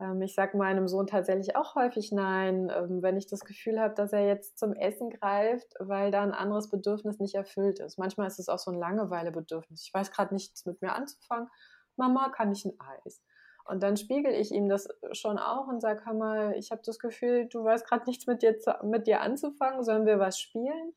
Ähm, 0.00 0.20
ich 0.22 0.34
sage 0.34 0.56
meinem 0.56 0.88
Sohn 0.88 1.06
tatsächlich 1.06 1.56
auch 1.56 1.74
häufig 1.74 2.12
nein, 2.12 2.70
ähm, 2.74 3.02
wenn 3.02 3.16
ich 3.16 3.26
das 3.26 3.44
Gefühl 3.44 3.80
habe, 3.80 3.94
dass 3.94 4.12
er 4.12 4.26
jetzt 4.26 4.58
zum 4.58 4.74
Essen 4.74 5.10
greift, 5.10 5.74
weil 5.78 6.10
da 6.10 6.22
ein 6.22 6.32
anderes 6.32 6.70
Bedürfnis 6.70 7.20
nicht 7.20 7.34
erfüllt 7.34 7.78
ist. 7.80 7.98
Manchmal 7.98 8.26
ist 8.26 8.38
es 8.38 8.48
auch 8.48 8.58
so 8.58 8.70
ein 8.70 8.78
Langeweilebedürfnis. 8.78 9.82
Ich 9.86 9.94
weiß 9.94 10.10
gerade 10.10 10.34
nichts 10.34 10.66
mit 10.66 10.82
mir 10.82 10.94
anzufangen. 10.94 11.48
Mama, 11.96 12.30
kann 12.30 12.52
ich 12.52 12.64
ein 12.64 12.78
Eis? 13.04 13.22
Und 13.66 13.82
dann 13.82 13.96
spiegel 13.96 14.32
ich 14.32 14.52
ihm 14.52 14.68
das 14.68 14.88
schon 15.12 15.38
auch 15.38 15.68
und 15.68 15.80
sage, 15.80 16.04
hör 16.04 16.12
mal, 16.12 16.54
ich 16.56 16.70
habe 16.70 16.82
das 16.84 16.98
Gefühl, 16.98 17.46
du 17.46 17.64
weißt 17.64 17.86
gerade 17.88 18.04
nichts 18.04 18.26
mit 18.26 18.42
dir, 18.42 18.58
zu, 18.58 18.74
mit 18.82 19.06
dir 19.06 19.22
anzufangen, 19.22 19.82
sollen 19.84 20.04
wir 20.04 20.18
was 20.18 20.38
spielen? 20.38 20.92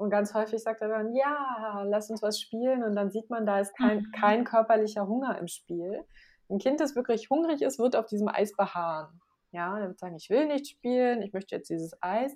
Und 0.00 0.08
ganz 0.08 0.32
häufig 0.32 0.62
sagt 0.62 0.80
er 0.80 0.88
dann, 0.88 1.14
ja, 1.14 1.82
lass 1.84 2.08
uns 2.08 2.22
was 2.22 2.40
spielen. 2.40 2.82
Und 2.84 2.96
dann 2.96 3.10
sieht 3.10 3.28
man, 3.28 3.44
da 3.44 3.60
ist 3.60 3.76
kein, 3.76 3.98
mhm. 3.98 4.12
kein 4.12 4.44
körperlicher 4.44 5.06
Hunger 5.06 5.38
im 5.38 5.46
Spiel. 5.46 6.06
Ein 6.48 6.58
Kind, 6.58 6.80
das 6.80 6.96
wirklich 6.96 7.28
hungrig 7.28 7.60
ist, 7.60 7.78
wird 7.78 7.94
auf 7.94 8.06
diesem 8.06 8.28
Eis 8.28 8.56
beharren. 8.56 9.20
Ja, 9.52 9.78
er 9.78 9.88
wird 9.88 9.98
sagen, 9.98 10.16
ich 10.16 10.30
will 10.30 10.46
nicht 10.46 10.68
spielen, 10.68 11.20
ich 11.20 11.34
möchte 11.34 11.54
jetzt 11.54 11.68
dieses 11.68 12.02
Eis. 12.02 12.34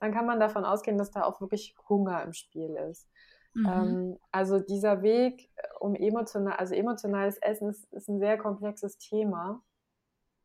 Dann 0.00 0.14
kann 0.14 0.24
man 0.24 0.40
davon 0.40 0.64
ausgehen, 0.64 0.96
dass 0.96 1.10
da 1.10 1.24
auch 1.24 1.42
wirklich 1.42 1.74
Hunger 1.86 2.22
im 2.22 2.32
Spiel 2.32 2.76
ist. 2.90 3.10
Mhm. 3.52 3.66
Ähm, 3.66 4.18
also 4.30 4.58
dieser 4.58 5.02
Weg 5.02 5.50
äh, 5.56 5.66
um 5.80 5.94
emotional, 5.94 6.56
also 6.56 6.74
emotionales 6.74 7.36
Essen 7.42 7.68
ist, 7.68 7.92
ist 7.92 8.08
ein 8.08 8.20
sehr 8.20 8.38
komplexes 8.38 8.96
Thema. 8.96 9.62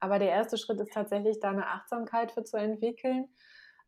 Aber 0.01 0.19
der 0.19 0.31
erste 0.31 0.57
Schritt 0.57 0.81
ist 0.81 0.91
tatsächlich, 0.91 1.39
da 1.39 1.51
eine 1.51 1.67
Achtsamkeit 1.67 2.33
für 2.33 2.43
zu 2.43 2.57
entwickeln 2.57 3.29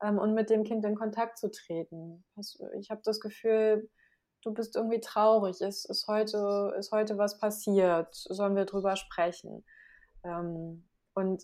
ähm, 0.02 0.18
und 0.18 0.34
mit 0.34 0.50
dem 0.50 0.64
Kind 0.64 0.86
in 0.86 0.96
Kontakt 0.96 1.38
zu 1.38 1.50
treten. 1.52 2.24
Ich 2.80 2.90
habe 2.90 3.02
das 3.04 3.20
Gefühl, 3.20 3.90
du 4.44 4.54
bist 4.54 4.76
irgendwie 4.76 5.02
traurig, 5.02 5.62
ist, 5.62 5.86
ist, 5.90 6.08
heute, 6.08 6.74
ist 6.78 6.92
heute 6.92 7.18
was 7.18 7.40
passiert, 7.40 8.14
sollen 8.14 8.56
wir 8.56 8.66
drüber 8.66 8.96
sprechen. 8.96 9.66
Ähm, 10.24 10.88
und 11.14 11.44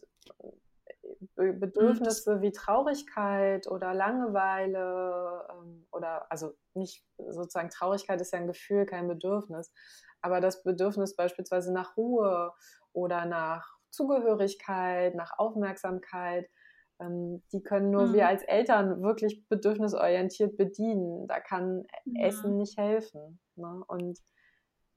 Bedürfnisse 1.35 2.41
wie 2.41 2.51
Traurigkeit 2.51 3.67
oder 3.67 3.93
Langeweile 3.93 5.47
ähm, 5.51 5.87
oder 5.91 6.29
also 6.31 6.53
nicht 6.73 7.05
sozusagen 7.17 7.69
Traurigkeit 7.69 8.21
ist 8.21 8.33
ja 8.33 8.39
ein 8.39 8.47
Gefühl, 8.47 8.85
kein 8.85 9.07
Bedürfnis, 9.07 9.71
aber 10.21 10.41
das 10.41 10.63
Bedürfnis 10.63 11.15
beispielsweise 11.15 11.73
nach 11.73 11.97
Ruhe 11.97 12.53
oder 12.93 13.25
nach 13.25 13.77
Zugehörigkeit, 13.91 15.15
nach 15.15 15.37
Aufmerksamkeit, 15.37 16.49
die 17.01 17.61
können 17.61 17.91
nur 17.91 18.07
mhm. 18.07 18.13
wir 18.13 18.27
als 18.27 18.43
Eltern 18.43 19.01
wirklich 19.01 19.45
bedürfnisorientiert 19.49 20.55
bedienen. 20.57 21.27
Da 21.27 21.39
kann 21.39 21.83
ja. 22.05 22.27
Essen 22.27 22.57
nicht 22.57 22.77
helfen. 22.77 23.39
Ne? 23.55 23.83
Und 23.87 24.19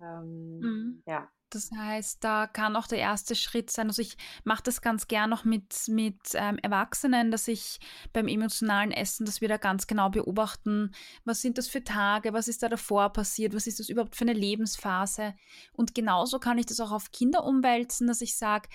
ähm, 0.00 0.60
mhm. 0.60 1.02
ja. 1.06 1.28
Das 1.50 1.70
heißt, 1.74 2.22
da 2.22 2.46
kann 2.46 2.76
auch 2.76 2.86
der 2.86 2.98
erste 2.98 3.34
Schritt 3.34 3.70
sein. 3.70 3.86
Also 3.86 4.02
ich 4.02 4.18
mache 4.44 4.62
das 4.62 4.82
ganz 4.82 5.08
gern 5.08 5.30
noch 5.30 5.44
mit, 5.44 5.88
mit 5.88 6.18
ähm, 6.34 6.58
Erwachsenen, 6.62 7.30
dass 7.30 7.48
ich 7.48 7.80
beim 8.12 8.28
emotionalen 8.28 8.92
Essen, 8.92 9.24
dass 9.24 9.40
wir 9.40 9.48
da 9.48 9.56
ganz 9.56 9.86
genau 9.86 10.10
beobachten, 10.10 10.92
was 11.24 11.40
sind 11.40 11.56
das 11.56 11.66
für 11.66 11.82
Tage, 11.82 12.34
was 12.34 12.48
ist 12.48 12.62
da 12.62 12.68
davor 12.68 13.14
passiert, 13.14 13.54
was 13.54 13.66
ist 13.66 13.80
das 13.80 13.88
überhaupt 13.88 14.14
für 14.14 14.24
eine 14.24 14.34
Lebensphase. 14.34 15.34
Und 15.72 15.94
genauso 15.94 16.38
kann 16.38 16.58
ich 16.58 16.66
das 16.66 16.80
auch 16.80 16.92
auf 16.92 17.12
Kinder 17.12 17.44
umwälzen, 17.44 18.06
dass 18.06 18.20
ich 18.20 18.36
sage, 18.36 18.68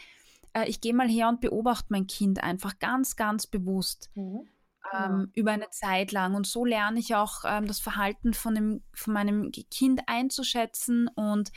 äh, 0.54 0.68
ich 0.68 0.82
gehe 0.82 0.94
mal 0.94 1.08
her 1.08 1.30
und 1.30 1.42
beobachte 1.42 1.88
mein 1.90 2.08
Kind 2.08 2.44
einfach 2.44 2.80
ganz, 2.80 3.16
ganz 3.16 3.48
bewusst. 3.48 4.10
Mhm 4.16 4.48
ähm, 4.94 5.32
über 5.34 5.52
eine 5.52 5.70
Zeit 5.70 6.12
lang. 6.12 6.36
Und 6.36 6.48
so 6.48 6.66
lerne 6.66 7.00
ich 7.00 7.16
auch 7.16 7.44
ähm, 7.46 7.68
das 7.68 7.80
Verhalten 7.80 8.34
von, 8.34 8.56
dem, 8.56 8.84
von 8.94 9.14
meinem 9.14 9.52
Kind 9.52 10.02
einzuschätzen 10.08 11.08
und 11.16 11.52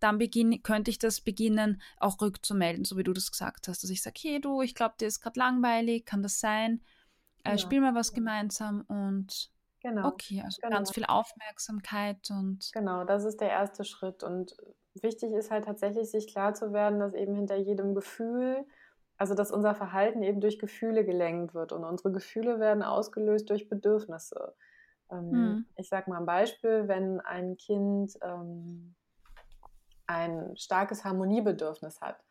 dann 0.00 0.18
beginn, 0.18 0.62
könnte 0.62 0.90
ich 0.90 0.98
das 0.98 1.20
beginnen, 1.20 1.82
auch 1.98 2.20
rückzumelden, 2.20 2.84
so 2.84 2.96
wie 2.96 3.04
du 3.04 3.12
das 3.12 3.30
gesagt 3.30 3.68
hast. 3.68 3.82
Dass 3.82 3.90
ich 3.90 4.02
sage, 4.02 4.18
hey 4.22 4.40
du, 4.40 4.62
ich 4.62 4.74
glaube, 4.74 4.94
dir 5.00 5.08
ist 5.08 5.20
gerade 5.20 5.38
langweilig, 5.38 6.04
kann 6.04 6.22
das 6.22 6.40
sein? 6.40 6.80
Äh, 7.44 7.50
genau. 7.50 7.62
Spiel 7.62 7.80
mal 7.80 7.94
was 7.94 8.12
gemeinsam 8.12 8.82
und 8.82 9.50
Genau. 9.80 10.08
Okay, 10.08 10.42
also 10.44 10.60
genau. 10.60 10.74
ganz 10.74 10.90
viel 10.90 11.04
Aufmerksamkeit 11.04 12.32
und. 12.32 12.68
Genau, 12.72 13.04
das 13.04 13.24
ist 13.24 13.40
der 13.40 13.50
erste 13.50 13.84
Schritt. 13.84 14.24
Und 14.24 14.56
wichtig 15.02 15.32
ist 15.32 15.50
halt 15.50 15.64
tatsächlich, 15.64 16.10
sich 16.10 16.26
klar 16.28 16.54
zu 16.54 16.72
werden, 16.72 17.00
dass 17.00 17.14
eben 17.14 17.34
hinter 17.34 17.56
jedem 17.56 17.94
Gefühl 17.94 18.66
also 19.18 19.34
dass 19.34 19.50
unser 19.50 19.74
Verhalten 19.74 20.22
eben 20.22 20.40
durch 20.40 20.58
Gefühle 20.58 21.04
gelenkt 21.04 21.52
wird 21.52 21.72
und 21.72 21.84
unsere 21.84 22.12
Gefühle 22.12 22.60
werden 22.60 22.84
ausgelöst 22.84 23.50
durch 23.50 23.68
Bedürfnisse. 23.68 24.54
Ähm, 25.10 25.32
hm. 25.32 25.66
Ich 25.76 25.88
sage 25.88 26.08
mal 26.08 26.18
ein 26.18 26.26
Beispiel, 26.26 26.86
wenn 26.86 27.20
ein 27.20 27.56
Kind 27.56 28.16
ähm, 28.22 28.94
ein 30.06 30.56
starkes 30.56 31.04
Harmoniebedürfnis 31.04 32.00
hat, 32.00 32.24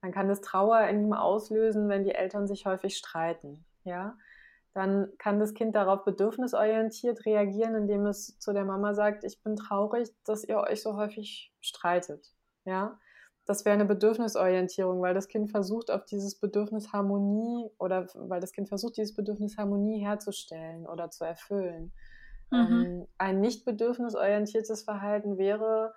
dann 0.00 0.12
kann 0.12 0.28
das 0.28 0.40
Trauer 0.40 0.80
in 0.88 1.02
ihm 1.02 1.12
auslösen, 1.12 1.90
wenn 1.90 2.04
die 2.04 2.14
Eltern 2.14 2.48
sich 2.48 2.64
häufig 2.64 2.96
streiten. 2.96 3.66
Ja, 3.84 4.16
dann 4.72 5.08
kann 5.18 5.40
das 5.40 5.54
Kind 5.54 5.74
darauf 5.74 6.04
bedürfnisorientiert 6.04 7.26
reagieren, 7.26 7.74
indem 7.74 8.06
es 8.06 8.38
zu 8.38 8.52
der 8.52 8.64
Mama 8.64 8.94
sagt, 8.94 9.24
ich 9.24 9.42
bin 9.42 9.56
traurig, 9.56 10.08
dass 10.24 10.44
ihr 10.44 10.58
euch 10.58 10.82
so 10.82 10.96
häufig 10.96 11.52
streitet. 11.60 12.32
Ja, 12.64 12.98
das 13.46 13.64
wäre 13.64 13.74
eine 13.74 13.84
Bedürfnisorientierung, 13.84 15.02
weil 15.02 15.14
das 15.14 15.26
Kind 15.26 15.50
versucht, 15.50 15.90
auf 15.90 16.04
dieses 16.04 16.38
Bedürfnis 16.38 16.92
Harmonie 16.92 17.68
oder 17.78 18.06
weil 18.14 18.40
das 18.40 18.52
Kind 18.52 18.68
versucht, 18.68 18.96
dieses 18.96 19.14
Bedürfnis 19.14 19.56
Harmonie 19.58 20.04
herzustellen 20.04 20.86
oder 20.86 21.10
zu 21.10 21.24
erfüllen. 21.24 21.92
Mhm. 22.50 22.58
Ähm, 22.58 23.06
ein 23.18 23.40
nicht 23.40 23.64
bedürfnisorientiertes 23.64 24.82
Verhalten 24.84 25.36
wäre, 25.36 25.94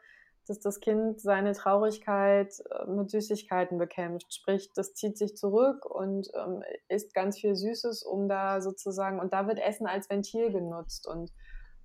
dass 0.48 0.60
das 0.60 0.80
Kind 0.80 1.22
seine 1.22 1.54
Traurigkeit 1.54 2.54
äh, 2.70 2.86
mit 2.90 3.10
Süßigkeiten 3.10 3.78
bekämpft. 3.78 4.34
Sprich, 4.34 4.72
das 4.76 4.94
zieht 4.94 5.18
sich 5.18 5.36
zurück 5.36 5.86
und 5.86 6.30
ähm, 6.36 6.64
isst 6.90 7.14
ganz 7.14 7.40
viel 7.40 7.56
Süßes, 7.56 8.04
um 8.04 8.28
da 8.28 8.62
sozusagen, 8.62 9.20
und 9.20 9.34
da 9.34 9.48
wird 9.48 9.60
Essen 9.60 9.88
als 9.88 10.10
Ventil 10.10 10.52
genutzt. 10.52 11.08
Und 11.08 11.32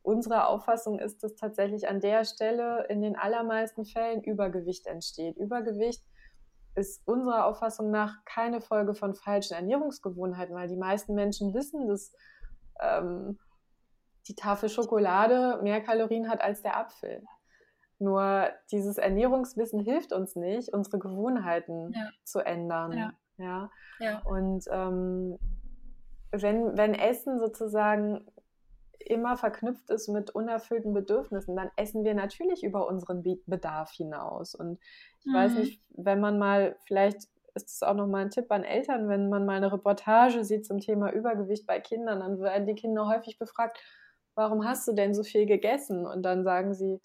unsere 0.02 0.46
Auffassung 0.46 0.98
ist, 0.98 1.22
dass 1.22 1.36
tatsächlich 1.36 1.88
an 1.88 2.00
der 2.00 2.24
Stelle 2.24 2.86
in 2.88 3.00
den 3.02 3.16
allermeisten 3.16 3.84
Fällen 3.84 4.22
Übergewicht 4.22 4.86
entsteht. 4.86 5.36
Übergewicht 5.36 6.02
ist 6.74 7.06
unserer 7.06 7.46
Auffassung 7.46 7.90
nach 7.90 8.24
keine 8.24 8.60
Folge 8.60 8.94
von 8.94 9.14
falschen 9.14 9.54
Ernährungsgewohnheiten, 9.54 10.54
weil 10.54 10.68
die 10.68 10.76
meisten 10.76 11.14
Menschen 11.14 11.54
wissen, 11.54 11.88
dass 11.88 12.12
ähm, 12.80 13.38
die 14.28 14.34
Tafel 14.34 14.68
Schokolade 14.68 15.60
mehr 15.62 15.80
Kalorien 15.80 16.28
hat 16.28 16.40
als 16.40 16.62
der 16.62 16.76
Apfel. 16.76 17.22
Nur 17.98 18.48
dieses 18.70 18.98
Ernährungswissen 18.98 19.80
hilft 19.80 20.12
uns 20.12 20.36
nicht, 20.36 20.72
unsere 20.72 20.98
Gewohnheiten 20.98 21.92
ja. 21.92 22.08
zu 22.24 22.40
ändern. 22.40 22.92
Ja. 22.92 23.12
ja? 23.38 23.70
ja. 23.98 24.22
Und 24.24 24.64
ähm, 24.70 25.38
wenn, 26.30 26.76
wenn 26.76 26.94
Essen 26.94 27.38
sozusagen 27.38 28.26
immer 29.00 29.36
verknüpft 29.36 29.90
ist 29.90 30.08
mit 30.08 30.30
unerfüllten 30.30 30.92
Bedürfnissen, 30.92 31.56
dann 31.56 31.70
essen 31.76 32.04
wir 32.04 32.14
natürlich 32.14 32.62
über 32.62 32.86
unseren 32.86 33.22
Bedarf 33.46 33.90
hinaus. 33.92 34.54
Und 34.54 34.78
ich 35.20 35.26
mhm. 35.26 35.34
weiß 35.34 35.54
nicht, 35.54 35.82
wenn 35.90 36.20
man 36.20 36.38
mal, 36.38 36.76
vielleicht 36.86 37.28
ist 37.54 37.70
es 37.70 37.82
auch 37.82 37.94
nochmal 37.94 38.22
ein 38.22 38.30
Tipp 38.30 38.50
an 38.50 38.64
Eltern, 38.64 39.08
wenn 39.08 39.28
man 39.28 39.46
mal 39.46 39.56
eine 39.56 39.72
Reportage 39.72 40.44
sieht 40.44 40.66
zum 40.66 40.80
Thema 40.80 41.12
Übergewicht 41.12 41.66
bei 41.66 41.80
Kindern, 41.80 42.20
dann 42.20 42.40
werden 42.40 42.66
die 42.66 42.74
Kinder 42.74 43.08
häufig 43.08 43.38
befragt, 43.38 43.78
warum 44.34 44.64
hast 44.64 44.86
du 44.86 44.92
denn 44.92 45.14
so 45.14 45.22
viel 45.22 45.46
gegessen? 45.46 46.06
Und 46.06 46.22
dann 46.22 46.44
sagen 46.44 46.74
sie, 46.74 47.00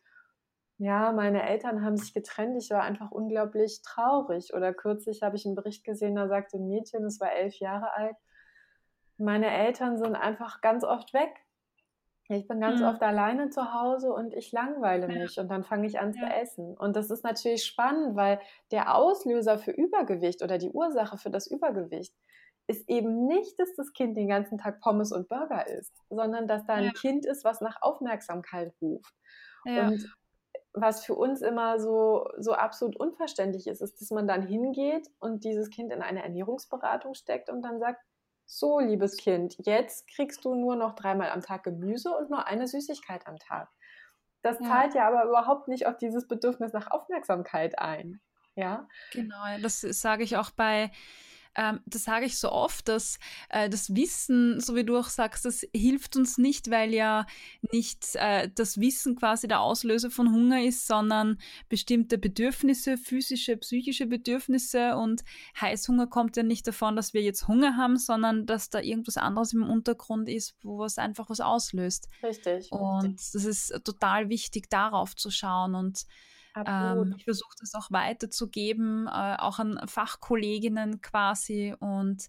ja, 0.84 1.12
meine 1.12 1.48
Eltern 1.48 1.84
haben 1.84 1.98
sich 1.98 2.14
getrennt, 2.14 2.62
ich 2.62 2.70
war 2.70 2.82
einfach 2.82 3.12
unglaublich 3.12 3.82
traurig. 3.84 4.54
Oder 4.54 4.74
kürzlich 4.74 5.24
habe 5.24 5.36
ich 5.36 5.46
einen 5.46 5.56
Bericht 5.56 5.84
gesehen, 5.84 6.16
da 6.16 6.28
sagte 6.28 6.58
ein 6.58 6.68
Mädchen, 6.68 7.04
es 7.06 7.20
war 7.20 7.32
elf 7.32 7.56
Jahre 7.60 7.94
alt, 7.94 8.16
meine 9.18 9.50
Eltern 9.50 9.98
sind 9.98 10.16
einfach 10.16 10.62
ganz 10.62 10.84
oft 10.84 11.14
weg. 11.14 11.32
Ich 12.30 12.48
bin 12.48 12.60
ganz 12.60 12.80
mhm. 12.80 12.88
oft 12.88 13.02
alleine 13.02 13.50
zu 13.50 13.74
Hause 13.74 14.12
und 14.12 14.34
ich 14.34 14.52
langweile 14.52 15.08
mich 15.08 15.36
ja. 15.36 15.44
und 15.44 15.50
dann 15.50 15.64
fange 15.64 15.88
ich 15.88 16.00
an 16.00 16.14
ja. 16.14 16.22
zu 16.22 16.34
essen. 16.34 16.78
Und 16.78 16.96
das 16.96 17.12
ist 17.12 17.24
natürlich 17.24 17.66
spannend, 17.66 18.16
weil 18.16 18.40
der 18.72 18.96
Auslöser 18.96 19.60
für 19.60 19.72
Übergewicht 19.72 20.42
oder 20.42 20.58
die 20.58 20.72
Ursache 20.72 21.18
für 21.18 21.30
das 21.30 21.48
Übergewicht 21.48 22.14
ist 22.68 22.90
eben 22.90 23.28
nicht, 23.28 23.60
dass 23.60 23.76
das 23.76 23.92
Kind 23.94 24.18
den 24.18 24.30
ganzen 24.30 24.58
Tag 24.58 24.80
Pommes 24.80 25.12
und 25.12 25.28
Burger 25.28 25.68
isst, 25.68 25.94
sondern 26.10 26.48
dass 26.48 26.66
da 26.66 26.76
ein 26.76 26.86
ja. 26.86 26.92
Kind 26.92 27.26
ist, 27.26 27.44
was 27.44 27.62
nach 27.62 27.82
Aufmerksamkeit 27.82 28.74
ruft. 28.82 29.14
Und 29.66 30.16
was 30.74 31.06
für 31.06 31.16
uns 31.16 31.42
immer 31.42 31.80
so, 31.80 32.28
so 32.38 32.54
absolut 32.54 32.96
unverständlich 32.96 33.68
ist, 33.68 33.82
ist, 33.82 34.02
dass 34.02 34.10
man 34.10 34.28
dann 34.28 34.42
hingeht 34.42 35.08
und 35.20 35.44
dieses 35.44 35.70
Kind 35.70 35.92
in 35.92 36.02
eine 36.02 36.24
Ernährungsberatung 36.24 37.14
steckt 37.14 37.50
und 37.50 37.62
dann 37.62 37.80
sagt, 37.80 38.02
so, 38.46 38.80
liebes 38.80 39.18
Kind, 39.18 39.56
jetzt 39.60 40.08
kriegst 40.08 40.44
du 40.44 40.56
nur 40.56 40.76
noch 40.76 40.96
dreimal 40.96 41.30
am 41.30 41.42
Tag 41.42 41.64
Gemüse 41.64 42.16
und 42.16 42.30
nur 42.30 42.48
eine 42.48 42.68
Süßigkeit 42.68 43.26
am 43.28 43.38
Tag. 43.38 43.70
Das 44.42 44.60
ja. 44.60 44.66
zahlt 44.66 44.96
ja 44.96 45.08
aber 45.08 45.24
überhaupt 45.24 45.68
nicht 45.68 45.88
auf 45.88 45.98
dieses 45.98 46.28
Bedürfnis 46.28 46.74
nach 46.74 46.92
Aufmerksamkeit 46.92 47.80
ein. 47.80 48.20
Ja. 48.56 48.88
Genau, 49.12 49.44
das 49.62 49.82
sage 49.82 50.24
ich 50.24 50.38
auch 50.38 50.52
bei 50.52 50.92
ähm, 51.56 51.80
das 51.86 52.04
sage 52.04 52.26
ich 52.26 52.38
so 52.38 52.52
oft, 52.52 52.88
dass 52.88 53.20
äh, 53.50 53.70
das 53.70 53.96
Wissen, 53.96 54.60
so 54.60 54.76
wie 54.76 54.84
du 54.84 54.98
auch 54.98 55.10
sagst, 55.10 55.46
das 55.46 55.66
hilft 55.76 56.16
uns 56.16 56.38
nicht, 56.38 56.70
weil 56.72 56.94
ja 56.94 57.26
nicht 57.72 58.16
äh, 58.16 58.50
das 58.54 58.80
Wissen 58.80 59.16
quasi 59.16 59.48
der 59.48 59.62
Auslöser 59.62 60.10
von 60.10 60.32
Hunger 60.32 60.64
ist, 60.64 60.88
sondern 60.88 61.38
bestimmte 61.70 62.18
Bedürfnisse, 62.18 62.98
physische, 62.98 63.58
psychische 63.58 64.08
Bedürfnisse 64.08 64.96
und 64.96 65.24
Heißhunger 65.60 66.08
kommt 66.08 66.38
ja 66.38 66.44
nicht 66.44 66.68
davon, 66.68 66.96
dass 66.96 67.14
wir 67.14 67.22
jetzt 67.22 67.48
Hunger 67.48 67.78
haben, 67.78 67.98
sondern 67.98 68.46
dass 68.46 68.70
da 68.70 68.80
irgendwas 68.80 69.18
anderes 69.18 69.54
im 69.54 69.64
Untergrund 69.64 70.30
ist, 70.30 70.56
wo 70.64 70.80
was 70.80 70.98
einfach 70.98 71.30
was 71.30 71.40
auslöst. 71.40 72.10
Richtig. 72.24 72.72
Und 72.72 73.20
das 73.34 73.46
ist 73.46 73.80
total 73.84 74.30
wichtig, 74.30 74.70
darauf 74.70 75.16
zu 75.16 75.30
schauen 75.30 75.76
und 75.76 76.06
ähm, 76.56 77.16
ich 77.18 77.24
versuche 77.24 77.56
das 77.60 77.74
auch 77.74 77.92
weiterzugeben, 77.92 79.08
äh, 79.08 79.36
auch 79.38 79.60
an 79.60 79.80
Fachkolleginnen 79.88 81.02
quasi 81.02 81.76
und 81.80 82.28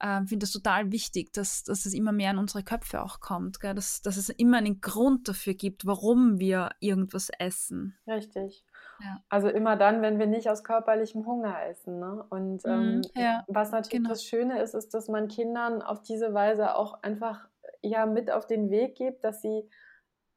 äh, 0.00 0.18
finde 0.24 0.38
das 0.38 0.52
total 0.52 0.92
wichtig, 0.92 1.32
dass, 1.32 1.62
dass 1.62 1.84
es 1.84 1.92
immer 1.92 2.12
mehr 2.12 2.30
in 2.30 2.38
unsere 2.38 2.62
Köpfe 2.62 3.02
auch 3.02 3.20
kommt, 3.20 3.60
gell? 3.60 3.74
Dass, 3.74 4.00
dass 4.00 4.16
es 4.16 4.30
immer 4.30 4.56
einen 4.56 4.80
Grund 4.80 5.28
dafür 5.28 5.54
gibt, 5.54 5.86
warum 5.86 6.40
wir 6.40 6.70
irgendwas 6.80 7.30
essen. 7.38 7.98
Richtig. 8.06 8.64
Ja. 9.02 9.22
Also 9.28 9.48
immer 9.48 9.76
dann, 9.76 10.02
wenn 10.02 10.18
wir 10.18 10.26
nicht 10.26 10.48
aus 10.48 10.64
körperlichem 10.64 11.26
Hunger 11.26 11.54
essen. 11.66 12.00
Ne? 12.00 12.24
Und 12.30 12.64
ähm, 12.64 12.96
mhm, 12.96 13.02
ja, 13.14 13.44
was 13.46 13.72
natürlich 13.72 14.02
genau. 14.02 14.08
das 14.08 14.24
Schöne 14.24 14.62
ist, 14.62 14.74
ist, 14.74 14.94
dass 14.94 15.08
man 15.08 15.28
Kindern 15.28 15.82
auf 15.82 16.02
diese 16.02 16.32
Weise 16.32 16.76
auch 16.76 17.02
einfach 17.02 17.48
ja 17.82 18.06
mit 18.06 18.30
auf 18.30 18.46
den 18.46 18.70
Weg 18.70 18.96
gibt, 18.96 19.24
dass 19.24 19.42
sie 19.42 19.68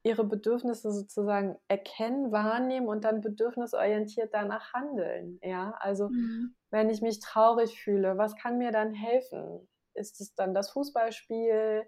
ihre 0.04 0.26
Bedürfnisse 0.26 0.92
sozusagen 0.92 1.58
erkennen, 1.70 2.32
wahrnehmen 2.32 2.88
und 2.88 3.06
dann 3.06 3.22
bedürfnisorientiert 3.22 4.34
danach 4.34 4.74
handeln. 4.74 5.40
Ja, 5.42 5.76
also 5.80 6.10
mhm. 6.10 6.56
wenn 6.72 6.90
ich 6.90 7.02
mich 7.02 7.20
traurig 7.20 7.82
fühle, 7.82 8.18
was 8.18 8.36
kann 8.36 8.58
mir 8.58 8.72
dann 8.72 8.94
helfen? 8.94 9.68
Ist 9.94 10.20
es 10.20 10.36
dann 10.36 10.54
das 10.54 10.72
Fußballspiel? 10.72 11.84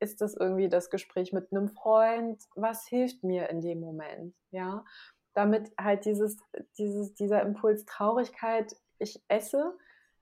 Ist 0.00 0.20
es 0.20 0.34
irgendwie 0.34 0.68
das 0.68 0.90
Gespräch 0.90 1.32
mit 1.32 1.52
einem 1.52 1.68
Freund? 1.68 2.42
Was 2.56 2.86
hilft 2.88 3.22
mir 3.22 3.48
in 3.50 3.60
dem 3.60 3.80
Moment? 3.80 4.34
Ja, 4.50 4.84
damit 5.34 5.70
halt 5.78 6.04
dieses, 6.06 6.38
dieses, 6.76 7.14
dieser 7.14 7.42
Impuls 7.42 7.84
Traurigkeit, 7.84 8.74
ich 8.98 9.22
esse, 9.28 9.76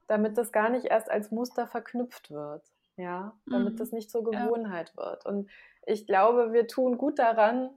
damit 0.06 0.36
das 0.36 0.52
gar 0.52 0.68
nicht 0.68 0.86
erst 0.86 1.10
als 1.10 1.30
Muster 1.30 1.66
verknüpft 1.66 2.30
wird. 2.30 2.62
Ja, 2.96 3.38
damit 3.46 3.74
mhm. 3.74 3.76
das 3.76 3.92
nicht 3.92 4.10
zur 4.10 4.24
Gewohnheit 4.24 4.92
ja. 4.96 5.04
wird. 5.04 5.24
Und 5.24 5.48
ich 5.88 6.06
glaube, 6.06 6.52
wir 6.52 6.66
tun 6.66 6.98
gut 6.98 7.18
daran, 7.18 7.70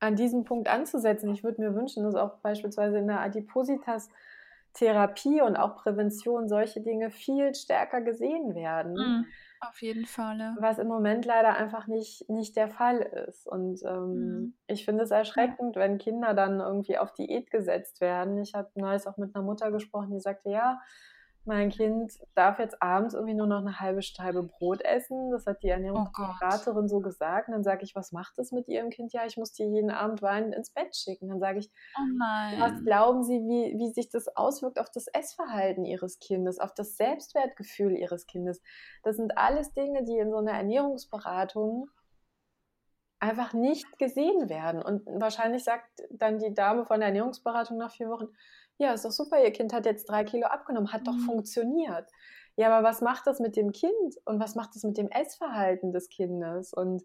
an 0.00 0.16
diesem 0.16 0.44
Punkt 0.44 0.68
anzusetzen. 0.68 1.28
Ich 1.30 1.44
würde 1.44 1.60
mir 1.60 1.74
wünschen, 1.74 2.04
dass 2.04 2.14
auch 2.14 2.38
beispielsweise 2.38 2.96
in 2.98 3.06
der 3.06 3.20
Adipositas-Therapie 3.20 5.42
und 5.42 5.56
auch 5.56 5.76
Prävention 5.76 6.48
solche 6.48 6.80
Dinge 6.80 7.10
viel 7.10 7.54
stärker 7.54 8.00
gesehen 8.00 8.54
werden. 8.54 8.94
Mhm, 8.94 9.26
auf 9.60 9.82
jeden 9.82 10.06
Fall. 10.06 10.38
Ja. 10.38 10.56
Was 10.58 10.78
im 10.78 10.88
Moment 10.88 11.24
leider 11.24 11.54
einfach 11.54 11.86
nicht, 11.86 12.28
nicht 12.28 12.56
der 12.56 12.68
Fall 12.68 12.98
ist. 13.28 13.46
Und 13.46 13.82
ähm, 13.84 14.14
mhm. 14.14 14.54
ich 14.66 14.84
finde 14.84 15.04
es 15.04 15.10
erschreckend, 15.10 15.76
wenn 15.76 15.98
Kinder 15.98 16.34
dann 16.34 16.60
irgendwie 16.60 16.98
auf 16.98 17.12
Diät 17.12 17.50
gesetzt 17.50 18.00
werden. 18.00 18.38
Ich 18.38 18.54
habe 18.54 18.70
neulich 18.74 19.06
auch 19.06 19.16
mit 19.16 19.34
einer 19.34 19.44
Mutter 19.44 19.70
gesprochen, 19.70 20.12
die 20.12 20.20
sagte, 20.20 20.50
ja, 20.50 20.80
mein 21.46 21.70
Kind 21.70 22.12
darf 22.34 22.58
jetzt 22.58 22.82
abends 22.82 23.14
irgendwie 23.14 23.34
nur 23.34 23.46
noch 23.46 23.58
eine 23.58 23.80
halbe 23.80 24.02
Scheibe 24.02 24.42
Brot 24.42 24.82
essen. 24.82 25.30
Das 25.30 25.46
hat 25.46 25.62
die 25.62 25.68
Ernährungsberaterin 25.68 26.84
oh 26.84 26.88
so 26.88 27.00
gesagt. 27.00 27.48
Und 27.48 27.54
dann 27.54 27.64
sage 27.64 27.84
ich, 27.84 27.94
was 27.94 28.12
macht 28.12 28.38
das 28.38 28.52
mit 28.52 28.68
Ihrem 28.68 28.90
Kind? 28.90 29.12
Ja, 29.12 29.26
ich 29.26 29.36
muss 29.36 29.52
die 29.52 29.64
jeden 29.64 29.90
Abend 29.90 30.22
weinend 30.22 30.54
ins 30.54 30.70
Bett 30.70 30.96
schicken. 30.96 31.28
Dann 31.28 31.40
sage 31.40 31.58
ich, 31.58 31.70
oh 31.96 32.60
was 32.60 32.84
glauben 32.84 33.22
Sie, 33.22 33.40
wie, 33.40 33.78
wie 33.78 33.92
sich 33.92 34.08
das 34.10 34.28
auswirkt 34.36 34.78
auf 34.78 34.90
das 34.90 35.06
Essverhalten 35.08 35.84
Ihres 35.84 36.18
Kindes, 36.18 36.58
auf 36.58 36.72
das 36.74 36.96
Selbstwertgefühl 36.96 37.96
Ihres 37.96 38.26
Kindes? 38.26 38.62
Das 39.02 39.16
sind 39.16 39.36
alles 39.36 39.72
Dinge, 39.74 40.04
die 40.04 40.16
in 40.16 40.30
so 40.30 40.38
einer 40.38 40.52
Ernährungsberatung 40.52 41.88
einfach 43.24 43.54
nicht 43.54 43.98
gesehen 43.98 44.48
werden. 44.50 44.82
Und 44.82 45.06
wahrscheinlich 45.06 45.64
sagt 45.64 45.88
dann 46.10 46.38
die 46.38 46.52
Dame 46.52 46.84
von 46.84 47.00
der 47.00 47.08
Ernährungsberatung 47.08 47.78
nach 47.78 47.90
vier 47.90 48.08
Wochen, 48.10 48.28
ja, 48.78 48.92
ist 48.92 49.04
doch 49.04 49.10
super, 49.10 49.42
ihr 49.42 49.52
Kind 49.52 49.72
hat 49.72 49.86
jetzt 49.86 50.08
drei 50.08 50.24
Kilo 50.24 50.46
abgenommen, 50.46 50.92
hat 50.92 51.02
mhm. 51.02 51.04
doch 51.04 51.18
funktioniert. 51.18 52.10
Ja, 52.56 52.68
aber 52.68 52.86
was 52.86 53.00
macht 53.00 53.26
das 53.26 53.40
mit 53.40 53.56
dem 53.56 53.72
Kind 53.72 54.14
und 54.24 54.40
was 54.40 54.54
macht 54.54 54.74
das 54.74 54.84
mit 54.84 54.96
dem 54.96 55.08
Essverhalten 55.08 55.92
des 55.92 56.08
Kindes? 56.08 56.72
Und 56.72 57.04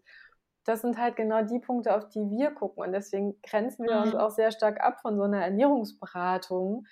das 0.64 0.82
sind 0.82 0.98
halt 0.98 1.16
genau 1.16 1.42
die 1.42 1.58
Punkte, 1.58 1.94
auf 1.96 2.08
die 2.08 2.30
wir 2.30 2.52
gucken. 2.52 2.84
Und 2.84 2.92
deswegen 2.92 3.40
grenzen 3.42 3.86
wir 3.86 3.96
mhm. 3.96 4.02
uns 4.02 4.14
auch 4.14 4.30
sehr 4.30 4.52
stark 4.52 4.80
ab 4.80 5.00
von 5.00 5.16
so 5.16 5.22
einer 5.24 5.42
Ernährungsberatung, 5.42 6.86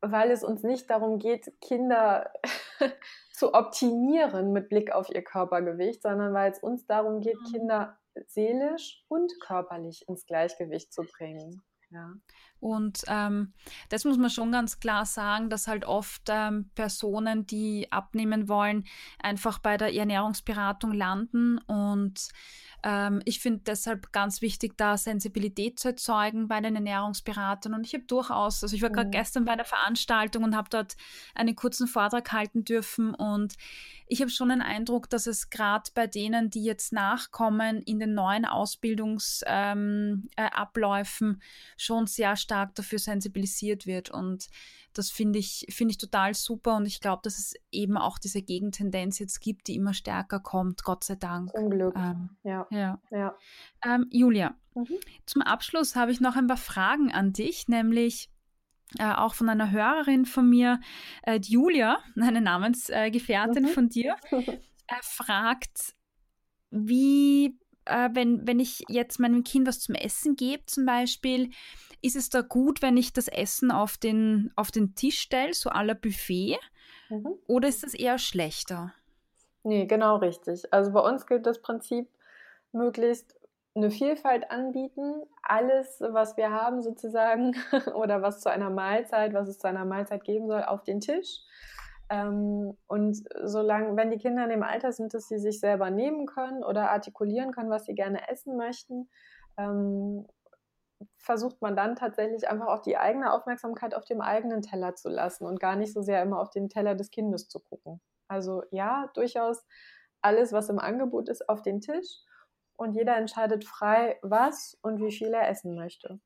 weil 0.00 0.30
es 0.30 0.44
uns 0.44 0.62
nicht 0.62 0.88
darum 0.88 1.18
geht, 1.18 1.52
Kinder 1.60 2.32
zu 3.32 3.54
optimieren 3.54 4.52
mit 4.52 4.68
Blick 4.68 4.92
auf 4.92 5.10
ihr 5.10 5.22
Körpergewicht, 5.22 6.02
sondern 6.02 6.32
weil 6.32 6.52
es 6.52 6.58
uns 6.58 6.86
darum 6.86 7.20
geht, 7.20 7.38
mhm. 7.40 7.52
Kinder 7.52 7.98
seelisch 8.26 9.04
und 9.08 9.32
körperlich 9.40 10.06
ins 10.08 10.24
Gleichgewicht 10.26 10.92
zu 10.92 11.02
bringen. 11.02 11.62
Ja. 11.90 12.12
Und 12.64 13.02
ähm, 13.08 13.52
das 13.90 14.06
muss 14.06 14.16
man 14.16 14.30
schon 14.30 14.50
ganz 14.50 14.80
klar 14.80 15.04
sagen, 15.04 15.50
dass 15.50 15.68
halt 15.68 15.84
oft 15.84 16.22
ähm, 16.30 16.70
Personen, 16.74 17.46
die 17.46 17.92
abnehmen 17.92 18.48
wollen, 18.48 18.86
einfach 19.18 19.58
bei 19.58 19.76
der 19.76 19.94
Ernährungsberatung 19.94 20.92
landen. 20.92 21.58
Und 21.58 22.30
ähm, 22.82 23.20
ich 23.26 23.40
finde 23.40 23.64
deshalb 23.66 24.12
ganz 24.12 24.40
wichtig, 24.40 24.78
da 24.78 24.96
Sensibilität 24.96 25.78
zu 25.78 25.88
erzeugen 25.88 26.48
bei 26.48 26.62
den 26.62 26.74
Ernährungsberatern. 26.74 27.74
Und 27.74 27.86
ich 27.86 27.92
habe 27.92 28.04
durchaus, 28.04 28.62
also 28.62 28.74
ich 28.74 28.80
war 28.80 28.88
gerade 28.88 29.08
mhm. 29.08 29.12
gestern 29.12 29.44
bei 29.44 29.56
der 29.56 29.66
Veranstaltung 29.66 30.42
und 30.42 30.56
habe 30.56 30.70
dort 30.70 30.96
einen 31.34 31.56
kurzen 31.56 31.86
Vortrag 31.86 32.32
halten 32.32 32.64
dürfen. 32.64 33.14
Und 33.14 33.56
ich 34.06 34.22
habe 34.22 34.30
schon 34.30 34.50
den 34.50 34.62
Eindruck, 34.62 35.10
dass 35.10 35.26
es 35.26 35.50
gerade 35.50 35.90
bei 35.94 36.06
denen, 36.06 36.48
die 36.48 36.64
jetzt 36.64 36.94
nachkommen, 36.94 37.82
in 37.82 37.98
den 37.98 38.14
neuen 38.14 38.46
Ausbildungsabläufen 38.46 41.28
ähm, 41.28 41.40
äh, 41.40 41.44
schon 41.76 42.06
sehr 42.06 42.36
stark 42.36 42.53
dafür 42.74 42.98
sensibilisiert 42.98 43.86
wird. 43.86 44.10
Und 44.10 44.48
das 44.92 45.10
finde 45.10 45.38
ich, 45.38 45.66
finde 45.70 45.92
ich 45.92 45.98
total 45.98 46.34
super. 46.34 46.76
Und 46.76 46.86
ich 46.86 47.00
glaube, 47.00 47.20
dass 47.24 47.38
es 47.38 47.54
eben 47.70 47.96
auch 47.96 48.18
diese 48.18 48.42
Gegentendenz 48.42 49.18
jetzt 49.18 49.40
gibt, 49.40 49.68
die 49.68 49.76
immer 49.76 49.94
stärker 49.94 50.40
kommt, 50.40 50.84
Gott 50.84 51.04
sei 51.04 51.16
Dank. 51.16 51.50
Zum 51.50 51.70
Glück. 51.70 51.94
Ähm, 51.96 52.30
ja. 52.42 52.66
ja. 52.70 53.00
ja. 53.10 53.36
Ähm, 53.84 54.06
Julia, 54.10 54.54
mhm. 54.74 54.86
zum 55.26 55.42
Abschluss 55.42 55.96
habe 55.96 56.12
ich 56.12 56.20
noch 56.20 56.36
ein 56.36 56.46
paar 56.46 56.56
Fragen 56.56 57.12
an 57.12 57.32
dich, 57.32 57.68
nämlich 57.68 58.30
äh, 58.98 59.12
auch 59.12 59.34
von 59.34 59.48
einer 59.48 59.70
Hörerin 59.70 60.24
von 60.24 60.48
mir, 60.48 60.80
äh, 61.22 61.40
Julia, 61.42 61.98
eine 62.20 62.40
Namensgefährtin 62.40 63.64
mhm. 63.64 63.68
von 63.68 63.88
dir. 63.88 64.16
Er 64.30 64.98
fragt, 65.02 65.94
wie, 66.70 67.58
äh, 67.84 68.10
wenn, 68.12 68.46
wenn 68.46 68.60
ich 68.60 68.84
jetzt 68.88 69.18
meinem 69.18 69.44
Kind 69.44 69.66
was 69.66 69.80
zum 69.80 69.94
Essen 69.94 70.36
gebe, 70.36 70.64
zum 70.66 70.86
Beispiel, 70.86 71.50
ist 72.04 72.16
es 72.16 72.28
da 72.28 72.42
gut, 72.42 72.82
wenn 72.82 72.96
ich 72.96 73.12
das 73.12 73.28
Essen 73.28 73.70
auf 73.70 73.96
den, 73.96 74.52
auf 74.56 74.70
den 74.70 74.94
Tisch 74.94 75.20
stelle, 75.20 75.54
so 75.54 75.70
aller 75.70 75.94
Buffet? 75.94 76.58
Mhm. 77.08 77.34
Oder 77.46 77.68
ist 77.68 77.82
das 77.82 77.94
eher 77.94 78.18
schlechter? 78.18 78.92
Nee, 79.62 79.86
genau 79.86 80.16
richtig. 80.16 80.72
Also 80.72 80.92
bei 80.92 81.00
uns 81.00 81.26
gilt 81.26 81.46
das 81.46 81.62
Prinzip, 81.62 82.08
möglichst 82.72 83.34
eine 83.74 83.90
Vielfalt 83.90 84.50
anbieten, 84.50 85.22
alles, 85.42 86.00
was 86.00 86.36
wir 86.36 86.50
haben 86.50 86.82
sozusagen 86.82 87.56
oder 87.94 88.22
was 88.22 88.40
zu 88.40 88.50
einer 88.50 88.70
Mahlzeit, 88.70 89.32
was 89.32 89.48
es 89.48 89.58
zu 89.58 89.66
einer 89.66 89.84
Mahlzeit 89.84 90.22
geben 90.24 90.46
soll, 90.46 90.62
auf 90.62 90.84
den 90.84 91.00
Tisch. 91.00 91.40
Ähm, 92.10 92.76
und 92.86 93.16
solange, 93.44 93.96
wenn 93.96 94.10
die 94.10 94.18
Kinder 94.18 94.44
in 94.44 94.50
dem 94.50 94.62
Alter 94.62 94.92
sind, 94.92 95.14
dass 95.14 95.28
sie 95.28 95.38
sich 95.38 95.58
selber 95.58 95.90
nehmen 95.90 96.26
können 96.26 96.62
oder 96.62 96.90
artikulieren 96.90 97.50
können, 97.50 97.70
was 97.70 97.86
sie 97.86 97.94
gerne 97.94 98.28
essen 98.28 98.56
möchten, 98.56 99.08
ähm, 99.56 100.26
versucht 101.18 101.60
man 101.62 101.76
dann 101.76 101.96
tatsächlich 101.96 102.48
einfach 102.48 102.66
auch 102.66 102.82
die 102.82 102.96
eigene 102.96 103.32
Aufmerksamkeit 103.32 103.94
auf 103.94 104.04
dem 104.04 104.20
eigenen 104.20 104.62
Teller 104.62 104.94
zu 104.94 105.08
lassen 105.08 105.46
und 105.46 105.60
gar 105.60 105.76
nicht 105.76 105.92
so 105.92 106.02
sehr 106.02 106.22
immer 106.22 106.40
auf 106.40 106.50
den 106.50 106.68
Teller 106.68 106.94
des 106.94 107.10
Kindes 107.10 107.48
zu 107.48 107.60
gucken. 107.60 108.00
Also 108.28 108.62
ja, 108.70 109.10
durchaus 109.14 109.64
alles, 110.20 110.52
was 110.52 110.68
im 110.68 110.78
Angebot 110.78 111.28
ist, 111.28 111.48
auf 111.48 111.62
den 111.62 111.80
Tisch 111.80 112.20
und 112.76 112.94
jeder 112.94 113.16
entscheidet 113.16 113.64
frei, 113.64 114.18
was 114.22 114.78
und 114.82 115.00
wie 115.00 115.12
viel 115.12 115.32
er 115.32 115.48
essen 115.48 115.74
möchte. 115.74 116.20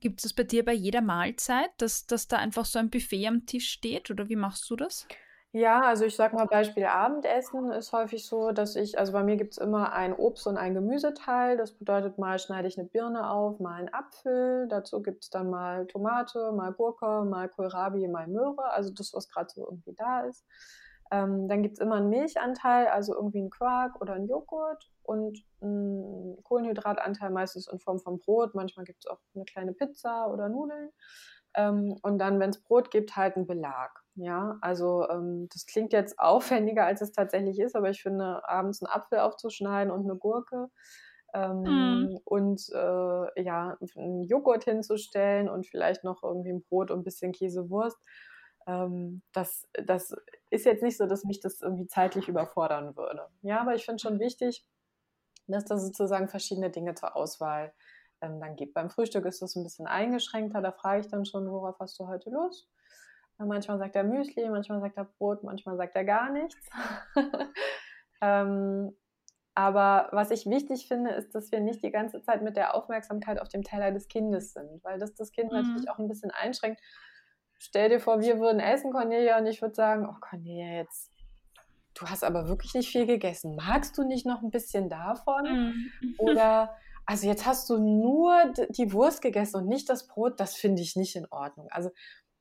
Gibt 0.00 0.24
es 0.24 0.34
bei 0.34 0.44
dir 0.44 0.64
bei 0.64 0.74
jeder 0.74 1.00
Mahlzeit, 1.00 1.70
dass, 1.78 2.06
dass 2.06 2.28
da 2.28 2.36
einfach 2.36 2.66
so 2.66 2.78
ein 2.78 2.90
Buffet 2.90 3.26
am 3.26 3.46
Tisch 3.46 3.70
steht 3.70 4.10
oder 4.10 4.28
wie 4.28 4.36
machst 4.36 4.68
du 4.68 4.76
das? 4.76 5.06
Ja, 5.52 5.80
also 5.82 6.04
ich 6.04 6.14
sag 6.16 6.34
mal 6.34 6.44
Beispiel 6.46 6.84
Abendessen 6.84 7.72
ist 7.72 7.92
häufig 7.92 8.26
so, 8.26 8.52
dass 8.52 8.76
ich, 8.76 8.98
also 8.98 9.12
bei 9.12 9.22
mir 9.22 9.36
gibt 9.36 9.52
es 9.52 9.58
immer 9.58 9.92
ein 9.94 10.12
Obst- 10.12 10.46
und 10.46 10.58
ein 10.58 10.74
Gemüseteil. 10.74 11.56
Das 11.56 11.72
bedeutet, 11.72 12.18
mal 12.18 12.38
schneide 12.38 12.68
ich 12.68 12.78
eine 12.78 12.86
Birne 12.86 13.30
auf, 13.30 13.58
mal 13.58 13.76
einen 13.78 13.92
Apfel. 13.94 14.68
Dazu 14.68 15.00
gibt 15.02 15.24
es 15.24 15.30
dann 15.30 15.48
mal 15.48 15.86
Tomate, 15.86 16.52
mal 16.52 16.72
Gurke, 16.72 17.24
mal 17.24 17.48
Kohlrabi, 17.48 18.06
mal 18.08 18.26
Möhre. 18.28 18.70
Also 18.72 18.92
das, 18.92 19.14
was 19.14 19.28
gerade 19.30 19.48
so 19.48 19.64
irgendwie 19.66 19.94
da 19.94 20.20
ist. 20.22 20.44
Ähm, 21.10 21.48
dann 21.48 21.62
gibt 21.62 21.74
es 21.74 21.80
immer 21.80 21.96
einen 21.96 22.10
Milchanteil, 22.10 22.88
also 22.88 23.14
irgendwie 23.14 23.38
einen 23.38 23.50
Quark 23.50 24.00
oder 24.00 24.14
einen 24.14 24.28
Joghurt 24.28 24.90
und 25.04 25.42
einen 25.62 26.36
Kohlenhydratanteil 26.42 27.30
meistens 27.30 27.68
in 27.68 27.78
Form 27.78 28.00
von 28.00 28.18
Brot. 28.18 28.54
Manchmal 28.54 28.84
gibt 28.84 29.04
es 29.04 29.10
auch 29.10 29.20
eine 29.34 29.44
kleine 29.44 29.72
Pizza 29.72 30.28
oder 30.30 30.48
Nudeln. 30.50 30.90
Ähm, 31.54 31.96
und 32.02 32.18
dann, 32.18 32.40
wenn 32.40 32.50
es 32.50 32.62
Brot 32.62 32.90
gibt, 32.90 33.16
halt 33.16 33.36
einen 33.36 33.46
Belag. 33.46 34.05
Ja, 34.16 34.56
also 34.62 35.06
ähm, 35.10 35.48
das 35.52 35.66
klingt 35.66 35.92
jetzt 35.92 36.18
aufwendiger, 36.18 36.86
als 36.86 37.02
es 37.02 37.12
tatsächlich 37.12 37.60
ist, 37.60 37.76
aber 37.76 37.90
ich 37.90 38.02
finde, 38.02 38.48
abends 38.48 38.82
einen 38.82 38.90
Apfel 38.90 39.18
aufzuschneiden 39.18 39.92
und 39.92 40.04
eine 40.04 40.16
Gurke 40.16 40.70
ähm, 41.34 41.62
mm. 41.62 42.20
und 42.24 42.62
äh, 42.72 43.42
ja, 43.42 43.76
einen 43.94 44.24
Joghurt 44.24 44.64
hinzustellen 44.64 45.50
und 45.50 45.66
vielleicht 45.66 46.02
noch 46.02 46.22
irgendwie 46.22 46.52
ein 46.52 46.62
Brot 46.62 46.90
und 46.90 47.00
ein 47.00 47.04
bisschen 47.04 47.32
Käsewurst. 47.32 47.98
Ähm, 48.66 49.20
das, 49.32 49.68
das 49.74 50.14
ist 50.48 50.64
jetzt 50.64 50.82
nicht 50.82 50.96
so, 50.96 51.06
dass 51.06 51.24
mich 51.24 51.40
das 51.40 51.60
irgendwie 51.60 51.86
zeitlich 51.86 52.26
überfordern 52.28 52.96
würde. 52.96 53.28
Ja, 53.42 53.60
aber 53.60 53.74
ich 53.74 53.84
finde 53.84 54.00
schon 54.00 54.18
wichtig, 54.18 54.64
dass 55.46 55.66
da 55.66 55.78
sozusagen 55.78 56.28
verschiedene 56.28 56.70
Dinge 56.70 56.94
zur 56.94 57.16
Auswahl 57.16 57.74
ähm, 58.22 58.40
dann 58.40 58.56
gibt. 58.56 58.72
Beim 58.72 58.88
Frühstück 58.88 59.26
ist 59.26 59.42
das 59.42 59.56
ein 59.56 59.62
bisschen 59.62 59.86
eingeschränkter, 59.86 60.62
da 60.62 60.72
frage 60.72 61.00
ich 61.00 61.08
dann 61.08 61.26
schon, 61.26 61.50
worauf 61.50 61.78
hast 61.80 62.00
du 62.00 62.06
heute 62.06 62.30
Lust? 62.30 62.68
Manchmal 63.38 63.78
sagt 63.78 63.96
er 63.96 64.04
Müsli, 64.04 64.48
manchmal 64.48 64.80
sagt 64.80 64.96
er 64.96 65.04
Brot, 65.04 65.42
manchmal 65.42 65.76
sagt 65.76 65.94
er 65.94 66.04
gar 66.04 66.30
nichts. 66.30 66.68
ähm, 68.20 68.96
aber 69.54 70.08
was 70.12 70.30
ich 70.30 70.46
wichtig 70.46 70.86
finde, 70.86 71.12
ist, 71.12 71.34
dass 71.34 71.50
wir 71.50 71.60
nicht 71.60 71.82
die 71.82 71.90
ganze 71.90 72.20
Zeit 72.22 72.42
mit 72.42 72.56
der 72.56 72.74
Aufmerksamkeit 72.74 73.40
auf 73.40 73.48
dem 73.48 73.62
Teller 73.62 73.90
des 73.90 74.08
Kindes 74.08 74.52
sind, 74.52 74.84
weil 74.84 74.98
das 74.98 75.14
das 75.14 75.32
Kind 75.32 75.50
mhm. 75.50 75.58
natürlich 75.58 75.90
auch 75.90 75.98
ein 75.98 76.08
bisschen 76.08 76.30
einschränkt. 76.30 76.80
Stell 77.58 77.88
dir 77.88 78.00
vor, 78.00 78.20
wir 78.20 78.38
würden 78.38 78.60
essen, 78.60 78.92
Cornelia, 78.92 79.38
und 79.38 79.46
ich 79.46 79.62
würde 79.62 79.74
sagen, 79.74 80.06
oh 80.06 80.16
Cornelia, 80.20 80.76
jetzt 80.82 81.10
du 81.94 82.06
hast 82.06 82.24
aber 82.24 82.48
wirklich 82.48 82.74
nicht 82.74 82.90
viel 82.90 83.06
gegessen. 83.06 83.56
Magst 83.56 83.96
du 83.96 84.04
nicht 84.04 84.26
noch 84.26 84.42
ein 84.42 84.50
bisschen 84.50 84.88
davon? 84.88 85.44
Mhm. 85.44 86.14
Oder, 86.18 86.76
also 87.06 87.26
jetzt 87.26 87.46
hast 87.46 87.70
du 87.70 87.78
nur 87.78 88.52
die 88.68 88.92
Wurst 88.92 89.22
gegessen 89.22 89.56
und 89.56 89.68
nicht 89.68 89.88
das 89.88 90.06
Brot, 90.06 90.38
das 90.38 90.54
finde 90.54 90.82
ich 90.82 90.96
nicht 90.96 91.16
in 91.16 91.26
Ordnung. 91.30 91.68
Also 91.70 91.90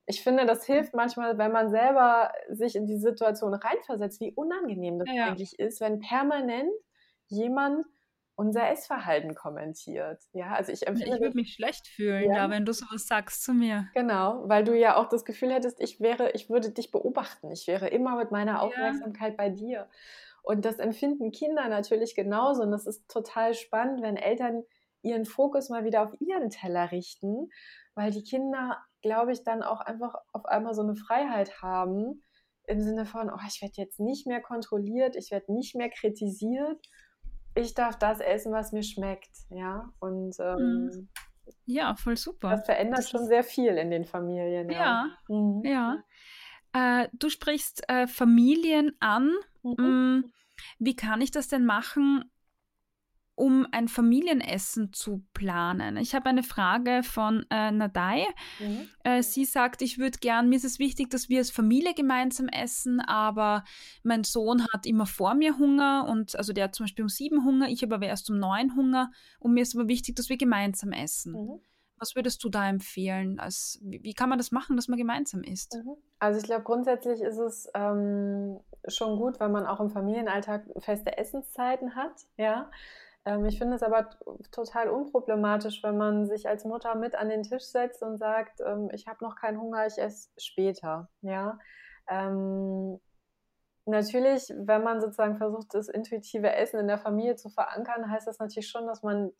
ich 0.07 0.23
finde, 0.23 0.45
das 0.45 0.65
hilft 0.65 0.93
manchmal, 0.93 1.37
wenn 1.37 1.51
man 1.51 1.69
selber 1.69 2.31
sich 2.49 2.75
in 2.75 2.85
die 2.85 2.97
Situation 2.97 3.53
reinversetzt, 3.53 4.19
wie 4.21 4.33
unangenehm 4.33 4.99
das 4.99 5.09
ja. 5.11 5.27
eigentlich 5.27 5.57
ist, 5.59 5.81
wenn 5.81 5.99
permanent 5.99 6.71
jemand 7.27 7.85
unser 8.35 8.69
Essverhalten 8.69 9.33
kommentiert. 9.33 10.21
Ja, 10.33 10.53
also 10.53 10.71
ich 10.71 10.85
empfinde. 10.85 11.15
Ich 11.15 11.21
würde 11.21 11.35
mich 11.35 11.53
schlecht 11.53 11.87
fühlen, 11.87 12.29
ja. 12.29 12.35
da, 12.35 12.49
wenn 12.49 12.65
du 12.65 12.73
sowas 12.73 13.07
sagst 13.07 13.43
zu 13.43 13.53
mir. 13.53 13.87
Genau, 13.93 14.43
weil 14.47 14.63
du 14.63 14.77
ja 14.77 14.97
auch 14.97 15.07
das 15.07 15.25
Gefühl 15.25 15.53
hättest, 15.53 15.81
ich 15.81 16.01
wäre, 16.01 16.31
ich 16.31 16.49
würde 16.49 16.69
dich 16.71 16.91
beobachten. 16.91 17.49
Ich 17.51 17.65
wäre 17.67 17.87
immer 17.87 18.17
mit 18.17 18.31
meiner 18.31 18.61
Aufmerksamkeit 18.61 19.31
ja. 19.31 19.37
bei 19.37 19.49
dir. 19.49 19.89
Und 20.43 20.65
das 20.65 20.77
empfinden 20.77 21.31
Kinder 21.31 21.67
natürlich 21.69 22.13
genauso. 22.13 22.63
Und 22.63 22.71
das 22.71 22.85
ist 22.85 23.09
total 23.09 23.53
spannend, 23.53 24.01
wenn 24.01 24.17
Eltern 24.17 24.63
ihren 25.01 25.25
Fokus 25.25 25.69
mal 25.69 25.85
wieder 25.85 26.03
auf 26.03 26.13
ihren 26.19 26.49
Teller 26.49 26.91
richten, 26.91 27.49
weil 27.95 28.11
die 28.11 28.23
Kinder, 28.23 28.77
glaube 29.01 29.31
ich, 29.31 29.43
dann 29.43 29.63
auch 29.63 29.81
einfach 29.81 30.15
auf 30.31 30.45
einmal 30.45 30.73
so 30.73 30.81
eine 30.81 30.95
Freiheit 30.95 31.61
haben 31.61 32.23
im 32.67 32.81
Sinne 32.81 33.05
von, 33.05 33.29
oh, 33.29 33.39
ich 33.47 33.61
werde 33.61 33.75
jetzt 33.77 33.99
nicht 33.99 34.27
mehr 34.27 34.41
kontrolliert, 34.41 35.15
ich 35.15 35.31
werde 35.31 35.53
nicht 35.53 35.75
mehr 35.75 35.89
kritisiert 35.89 36.87
ich 37.55 37.73
darf 37.73 37.97
das 37.97 38.19
essen, 38.19 38.51
was 38.51 38.71
mir 38.71 38.83
schmeckt, 38.83 39.31
ja. 39.49 39.89
Und 39.99 40.35
ähm, 40.39 40.85
mhm. 40.85 41.09
ja, 41.65 41.95
voll 41.95 42.17
super. 42.17 42.49
Das 42.49 42.65
verändert 42.65 42.99
das 42.99 43.09
schon 43.09 43.25
sehr 43.25 43.43
viel 43.43 43.77
in 43.77 43.89
den 43.89 44.05
Familien. 44.05 44.69
Ja, 44.69 44.77
ja. 44.77 45.35
Mhm. 45.35 45.63
ja. 45.63 46.03
Äh, 46.73 47.09
du 47.13 47.29
sprichst 47.29 47.89
äh, 47.89 48.07
Familien 48.07 48.95
an. 48.99 49.31
Mhm. 49.63 49.75
Mm, 49.77 50.31
wie 50.79 50.95
kann 50.95 51.21
ich 51.21 51.31
das 51.31 51.47
denn 51.47 51.65
machen, 51.65 52.29
um 53.35 53.67
ein 53.71 53.87
Familienessen 53.89 54.93
zu 54.93 55.23
planen. 55.33 55.97
Ich 55.97 56.15
habe 56.15 56.29
eine 56.29 56.43
Frage 56.43 57.03
von 57.03 57.45
äh, 57.49 57.69
Nadai. 57.69 58.25
Mhm. 58.59 58.87
Äh, 59.03 59.23
sie 59.23 59.43
sagt, 59.43 59.81
ich 59.81 59.97
würde 59.99 60.17
gern, 60.19 60.47
mir 60.47 60.55
ist 60.55 60.63
es 60.63 60.79
wichtig, 60.79 61.09
dass 61.09 61.27
wir 61.27 61.39
als 61.39 61.51
Familie 61.51 61.93
gemeinsam 61.93 62.47
essen, 62.47 63.01
aber 63.01 63.65
mein 64.03 64.23
Sohn 64.23 64.65
hat 64.73 64.85
immer 64.85 65.05
vor 65.05 65.35
mir 65.35 65.57
Hunger 65.57 66.07
und 66.09 66.35
also 66.35 66.53
der 66.53 66.65
hat 66.65 66.75
zum 66.75 66.85
Beispiel 66.85 67.03
um 67.03 67.09
sieben 67.09 67.43
Hunger, 67.43 67.67
ich 67.67 67.83
habe 67.83 67.95
aber 67.95 68.05
erst 68.05 68.29
um 68.29 68.39
neun 68.39 68.75
Hunger 68.75 69.11
und 69.39 69.53
mir 69.53 69.61
ist 69.61 69.75
aber 69.75 69.87
wichtig, 69.89 70.15
dass 70.15 70.29
wir 70.29 70.37
gemeinsam 70.37 70.93
essen. 70.93 71.33
Mhm. 71.33 71.59
Was 71.97 72.15
würdest 72.15 72.43
du 72.43 72.49
da 72.49 72.67
empfehlen? 72.67 73.39
Als, 73.39 73.79
wie, 73.81 74.03
wie, 74.03 74.13
kann 74.13 74.29
man 74.29 74.37
das 74.37 74.51
machen, 74.51 74.75
dass 74.75 74.87
man 74.87 74.97
gemeinsam 74.97 75.43
isst? 75.43 75.75
Mhm. 75.75 75.95
Also 76.19 76.39
ich 76.39 76.45
glaube, 76.45 76.63
grundsätzlich 76.63 77.21
ist 77.21 77.37
es 77.37 77.69
ähm, 77.73 78.59
schon 78.87 79.17
gut, 79.17 79.39
wenn 79.39 79.51
man 79.51 79.65
auch 79.65 79.79
im 79.79 79.89
Familienalltag 79.89 80.65
feste 80.79 81.17
Essenszeiten 81.17 81.95
hat, 81.95 82.13
ja. 82.37 82.69
Ähm, 83.25 83.45
ich 83.45 83.57
finde 83.57 83.75
es 83.75 83.83
aber 83.83 84.09
total 84.51 84.89
unproblematisch, 84.89 85.83
wenn 85.83 85.97
man 85.97 86.27
sich 86.27 86.47
als 86.47 86.63
Mutter 86.63 86.95
mit 86.95 87.15
an 87.15 87.29
den 87.29 87.43
Tisch 87.43 87.63
setzt 87.63 88.03
und 88.03 88.17
sagt, 88.17 88.61
ähm, 88.61 88.89
ich 88.93 89.07
habe 89.07 89.23
noch 89.23 89.35
keinen 89.35 89.59
Hunger, 89.59 89.85
ich 89.87 89.97
esse 89.97 90.29
später. 90.37 91.09
Ja. 91.21 91.59
Ähm, 92.07 92.99
natürlich, 93.85 94.53
wenn 94.55 94.83
man 94.83 95.01
sozusagen 95.01 95.37
versucht, 95.37 95.73
das 95.73 95.89
intuitive 95.89 96.53
Essen 96.53 96.79
in 96.79 96.87
der 96.87 96.99
Familie 96.99 97.35
zu 97.35 97.49
verankern, 97.49 98.09
heißt 98.09 98.27
das 98.27 98.39
natürlich 98.39 98.69
schon, 98.69 98.85
dass 98.85 99.01
man 99.01 99.31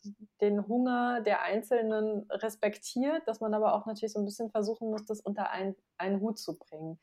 den 0.42 0.68
Hunger 0.68 1.22
der 1.22 1.44
Einzelnen 1.44 2.26
respektiert, 2.32 3.28
dass 3.28 3.40
man 3.40 3.54
aber 3.54 3.76
auch 3.76 3.86
natürlich 3.86 4.14
so 4.14 4.20
ein 4.20 4.26
bisschen 4.26 4.50
versuchen 4.50 4.90
muss, 4.90 5.06
das 5.06 5.22
unter 5.22 5.52
ein, 5.52 5.76
einen 5.98 6.22
Hut 6.22 6.40
zu 6.40 6.58
bringen. 6.58 7.00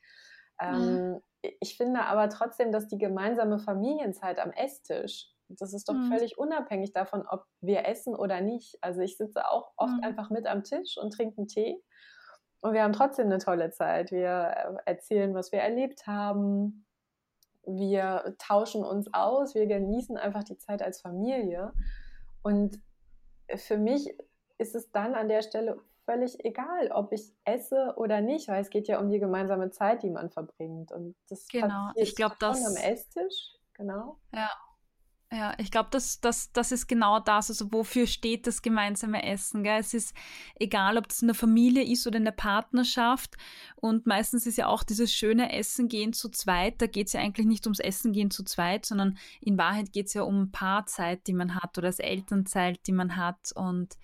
Mhm. 0.61 1.21
Ähm, 1.41 1.53
ich 1.59 1.77
finde 1.77 2.01
aber 2.01 2.29
trotzdem, 2.29 2.71
dass 2.71 2.87
die 2.87 2.97
gemeinsame 2.97 3.59
Familienzeit 3.59 4.39
am 4.39 4.51
Esstisch 4.51 5.32
das 5.59 5.73
ist 5.73 5.89
doch 5.89 5.93
mhm. 5.93 6.11
völlig 6.11 6.37
unabhängig 6.37 6.93
davon, 6.93 7.25
ob 7.27 7.45
wir 7.61 7.85
essen 7.87 8.15
oder 8.15 8.41
nicht. 8.41 8.77
Also 8.81 9.01
ich 9.01 9.17
sitze 9.17 9.47
auch 9.49 9.71
oft 9.77 9.97
mhm. 9.97 10.03
einfach 10.03 10.29
mit 10.29 10.45
am 10.47 10.63
Tisch 10.63 10.97
und 10.97 11.11
trinke 11.13 11.37
einen 11.37 11.47
Tee. 11.47 11.81
Und 12.61 12.73
wir 12.73 12.83
haben 12.83 12.93
trotzdem 12.93 13.25
eine 13.25 13.39
tolle 13.39 13.71
Zeit. 13.71 14.11
Wir 14.11 14.79
äh, 14.85 14.89
erzählen, 14.89 15.33
was 15.33 15.51
wir 15.51 15.59
erlebt 15.59 16.07
haben. 16.07 16.85
Wir 17.65 18.35
tauschen 18.39 18.83
uns 18.83 19.13
aus. 19.13 19.53
Wir 19.53 19.67
genießen 19.67 20.17
einfach 20.17 20.43
die 20.43 20.57
Zeit 20.57 20.81
als 20.81 21.01
Familie. 21.01 21.73
Und 22.41 22.79
für 23.55 23.77
mich 23.77 24.15
ist 24.57 24.75
es 24.75 24.91
dann 24.91 25.13
an 25.13 25.27
der 25.27 25.41
Stelle 25.41 25.77
völlig 26.05 26.43
egal, 26.45 26.91
ob 26.91 27.11
ich 27.11 27.33
esse 27.45 27.93
oder 27.97 28.21
nicht, 28.21 28.47
weil 28.47 28.61
es 28.61 28.69
geht 28.69 28.87
ja 28.87 28.99
um 28.99 29.09
die 29.09 29.19
gemeinsame 29.19 29.71
Zeit, 29.71 30.03
die 30.03 30.09
man 30.09 30.29
verbringt. 30.29 30.91
Und 30.91 31.15
das 31.29 31.47
genau. 31.47 31.91
ich 31.95 32.15
glaube, 32.15 32.35
das 32.39 32.65
am 32.65 32.75
Esstisch. 32.75 33.55
Genau. 33.73 34.19
Ja, 34.33 34.51
ja, 35.33 35.55
ich 35.57 35.71
glaube, 35.71 35.89
das, 35.91 36.21
das, 36.21 36.51
das 36.51 36.71
ist 36.71 36.87
genau 36.87 37.19
das. 37.19 37.49
Also, 37.49 37.73
wofür 37.73 38.05
steht 38.05 38.45
das 38.45 38.61
gemeinsame 38.61 39.23
Essen? 39.23 39.63
Gell? 39.63 39.79
Es 39.79 39.95
ist 39.95 40.15
egal, 40.55 40.97
ob 40.97 41.07
das 41.07 41.23
in 41.23 41.27
der 41.27 41.35
Familie 41.35 41.83
ist 41.83 42.05
oder 42.05 42.17
in 42.17 42.25
der 42.25 42.31
Partnerschaft. 42.31 43.35
Und 43.75 44.05
meistens 44.05 44.45
ist 44.45 44.57
ja 44.57 44.67
auch 44.67 44.83
dieses 44.83 45.11
schöne 45.11 45.51
Essen 45.51 45.87
gehen 45.87 46.13
zu 46.13 46.29
zweit. 46.29 46.81
Da 46.81 46.85
geht 46.85 47.07
es 47.07 47.13
ja 47.13 47.21
eigentlich 47.21 47.47
nicht 47.47 47.65
ums 47.65 47.79
Essen 47.79 48.13
gehen 48.13 48.29
zu 48.29 48.43
zweit, 48.43 48.85
sondern 48.85 49.17
in 49.41 49.57
Wahrheit 49.57 49.91
geht 49.91 50.07
es 50.07 50.13
ja 50.13 50.21
um 50.21 50.51
Paarzeit, 50.51 51.25
die 51.25 51.33
man 51.33 51.55
hat 51.55 51.77
oder 51.79 51.87
das 51.87 51.99
Elternzeit, 51.99 52.85
die 52.85 52.93
man 52.93 53.15
hat. 53.15 53.51
Und 53.55 53.97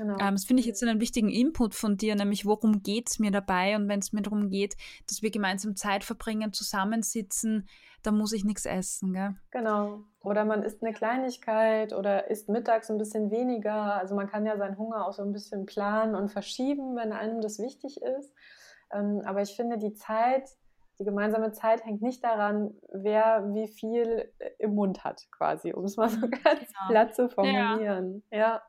Genau. 0.00 0.16
Ähm, 0.18 0.34
das 0.34 0.46
finde 0.46 0.60
ich 0.60 0.66
jetzt 0.66 0.82
einen 0.82 0.98
wichtigen 0.98 1.28
Input 1.28 1.74
von 1.74 1.98
dir, 1.98 2.14
nämlich 2.14 2.46
worum 2.46 2.82
geht 2.82 3.10
es 3.10 3.18
mir 3.18 3.30
dabei? 3.30 3.76
Und 3.76 3.86
wenn 3.86 3.98
es 3.98 4.14
mir 4.14 4.22
darum 4.22 4.48
geht, 4.48 4.78
dass 5.06 5.20
wir 5.20 5.30
gemeinsam 5.30 5.76
Zeit 5.76 6.04
verbringen, 6.04 6.54
zusammensitzen, 6.54 7.68
dann 8.02 8.16
muss 8.16 8.32
ich 8.32 8.42
nichts 8.42 8.64
essen. 8.64 9.12
Gell? 9.12 9.34
Genau. 9.50 10.04
Oder 10.22 10.46
man 10.46 10.62
isst 10.62 10.82
eine 10.82 10.94
Kleinigkeit 10.94 11.92
oder 11.92 12.30
isst 12.30 12.48
mittags 12.48 12.90
ein 12.90 12.96
bisschen 12.96 13.30
weniger. 13.30 13.94
Also 13.96 14.14
man 14.14 14.26
kann 14.26 14.46
ja 14.46 14.56
seinen 14.56 14.78
Hunger 14.78 15.06
auch 15.06 15.12
so 15.12 15.22
ein 15.22 15.32
bisschen 15.32 15.66
planen 15.66 16.14
und 16.14 16.30
verschieben, 16.30 16.96
wenn 16.96 17.12
einem 17.12 17.42
das 17.42 17.58
wichtig 17.58 18.00
ist. 18.00 18.32
Ähm, 18.94 19.20
aber 19.26 19.42
ich 19.42 19.54
finde, 19.54 19.76
die 19.76 19.92
Zeit, 19.92 20.48
die 20.98 21.04
gemeinsame 21.04 21.52
Zeit 21.52 21.84
hängt 21.84 22.00
nicht 22.00 22.24
daran, 22.24 22.72
wer 22.90 23.52
wie 23.52 23.68
viel 23.68 24.32
im 24.58 24.74
Mund 24.74 25.04
hat, 25.04 25.26
quasi, 25.30 25.74
um 25.74 25.84
es 25.84 25.98
mal 25.98 26.08
so 26.08 26.20
ganz 26.42 26.60
genau. 26.60 26.88
platt 26.88 27.14
zu 27.14 27.28
formulieren. 27.28 28.22
Ja. 28.30 28.38
ja. 28.38 28.62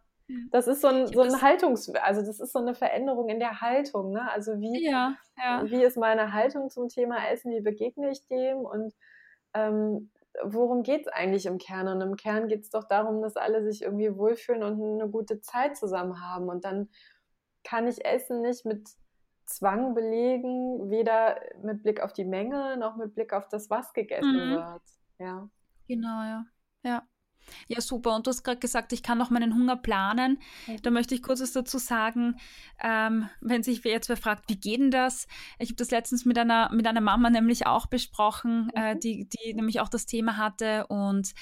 Das 0.49 0.67
ist 0.67 0.81
so 0.81 0.87
ein, 0.87 1.07
so 1.07 1.21
ein 1.21 1.41
Haltungs-, 1.41 1.93
also 1.95 2.21
das 2.21 2.39
ist 2.39 2.53
so 2.53 2.59
eine 2.59 2.73
Veränderung 2.73 3.29
in 3.29 3.39
der 3.39 3.61
Haltung, 3.61 4.11
ne? 4.11 4.31
Also 4.31 4.59
wie, 4.59 4.85
ja, 4.85 5.15
ja. 5.37 5.63
wie 5.69 5.83
ist 5.83 5.97
meine 5.97 6.33
Haltung 6.33 6.69
zum 6.69 6.87
Thema 6.87 7.17
Essen, 7.29 7.51
wie 7.51 7.61
begegne 7.61 8.11
ich 8.11 8.25
dem 8.27 8.59
und 8.59 8.93
ähm, 9.53 10.09
worum 10.43 10.83
geht 10.83 11.01
es 11.01 11.07
eigentlich 11.07 11.45
im 11.45 11.57
Kern? 11.57 11.87
Und 11.87 12.01
im 12.01 12.15
Kern 12.15 12.47
geht 12.47 12.61
es 12.61 12.69
doch 12.69 12.85
darum, 12.85 13.21
dass 13.21 13.35
alle 13.35 13.63
sich 13.63 13.81
irgendwie 13.81 14.15
wohlfühlen 14.15 14.63
und 14.63 14.81
eine 14.81 15.09
gute 15.09 15.41
Zeit 15.41 15.77
zusammen 15.77 16.21
haben. 16.21 16.49
Und 16.49 16.63
dann 16.63 16.89
kann 17.63 17.87
ich 17.87 18.05
Essen 18.05 18.41
nicht 18.41 18.65
mit 18.65 18.87
Zwang 19.45 19.93
belegen, 19.93 20.89
weder 20.89 21.39
mit 21.61 21.83
Blick 21.83 22.01
auf 22.01 22.13
die 22.13 22.25
Menge 22.25 22.77
noch 22.77 22.95
mit 22.95 23.13
Blick 23.13 23.33
auf 23.33 23.49
das, 23.49 23.69
was 23.69 23.93
gegessen 23.93 24.51
mhm. 24.51 24.55
wird. 24.55 24.81
Ja. 25.19 25.49
Genau, 25.87 26.21
ja. 26.23 26.45
Ja. 26.83 27.03
Ja, 27.67 27.81
super. 27.81 28.15
Und 28.15 28.27
du 28.27 28.31
hast 28.31 28.43
gerade 28.43 28.59
gesagt, 28.59 28.93
ich 28.93 29.03
kann 29.03 29.17
noch 29.17 29.29
meinen 29.29 29.53
Hunger 29.53 29.75
planen. 29.75 30.39
Da 30.83 30.89
möchte 30.89 31.15
ich 31.15 31.23
kurz 31.23 31.41
was 31.41 31.51
dazu 31.51 31.77
sagen. 31.77 32.37
Ähm, 32.81 33.29
wenn 33.39 33.63
sich 33.63 33.83
jetzt 33.83 34.09
wer 34.09 34.17
fragt, 34.17 34.49
wie 34.49 34.59
geht 34.59 34.79
denn 34.79 34.91
das? 34.91 35.27
Ich 35.59 35.69
habe 35.69 35.75
das 35.75 35.91
letztens 35.91 36.25
mit 36.25 36.37
einer, 36.37 36.71
mit 36.71 36.87
einer 36.87 37.01
Mama 37.01 37.29
nämlich 37.29 37.65
auch 37.67 37.87
besprochen, 37.87 38.71
äh, 38.75 38.93
mhm. 38.93 38.97
äh, 38.97 38.99
die, 38.99 39.29
die 39.29 39.53
nämlich 39.53 39.79
auch 39.79 39.89
das 39.89 40.05
Thema 40.05 40.37
hatte. 40.37 40.87
Und 40.87 41.33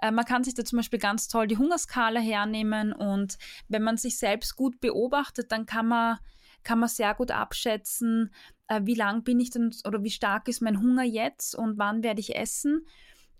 äh, 0.00 0.10
man 0.10 0.24
kann 0.24 0.44
sich 0.44 0.54
da 0.54 0.64
zum 0.64 0.78
Beispiel 0.78 0.98
ganz 0.98 1.28
toll 1.28 1.46
die 1.46 1.58
Hungerskala 1.58 2.20
hernehmen. 2.20 2.92
Und 2.92 3.38
wenn 3.68 3.82
man 3.82 3.96
sich 3.96 4.18
selbst 4.18 4.56
gut 4.56 4.80
beobachtet, 4.80 5.52
dann 5.52 5.66
kann 5.66 5.88
man, 5.88 6.18
kann 6.62 6.78
man 6.78 6.88
sehr 6.88 7.14
gut 7.14 7.30
abschätzen, 7.30 8.30
äh, 8.68 8.80
wie 8.84 8.94
lang 8.94 9.24
bin 9.24 9.40
ich 9.40 9.50
denn 9.50 9.74
oder 9.86 10.02
wie 10.02 10.10
stark 10.10 10.48
ist 10.48 10.62
mein 10.62 10.80
Hunger 10.80 11.04
jetzt 11.04 11.54
und 11.54 11.78
wann 11.78 12.02
werde 12.02 12.20
ich 12.20 12.36
essen. 12.36 12.86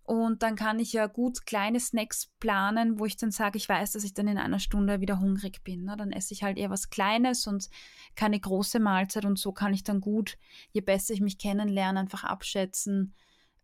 Und 0.05 0.43
dann 0.43 0.55
kann 0.55 0.79
ich 0.79 0.93
ja 0.93 1.07
gut 1.07 1.47
kleine 1.47 1.81
Snacks 1.81 2.31
planen, 2.39 2.99
wo 2.99 3.07
ich 3.07 3.17
dann 3.17 3.31
sage, 3.31 3.57
ich 3.57 3.67
weiß, 3.67 3.93
dass 3.93 4.05
ich 4.05 4.13
dann 4.13 4.29
in 4.29 4.37
einer 4.37 4.59
Stunde 4.59 5.01
wieder 5.01 5.19
hungrig 5.19 5.65
bin. 5.65 5.85
Ne? 5.85 5.97
Dann 5.97 6.13
esse 6.13 6.35
ich 6.35 6.43
halt 6.43 6.59
eher 6.59 6.69
was 6.69 6.91
Kleines 6.91 7.47
und 7.47 7.71
keine 8.15 8.39
große 8.39 8.81
Mahlzeit. 8.81 9.25
Und 9.25 9.39
so 9.39 9.53
kann 9.53 9.73
ich 9.73 9.83
dann 9.83 10.03
gut, 10.03 10.37
je 10.73 10.83
besser 10.83 11.15
ich 11.15 11.23
mich 11.23 11.39
kennenlerne, 11.39 12.01
einfach 12.01 12.23
abschätzen, 12.23 13.15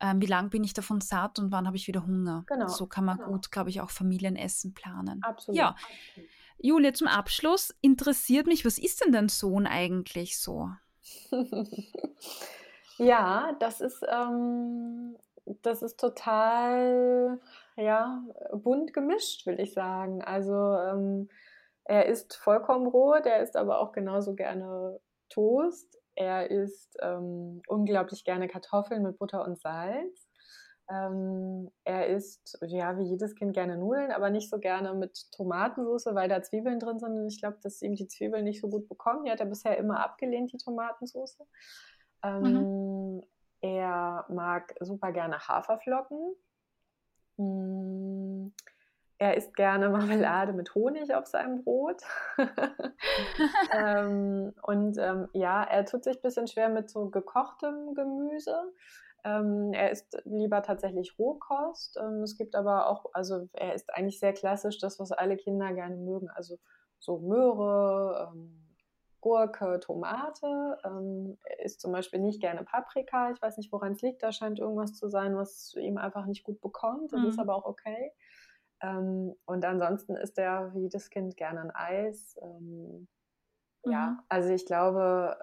ähm, 0.00 0.22
wie 0.22 0.26
lang 0.26 0.48
bin 0.48 0.64
ich 0.64 0.72
davon 0.72 1.02
satt 1.02 1.38
und 1.38 1.52
wann 1.52 1.66
habe 1.66 1.76
ich 1.76 1.86
wieder 1.86 2.06
Hunger. 2.06 2.44
Genau. 2.46 2.68
So 2.68 2.86
kann 2.86 3.04
man 3.04 3.18
genau. 3.18 3.32
gut, 3.32 3.50
glaube 3.50 3.68
ich, 3.68 3.82
auch 3.82 3.90
Familienessen 3.90 4.72
planen. 4.72 5.22
Absolut. 5.22 5.58
Ja. 5.58 5.76
Julia, 6.58 6.94
zum 6.94 7.06
Abschluss 7.06 7.74
interessiert 7.82 8.46
mich, 8.46 8.64
was 8.64 8.78
ist 8.78 9.04
denn 9.04 9.12
dein 9.12 9.28
Sohn 9.28 9.66
eigentlich 9.66 10.38
so? 10.38 10.70
ja, 12.98 13.54
das 13.60 13.82
ist 13.82 14.02
ähm, 14.10 15.16
das 15.46 15.82
ist 15.82 15.98
total, 15.98 17.40
ja, 17.76 18.22
bunt 18.52 18.92
gemischt, 18.92 19.46
will 19.46 19.60
ich 19.60 19.72
sagen. 19.72 20.22
Also 20.22 20.54
ähm, 20.54 21.28
er 21.84 22.06
isst 22.06 22.36
vollkommen 22.36 22.90
Brot, 22.90 23.26
er 23.26 23.42
isst 23.42 23.56
aber 23.56 23.80
auch 23.80 23.92
genauso 23.92 24.34
gerne 24.34 25.00
Toast. 25.28 25.98
Er 26.14 26.50
isst 26.50 26.96
ähm, 27.00 27.62
unglaublich 27.66 28.24
gerne 28.24 28.48
Kartoffeln 28.48 29.02
mit 29.02 29.18
Butter 29.18 29.44
und 29.44 29.58
Salz. 29.58 30.28
Ähm, 30.90 31.70
er 31.84 32.08
isst, 32.08 32.58
ja, 32.66 32.98
wie 32.98 33.04
jedes 33.04 33.36
Kind 33.36 33.54
gerne 33.54 33.78
Nudeln, 33.78 34.10
aber 34.10 34.30
nicht 34.30 34.50
so 34.50 34.58
gerne 34.58 34.92
mit 34.92 35.30
Tomatensauce, 35.30 36.14
weil 36.14 36.28
da 36.28 36.42
Zwiebeln 36.42 36.80
drin 36.80 36.98
sind. 36.98 37.12
Und 37.12 37.28
ich 37.28 37.40
glaube, 37.40 37.58
dass 37.62 37.80
ihm 37.80 37.94
die 37.94 38.08
Zwiebeln 38.08 38.44
nicht 38.44 38.60
so 38.60 38.68
gut 38.68 38.88
bekommen. 38.88 39.24
Die 39.24 39.30
hat 39.30 39.40
er 39.40 39.46
bisher 39.46 39.78
immer 39.78 40.04
abgelehnt, 40.04 40.52
die 40.52 40.58
Tomatensauce. 40.58 41.38
Ähm, 42.24 42.42
mhm. 42.42 42.56
Er 43.60 44.24
mag 44.28 44.74
super 44.80 45.12
gerne 45.12 45.38
Haferflocken. 45.48 46.34
Mm, 47.36 48.52
er 49.18 49.36
isst 49.36 49.54
gerne 49.54 49.88
Marmelade 49.90 50.52
mit 50.52 50.74
Honig 50.74 51.14
auf 51.14 51.26
seinem 51.26 51.62
Brot. 51.62 52.02
ähm, 53.72 54.54
und 54.62 54.98
ähm, 54.98 55.28
ja, 55.32 55.62
er 55.62 55.84
tut 55.84 56.04
sich 56.04 56.16
ein 56.16 56.22
bisschen 56.22 56.48
schwer 56.48 56.68
mit 56.68 56.90
so 56.90 57.10
gekochtem 57.10 57.94
Gemüse. 57.94 58.72
Ähm, 59.24 59.72
er 59.74 59.90
isst 59.90 60.20
lieber 60.24 60.62
tatsächlich 60.62 61.18
Rohkost. 61.18 61.98
Ähm, 62.00 62.22
es 62.22 62.36
gibt 62.36 62.54
aber 62.54 62.88
auch, 62.88 63.06
also 63.12 63.48
er 63.52 63.74
isst 63.74 63.92
eigentlich 63.94 64.18
sehr 64.18 64.32
klassisch 64.32 64.78
das, 64.78 64.98
was 64.98 65.12
alle 65.12 65.36
Kinder 65.36 65.72
gerne 65.74 65.96
mögen. 65.96 66.30
Also 66.30 66.58
so 66.98 67.18
Möhre, 67.18 68.32
ähm, 68.32 68.69
Gurke, 69.20 69.80
Tomate. 69.80 70.78
Ähm, 70.84 71.38
isst 71.62 71.80
zum 71.80 71.92
Beispiel 71.92 72.20
nicht 72.20 72.40
gerne 72.40 72.64
Paprika. 72.64 73.30
Ich 73.30 73.40
weiß 73.40 73.56
nicht, 73.56 73.72
woran 73.72 73.92
es 73.92 74.02
liegt. 74.02 74.22
Da 74.22 74.32
scheint 74.32 74.58
irgendwas 74.58 74.94
zu 74.94 75.08
sein, 75.08 75.36
was 75.36 75.74
ihm 75.76 75.98
einfach 75.98 76.26
nicht 76.26 76.42
gut 76.42 76.60
bekommt. 76.60 77.12
Das 77.12 77.20
mhm. 77.20 77.28
ist 77.28 77.38
aber 77.38 77.54
auch 77.54 77.66
okay. 77.66 78.12
Ähm, 78.82 79.34
und 79.44 79.64
ansonsten 79.64 80.16
isst 80.16 80.38
er 80.38 80.74
wie 80.74 80.82
jedes 80.82 81.10
Kind 81.10 81.36
gerne 81.36 81.60
ein 81.60 81.70
Eis. 81.70 82.36
Ähm, 82.42 83.08
mhm. 83.84 83.92
Ja, 83.92 84.24
also 84.28 84.50
ich 84.50 84.66
glaube, 84.66 85.36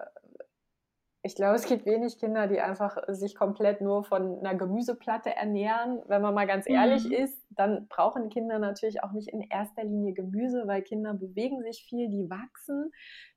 ich 1.24 1.36
glaube, 1.36 1.56
es 1.56 1.66
gibt 1.66 1.86
wenig 1.86 2.20
Kinder, 2.20 2.48
die 2.48 2.62
einfach 2.62 2.98
sich 3.08 3.36
komplett 3.36 3.82
nur 3.82 4.04
von 4.04 4.40
einer 4.40 4.56
Gemüseplatte 4.56 5.36
ernähren. 5.36 6.02
Wenn 6.08 6.22
man 6.22 6.34
mal 6.34 6.48
ganz 6.48 6.70
ehrlich 6.70 7.06
mhm. 7.06 7.12
ist, 7.12 7.46
dann 7.50 7.88
brauchen 7.88 8.30
Kinder 8.30 8.60
natürlich 8.60 9.04
auch 9.04 9.12
nicht 9.12 9.30
in 9.30 9.42
erster 9.42 9.84
Linie 9.84 10.14
Gemüse, 10.14 10.64
weil 10.68 10.84
Kinder 10.84 11.14
bewegen 11.14 11.62
sich 11.64 11.86
viel, 11.90 12.10
die 12.10 12.30
wachsen. 12.30 12.92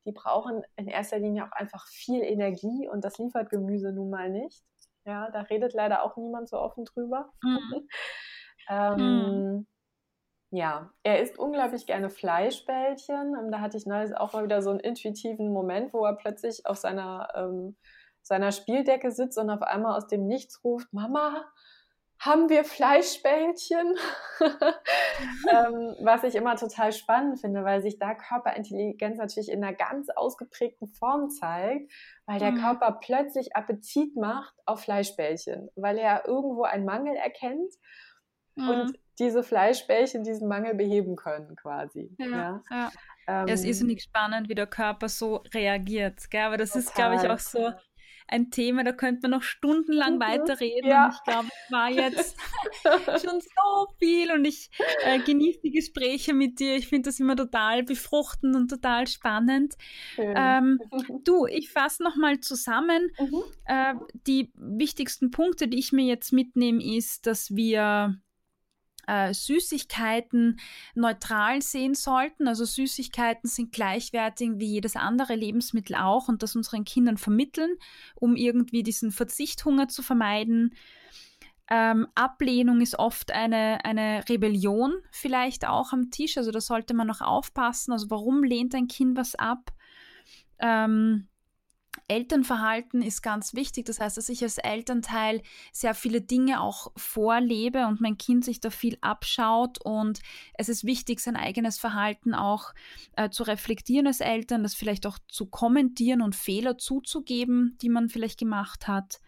Die 0.05 0.13
brauchen 0.13 0.63
in 0.77 0.89
erster 0.89 1.19
Linie 1.19 1.45
auch 1.45 1.53
einfach 1.53 1.87
viel 1.89 2.23
Energie 2.23 2.89
und 2.89 3.05
das 3.05 3.19
liefert 3.19 3.51
Gemüse 3.51 3.93
nun 3.93 4.11
mal 4.11 4.31
nicht. 4.31 4.63
Ja, 5.07 5.31
da 5.31 5.41
redet 5.41 5.73
leider 5.73 6.05
auch 6.05 6.17
niemand 6.17 6.49
so 6.49 6.59
offen 6.59 6.85
drüber. 6.85 7.33
Mhm. 7.43 7.89
ähm, 8.69 8.97
mhm. 8.99 9.67
Ja, 10.53 10.91
er 11.05 11.23
isst 11.23 11.39
unglaublich 11.39 11.87
gerne 11.87 12.11
Fleischbällchen. 12.11 13.51
Da 13.53 13.61
hatte 13.61 13.77
ich 13.77 13.87
neulich 13.87 14.17
auch 14.17 14.33
mal 14.33 14.43
wieder 14.43 14.63
so 14.63 14.71
einen 14.71 14.81
intuitiven 14.81 15.53
Moment, 15.53 15.93
wo 15.93 16.05
er 16.05 16.17
plötzlich 16.17 16.67
auf 16.67 16.77
seiner, 16.77 17.29
ähm, 17.37 17.77
seiner 18.23 18.51
Spieldecke 18.51 19.13
sitzt 19.13 19.39
und 19.39 19.49
auf 19.49 19.63
einmal 19.63 19.97
aus 19.97 20.09
dem 20.09 20.27
Nichts 20.27 20.65
ruft, 20.65 20.93
Mama, 20.93 21.45
haben 22.19 22.51
wir 22.51 22.65
Fleischbällchen? 22.65 23.97
ähm, 24.41 25.97
was 26.01 26.25
ich 26.25 26.35
immer 26.35 26.57
total 26.57 26.93
spannend 26.93 27.41
finde, 27.41 27.65
weil 27.65 27.81
sich 27.81 27.99
da 27.99 28.15
Körperintelligenz 28.15 29.19
natürlich 29.19 29.51
in 29.51 29.65
einer 29.65 29.75
ganz 29.75 30.11
ausgeprägten 30.11 30.89
Form 30.89 31.31
zeigt, 31.31 31.91
weil 32.27 32.41
der 32.41 32.51
mhm. 32.51 32.61
Körper 32.61 32.99
plötzlich 33.01 33.57
Appetit 33.57 34.17
macht 34.17 34.55
auf 34.67 34.83
Fleischbällchen, 34.83 35.71
weil 35.77 35.97
er 35.97 36.27
irgendwo 36.27 36.65
einen 36.65 36.85
Mangel 36.85 37.15
erkennt 37.15 37.73
mhm. 38.57 38.69
und 38.69 38.99
diese 39.21 39.43
Fleischbällchen 39.43 40.25
diesen 40.25 40.49
Mangel 40.49 40.75
beheben 40.75 41.15
können, 41.15 41.55
quasi. 41.57 42.11
Ja, 42.19 42.27
ja. 42.27 42.63
ja. 42.71 42.93
Ähm, 43.29 43.49
es 43.49 43.65
ist 43.65 43.83
nicht 43.83 44.03
spannend, 44.03 44.49
wie 44.49 44.55
der 44.55 44.67
Körper 44.67 45.09
so 45.09 45.37
reagiert. 45.55 46.31
Gell? 46.31 46.43
Aber 46.43 46.57
das 46.57 46.71
total. 46.71 46.83
ist, 46.83 46.95
glaube 46.95 47.15
ich, 47.17 47.31
auch 47.31 47.39
so 47.39 47.73
ein 48.31 48.51
Thema, 48.51 48.85
da 48.85 48.93
könnte 48.93 49.23
man 49.23 49.33
noch 49.33 49.43
stundenlang 49.43 50.17
mhm, 50.17 50.21
weiterreden. 50.21 50.89
Ja. 50.89 51.11
Ich 51.13 51.23
glaube, 51.25 51.49
es 51.49 51.73
war 51.73 51.91
jetzt 51.91 52.37
schon 53.27 53.41
so 53.41 53.87
viel 53.99 54.31
und 54.33 54.45
ich 54.45 54.71
äh, 55.05 55.19
genieße 55.19 55.61
die 55.65 55.73
Gespräche 55.73 56.33
mit 56.33 56.61
dir. 56.61 56.77
Ich 56.77 56.89
finde 56.89 57.11
das 57.11 57.19
immer 57.19 57.37
total 57.37 57.83
befruchtend 57.83 58.55
und 58.55 58.69
total 58.69 59.07
spannend. 59.09 59.75
Ähm, 60.17 60.79
du, 61.25 61.47
ich 61.47 61.71
fasse 61.73 62.03
nochmal 62.03 62.41
zusammen. 62.41 63.11
Mhm. 63.19 63.43
Äh, 63.65 63.95
die 64.27 64.53
wichtigsten 64.55 65.31
Punkte, 65.31 65.67
die 65.67 65.79
ich 65.79 65.93
mir 65.93 66.05
jetzt 66.05 66.33
mitnehme, 66.33 66.83
ist, 66.83 67.27
dass 67.27 67.55
wir 67.55 68.17
äh, 69.11 69.35
Süßigkeiten 69.35 70.61
neutral 70.95 71.63
sehen 71.63 71.95
sollten. 71.95 72.47
Also 72.47 72.65
Süßigkeiten 72.65 73.49
sind 73.49 73.73
gleichwertig 73.73 74.53
wie 74.55 74.67
jedes 74.67 74.95
andere 74.95 75.35
Lebensmittel 75.35 75.97
auch 75.97 76.29
und 76.29 76.45
das 76.45 76.55
unseren 76.55 76.85
Kindern 76.85 77.17
vermitteln, 77.17 77.75
um 78.15 78.37
irgendwie 78.37 78.85
diesen 78.85 79.11
Verzichthunger 79.11 79.89
zu 79.89 80.03
vermeiden. 80.03 80.77
Ähm, 81.69 82.07
Ablehnung 82.15 82.81
ist 82.81 82.99
oft 82.99 83.33
eine, 83.33 83.85
eine 83.85 84.29
Rebellion 84.29 84.93
vielleicht 85.11 85.67
auch 85.67 85.93
am 85.93 86.11
Tisch. 86.11 86.37
Also 86.37 86.53
da 86.53 86.61
sollte 86.61 86.95
man 86.95 87.09
noch 87.09 87.21
aufpassen. 87.21 87.93
Also 87.93 88.11
warum 88.11 88.45
lehnt 88.45 88.75
ein 88.77 88.87
Kind 88.87 89.17
was 89.17 89.35
ab? 89.35 89.73
Ähm, 90.61 91.27
Elternverhalten 92.11 93.03
ist 93.03 93.23
ganz 93.23 93.55
wichtig. 93.55 93.87
Das 93.87 94.01
heißt, 94.01 94.17
dass 94.17 94.29
ich 94.29 94.43
als 94.43 94.59
Elternteil 94.59 95.43
sehr 95.73 95.95
viele 95.95 96.21
Dinge 96.21 96.61
auch 96.61 96.91
vorlebe 96.97 97.87
und 97.87 98.01
mein 98.01 98.19
Kind 98.19 98.45
sich 98.45 98.59
da 98.61 98.71
viel 98.71 98.99
abschaut. 99.01 99.79
Und 99.85 100.19
es 100.55 100.69
ist 100.69 100.85
wichtig, 100.85 101.21
sein 101.21 101.37
eigenes 101.37 101.79
Verhalten 101.79 102.35
auch 102.35 102.75
äh, 103.17 103.31
zu 103.31 103.45
reflektieren 103.45 104.09
als 104.09 104.19
Eltern, 104.21 104.65
das 104.65 104.75
vielleicht 104.75 105.07
auch 105.07 105.19
zu 105.29 105.47
kommentieren 105.47 106.21
und 106.21 106.35
Fehler 106.35 106.79
zuzugeben, 106.79 107.79
die 107.81 107.89
man 107.89 108.09
vielleicht 108.09 108.41
gemacht 108.41 108.89
hat. 108.89 109.21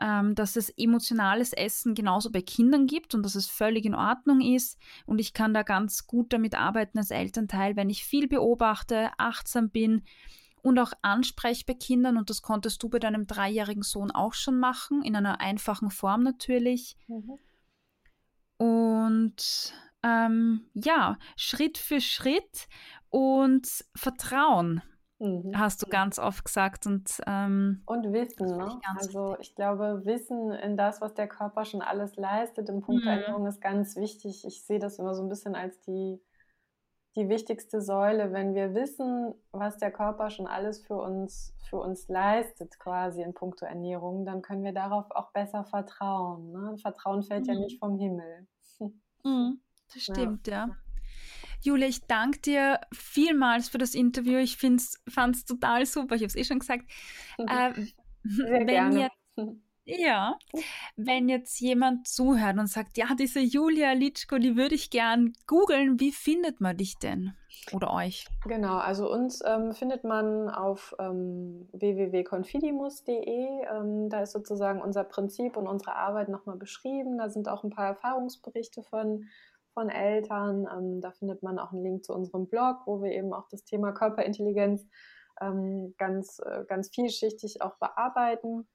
Ähm, 0.00 0.34
dass 0.34 0.56
es 0.56 0.70
emotionales 0.70 1.52
Essen 1.52 1.94
genauso 1.94 2.32
bei 2.32 2.42
Kindern 2.42 2.88
gibt 2.88 3.14
und 3.14 3.22
dass 3.22 3.36
es 3.36 3.46
völlig 3.46 3.84
in 3.84 3.94
Ordnung 3.94 4.40
ist. 4.40 4.76
Und 5.06 5.20
ich 5.20 5.34
kann 5.34 5.54
da 5.54 5.62
ganz 5.62 6.08
gut 6.08 6.32
damit 6.32 6.54
arbeiten 6.54 6.98
als 6.98 7.12
Elternteil, 7.12 7.76
wenn 7.76 7.90
ich 7.90 8.04
viel 8.04 8.26
beobachte, 8.26 9.10
achtsam 9.18 9.70
bin 9.70 10.02
und 10.64 10.78
auch 10.78 10.92
ansprech 11.02 11.66
bei 11.66 11.74
Kindern. 11.74 12.16
Und 12.16 12.30
das 12.30 12.40
konntest 12.40 12.82
du 12.82 12.88
bei 12.88 12.98
deinem 12.98 13.26
dreijährigen 13.26 13.82
Sohn 13.82 14.10
auch 14.10 14.32
schon 14.32 14.58
machen, 14.58 15.02
in 15.02 15.14
einer 15.14 15.40
einfachen 15.40 15.90
Form 15.90 16.22
natürlich. 16.22 16.96
Mhm. 17.06 17.38
Und 18.56 19.74
ähm, 20.02 20.70
ja, 20.72 21.18
Schritt 21.36 21.76
für 21.76 22.00
Schritt 22.00 22.66
und 23.10 23.68
Vertrauen. 23.94 24.82
Mhm. 25.18 25.52
Hast 25.54 25.82
du 25.82 25.86
ganz 25.86 26.18
oft 26.18 26.46
gesagt. 26.46 26.86
Und, 26.86 27.10
ähm, 27.26 27.82
und 27.84 28.10
Wissen. 28.14 28.56
Ne? 28.56 28.80
Also 28.98 29.32
wichtig. 29.32 29.48
ich 29.48 29.54
glaube, 29.54 30.00
Wissen 30.06 30.50
in 30.50 30.78
das, 30.78 31.02
was 31.02 31.12
der 31.12 31.28
Körper 31.28 31.66
schon 31.66 31.82
alles 31.82 32.16
leistet 32.16 32.70
im 32.70 32.80
Punkt 32.80 33.04
mhm. 33.04 33.10
Ernährung 33.10 33.46
ist 33.46 33.60
ganz 33.60 33.96
wichtig. 33.96 34.46
Ich 34.46 34.64
sehe 34.64 34.78
das 34.78 34.98
immer 34.98 35.14
so 35.14 35.22
ein 35.22 35.28
bisschen 35.28 35.54
als 35.54 35.78
die 35.82 36.22
die 37.16 37.28
wichtigste 37.28 37.80
Säule, 37.80 38.32
wenn 38.32 38.54
wir 38.54 38.74
wissen, 38.74 39.34
was 39.52 39.78
der 39.78 39.92
Körper 39.92 40.30
schon 40.30 40.46
alles 40.46 40.84
für 40.84 40.96
uns, 40.96 41.54
für 41.68 41.76
uns 41.76 42.08
leistet, 42.08 42.78
quasi 42.78 43.22
in 43.22 43.34
puncto 43.34 43.66
Ernährung, 43.66 44.24
dann 44.24 44.42
können 44.42 44.64
wir 44.64 44.72
darauf 44.72 45.10
auch 45.10 45.30
besser 45.32 45.64
vertrauen. 45.64 46.50
Ne? 46.50 46.76
Vertrauen 46.78 47.22
fällt 47.22 47.46
mhm. 47.46 47.52
ja 47.52 47.60
nicht 47.60 47.78
vom 47.78 47.98
Himmel. 47.98 48.46
Mhm, 49.24 49.60
das 49.94 50.02
stimmt, 50.02 50.46
ja. 50.48 50.66
ja. 50.66 50.76
Julia, 51.62 51.86
ich 51.86 52.04
danke 52.06 52.40
dir 52.40 52.80
vielmals 52.92 53.70
für 53.70 53.78
das 53.78 53.94
Interview. 53.94 54.38
Ich 54.38 54.58
fand 54.58 54.80
es 55.34 55.44
total 55.46 55.86
super. 55.86 56.14
Ich 56.14 56.20
habe 56.20 56.26
es 56.26 56.36
eh 56.36 56.44
schon 56.44 56.58
gesagt. 56.58 56.84
Äh, 57.38 57.72
Sehr 58.22 58.64
gerne. 58.64 59.10
Ihr, 59.36 59.46
ja, 59.84 60.38
wenn 60.96 61.28
jetzt 61.28 61.60
jemand 61.60 62.08
zuhört 62.08 62.58
und 62.58 62.68
sagt, 62.68 62.96
ja, 62.96 63.08
diese 63.18 63.40
Julia 63.40 63.92
Litschko, 63.92 64.38
die 64.38 64.56
würde 64.56 64.74
ich 64.74 64.90
gern 64.90 65.34
googeln, 65.46 66.00
wie 66.00 66.12
findet 66.12 66.60
man 66.60 66.76
dich 66.76 66.98
denn 66.98 67.34
oder 67.72 67.92
euch? 67.92 68.26
Genau, 68.44 68.76
also 68.76 69.10
uns 69.10 69.42
ähm, 69.44 69.72
findet 69.72 70.04
man 70.04 70.48
auf 70.48 70.94
ähm, 70.98 71.68
www.confidimus.de. 71.72 73.66
Ähm, 73.72 74.08
da 74.08 74.22
ist 74.22 74.32
sozusagen 74.32 74.80
unser 74.80 75.04
Prinzip 75.04 75.56
und 75.56 75.66
unsere 75.66 75.96
Arbeit 75.96 76.28
nochmal 76.28 76.56
beschrieben. 76.56 77.18
Da 77.18 77.28
sind 77.28 77.48
auch 77.48 77.64
ein 77.64 77.70
paar 77.70 77.86
Erfahrungsberichte 77.86 78.82
von, 78.82 79.24
von 79.72 79.88
Eltern. 79.88 80.66
Ähm, 80.72 81.00
da 81.00 81.12
findet 81.12 81.42
man 81.42 81.58
auch 81.58 81.72
einen 81.72 81.82
Link 81.82 82.04
zu 82.04 82.12
unserem 82.14 82.48
Blog, 82.48 82.78
wo 82.86 83.02
wir 83.02 83.12
eben 83.12 83.32
auch 83.32 83.48
das 83.50 83.64
Thema 83.64 83.92
Körperintelligenz 83.92 84.86
ähm, 85.40 85.94
ganz, 85.98 86.40
äh, 86.40 86.64
ganz 86.66 86.90
vielschichtig 86.90 87.62
auch 87.62 87.76
bearbeiten. 87.78 88.66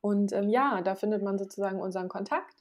Und 0.00 0.32
ähm, 0.32 0.48
ja, 0.48 0.82
da 0.82 0.94
findet 0.94 1.22
man 1.22 1.38
sozusagen 1.38 1.80
unseren 1.80 2.08
Kontakt. 2.08 2.54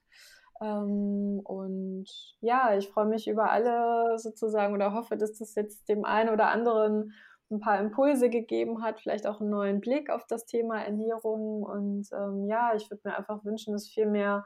Ähm, 0.61 1.41
und 1.43 2.05
ja, 2.39 2.75
ich 2.77 2.89
freue 2.89 3.05
mich 3.05 3.27
über 3.27 3.51
alle 3.51 4.17
sozusagen 4.17 4.73
oder 4.73 4.93
hoffe, 4.93 5.17
dass 5.17 5.37
das 5.37 5.55
jetzt 5.55 5.89
dem 5.89 6.05
einen 6.05 6.29
oder 6.29 6.47
anderen 6.47 7.13
ein 7.51 7.59
paar 7.59 7.79
Impulse 7.79 8.29
gegeben 8.29 8.81
hat, 8.81 8.99
vielleicht 8.99 9.27
auch 9.27 9.39
einen 9.39 9.51
neuen 9.51 9.79
Blick 9.79 10.09
auf 10.09 10.25
das 10.27 10.45
Thema 10.45 10.81
Ernährung. 10.83 11.63
Und 11.63 12.09
ähm, 12.13 12.45
ja, 12.47 12.73
ich 12.75 12.89
würde 12.89 13.01
mir 13.07 13.17
einfach 13.17 13.43
wünschen, 13.45 13.73
dass 13.73 13.87
viel 13.87 14.07
mehr 14.07 14.45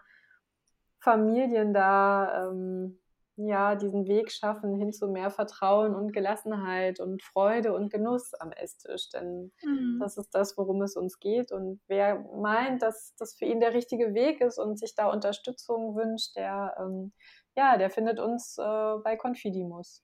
Familien 0.99 1.73
da 1.73 2.49
ähm, 2.49 2.99
ja, 3.47 3.75
diesen 3.75 4.07
Weg 4.07 4.31
schaffen 4.31 4.75
hin 4.75 4.91
zu 4.91 5.07
mehr 5.07 5.29
Vertrauen 5.29 5.95
und 5.95 6.11
Gelassenheit 6.11 6.99
und 6.99 7.23
Freude 7.23 7.73
und 7.73 7.91
Genuss 7.91 8.33
am 8.33 8.51
Esstisch. 8.51 9.09
Denn 9.09 9.51
mhm. 9.63 9.97
das 10.01 10.17
ist 10.17 10.29
das, 10.33 10.57
worum 10.57 10.81
es 10.81 10.95
uns 10.95 11.19
geht. 11.19 11.51
Und 11.51 11.79
wer 11.87 12.19
meint, 12.35 12.81
dass 12.81 13.15
das 13.17 13.35
für 13.35 13.45
ihn 13.45 13.59
der 13.59 13.73
richtige 13.73 14.13
Weg 14.13 14.41
ist 14.41 14.59
und 14.59 14.77
sich 14.77 14.93
da 14.95 15.09
Unterstützung 15.09 15.95
wünscht, 15.95 16.35
der, 16.35 16.75
ähm, 16.79 17.13
ja, 17.55 17.77
der 17.77 17.89
findet 17.89 18.19
uns 18.19 18.57
äh, 18.57 18.97
bei 19.03 19.15
Confidimus. 19.15 20.03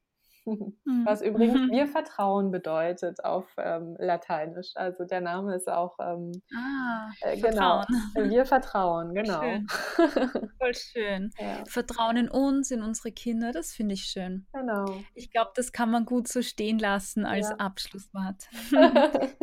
Was 1.06 1.22
mhm. 1.22 1.28
übrigens 1.28 1.72
wir 1.72 1.88
Vertrauen 1.88 2.52
bedeutet 2.52 3.24
auf 3.24 3.48
ähm, 3.58 3.96
Lateinisch. 3.98 4.72
Also 4.76 5.04
der 5.04 5.22
Name 5.22 5.56
ist 5.56 5.68
auch 5.68 5.98
ähm, 6.00 6.32
ah, 6.56 7.10
äh, 7.22 7.40
genau. 7.40 7.84
Wir 8.16 8.46
vertrauen, 8.46 9.14
genau. 9.14 9.42
Schön. 9.42 9.68
Voll 10.60 10.74
schön. 10.74 11.32
Ja. 11.40 11.64
Vertrauen 11.66 12.18
in 12.18 12.30
uns, 12.30 12.70
in 12.72 12.84
unsere 12.84 13.12
Kinder, 13.12 13.52
das 13.52 13.74
finde 13.74 13.96
ich 13.96 14.06
schön. 14.06 14.46
Genau. 14.54 14.86
Ich 15.16 15.32
glaube, 15.32 15.52
das 15.56 15.72
kann 15.72 15.90
man 15.90 16.06
gut 16.06 16.28
so 16.28 16.42
stehen 16.42 16.78
lassen 16.78 17.26
als 17.26 17.50
ja. 17.50 17.56
Abschlusswort. 17.56 18.48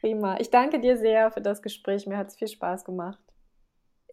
Prima. 0.00 0.38
Ich 0.38 0.50
danke 0.50 0.80
dir 0.80 0.96
sehr 0.96 1.30
für 1.30 1.40
das 1.40 1.62
Gespräch. 1.62 2.06
Mir 2.06 2.16
hat 2.16 2.28
es 2.28 2.36
viel 2.36 2.48
Spaß 2.48 2.84
gemacht. 2.84 3.18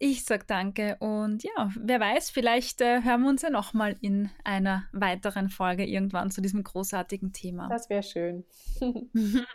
Ich 0.04 0.24
sag 0.24 0.48
danke 0.48 0.96
und 0.98 1.44
ja, 1.44 1.70
wer 1.76 2.00
weiß, 2.00 2.30
vielleicht 2.30 2.80
äh, 2.80 3.04
hören 3.04 3.22
wir 3.22 3.28
uns 3.28 3.42
ja 3.42 3.50
nochmal 3.50 3.96
in 4.00 4.30
einer 4.42 4.88
weiteren 4.90 5.48
Folge 5.48 5.86
irgendwann 5.86 6.32
zu 6.32 6.42
diesem 6.42 6.64
großartigen 6.64 7.32
Thema. 7.32 7.68
Das 7.68 7.88
wäre 7.88 8.02
schön. 8.02 8.44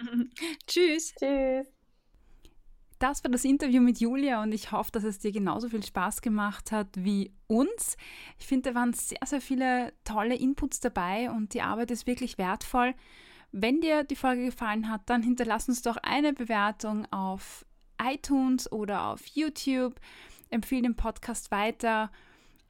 Tschüss. 0.65 1.13
Tschüss. 1.19 1.67
Das 2.97 3.25
war 3.25 3.31
das 3.31 3.43
Interview 3.43 3.81
mit 3.81 3.99
Julia 3.99 4.41
und 4.41 4.53
ich 4.53 4.71
hoffe, 4.71 4.89
dass 4.93 5.03
es 5.03 5.19
dir 5.19 5.33
genauso 5.33 5.67
viel 5.67 5.83
Spaß 5.83 6.21
gemacht 6.21 6.71
hat 6.71 6.87
wie 6.95 7.33
uns. 7.47 7.97
Ich 8.39 8.47
finde, 8.47 8.69
da 8.69 8.79
waren 8.79 8.93
sehr, 8.93 9.19
sehr 9.25 9.41
viele 9.41 9.91
tolle 10.05 10.35
Inputs 10.35 10.79
dabei 10.79 11.29
und 11.29 11.55
die 11.55 11.61
Arbeit 11.61 11.91
ist 11.91 12.07
wirklich 12.07 12.37
wertvoll. 12.37 12.93
Wenn 13.51 13.81
dir 13.81 14.05
die 14.05 14.15
Folge 14.15 14.45
gefallen 14.45 14.89
hat, 14.89 15.01
dann 15.07 15.23
hinterlass 15.23 15.67
uns 15.67 15.81
doch 15.81 15.97
eine 15.97 16.31
Bewertung 16.31 17.05
auf 17.11 17.65
iTunes 18.01 18.71
oder 18.71 19.07
auf 19.07 19.25
YouTube 19.25 19.99
empfehle 20.49 20.83
den 20.83 20.95
Podcast 20.95 21.51
weiter 21.51 22.11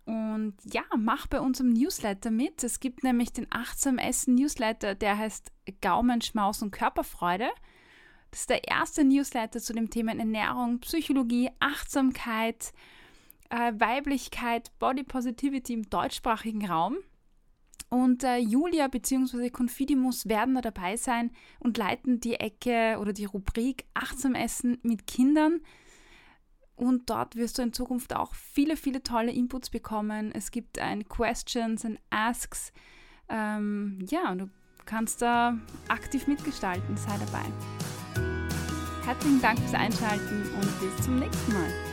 und 0.08 0.56
ja, 0.64 0.84
mach 0.98 1.28
bei 1.28 1.42
unserem 1.42 1.74
Newsletter 1.74 2.32
mit. 2.32 2.64
Es 2.64 2.80
gibt 2.80 3.04
nämlich 3.04 3.34
den 3.34 3.46
Achtsam 3.50 3.98
Essen 3.98 4.36
Newsletter, 4.36 4.96
der 4.96 5.18
heißt 5.18 5.52
Gaumen, 5.82 6.22
Schmaus 6.22 6.62
und 6.62 6.72
Körperfreude. 6.72 7.50
Das 8.32 8.42
ist 8.42 8.50
der 8.50 8.66
erste 8.66 9.04
Newsletter 9.04 9.60
zu 9.60 9.74
dem 9.74 9.90
Thema 9.90 10.18
Ernährung, 10.18 10.80
Psychologie, 10.80 11.50
Achtsamkeit, 11.60 12.72
äh, 13.50 13.74
Weiblichkeit, 13.76 14.72
Body 14.80 15.04
Positivity 15.04 15.74
im 15.74 15.90
deutschsprachigen 15.90 16.66
Raum. 16.66 16.98
Und 17.90 18.24
äh, 18.24 18.38
Julia 18.38 18.88
bzw. 18.88 19.50
Confidimus 19.50 20.30
werden 20.30 20.56
da 20.56 20.62
dabei 20.62 20.96
sein 20.96 21.32
und 21.60 21.78
leiten 21.78 22.22
die 22.22 22.36
Ecke 22.36 22.98
oder 23.02 23.12
die 23.12 23.26
Rubrik 23.26 23.86
Achtsam 23.94 24.36
Essen 24.36 24.78
mit 24.84 25.06
Kindern. 25.06 25.60
Und 26.78 27.10
dort 27.10 27.36
wirst 27.36 27.58
du 27.58 27.64
in 27.64 27.74
Zukunft 27.74 28.16
auch 28.16 28.36
viele, 28.36 28.78
viele 28.78 29.02
tolle 29.02 29.32
Inputs 29.32 29.72
bekommen. 29.72 30.32
Es 30.32 30.52
gibt 30.52 30.80
ein 30.80 31.10
Questions 31.10 31.84
and 31.84 32.00
Asks. 32.12 32.72
Ähm, 33.30 34.06
ja, 34.08 34.36
du 34.36 34.48
kannst 34.86 35.24
da 35.24 35.58
aktiv 35.90 36.28
mitgestalten. 36.28 36.96
Sei 36.96 37.18
dabei. 37.26 37.46
Herzlichen 39.06 39.42
Dank 39.42 39.60
fürs 39.60 39.74
Einschalten 39.74 40.44
und 40.54 40.80
bis 40.80 41.04
zum 41.04 41.20
nächsten 41.20 41.54
Mal. 41.54 41.87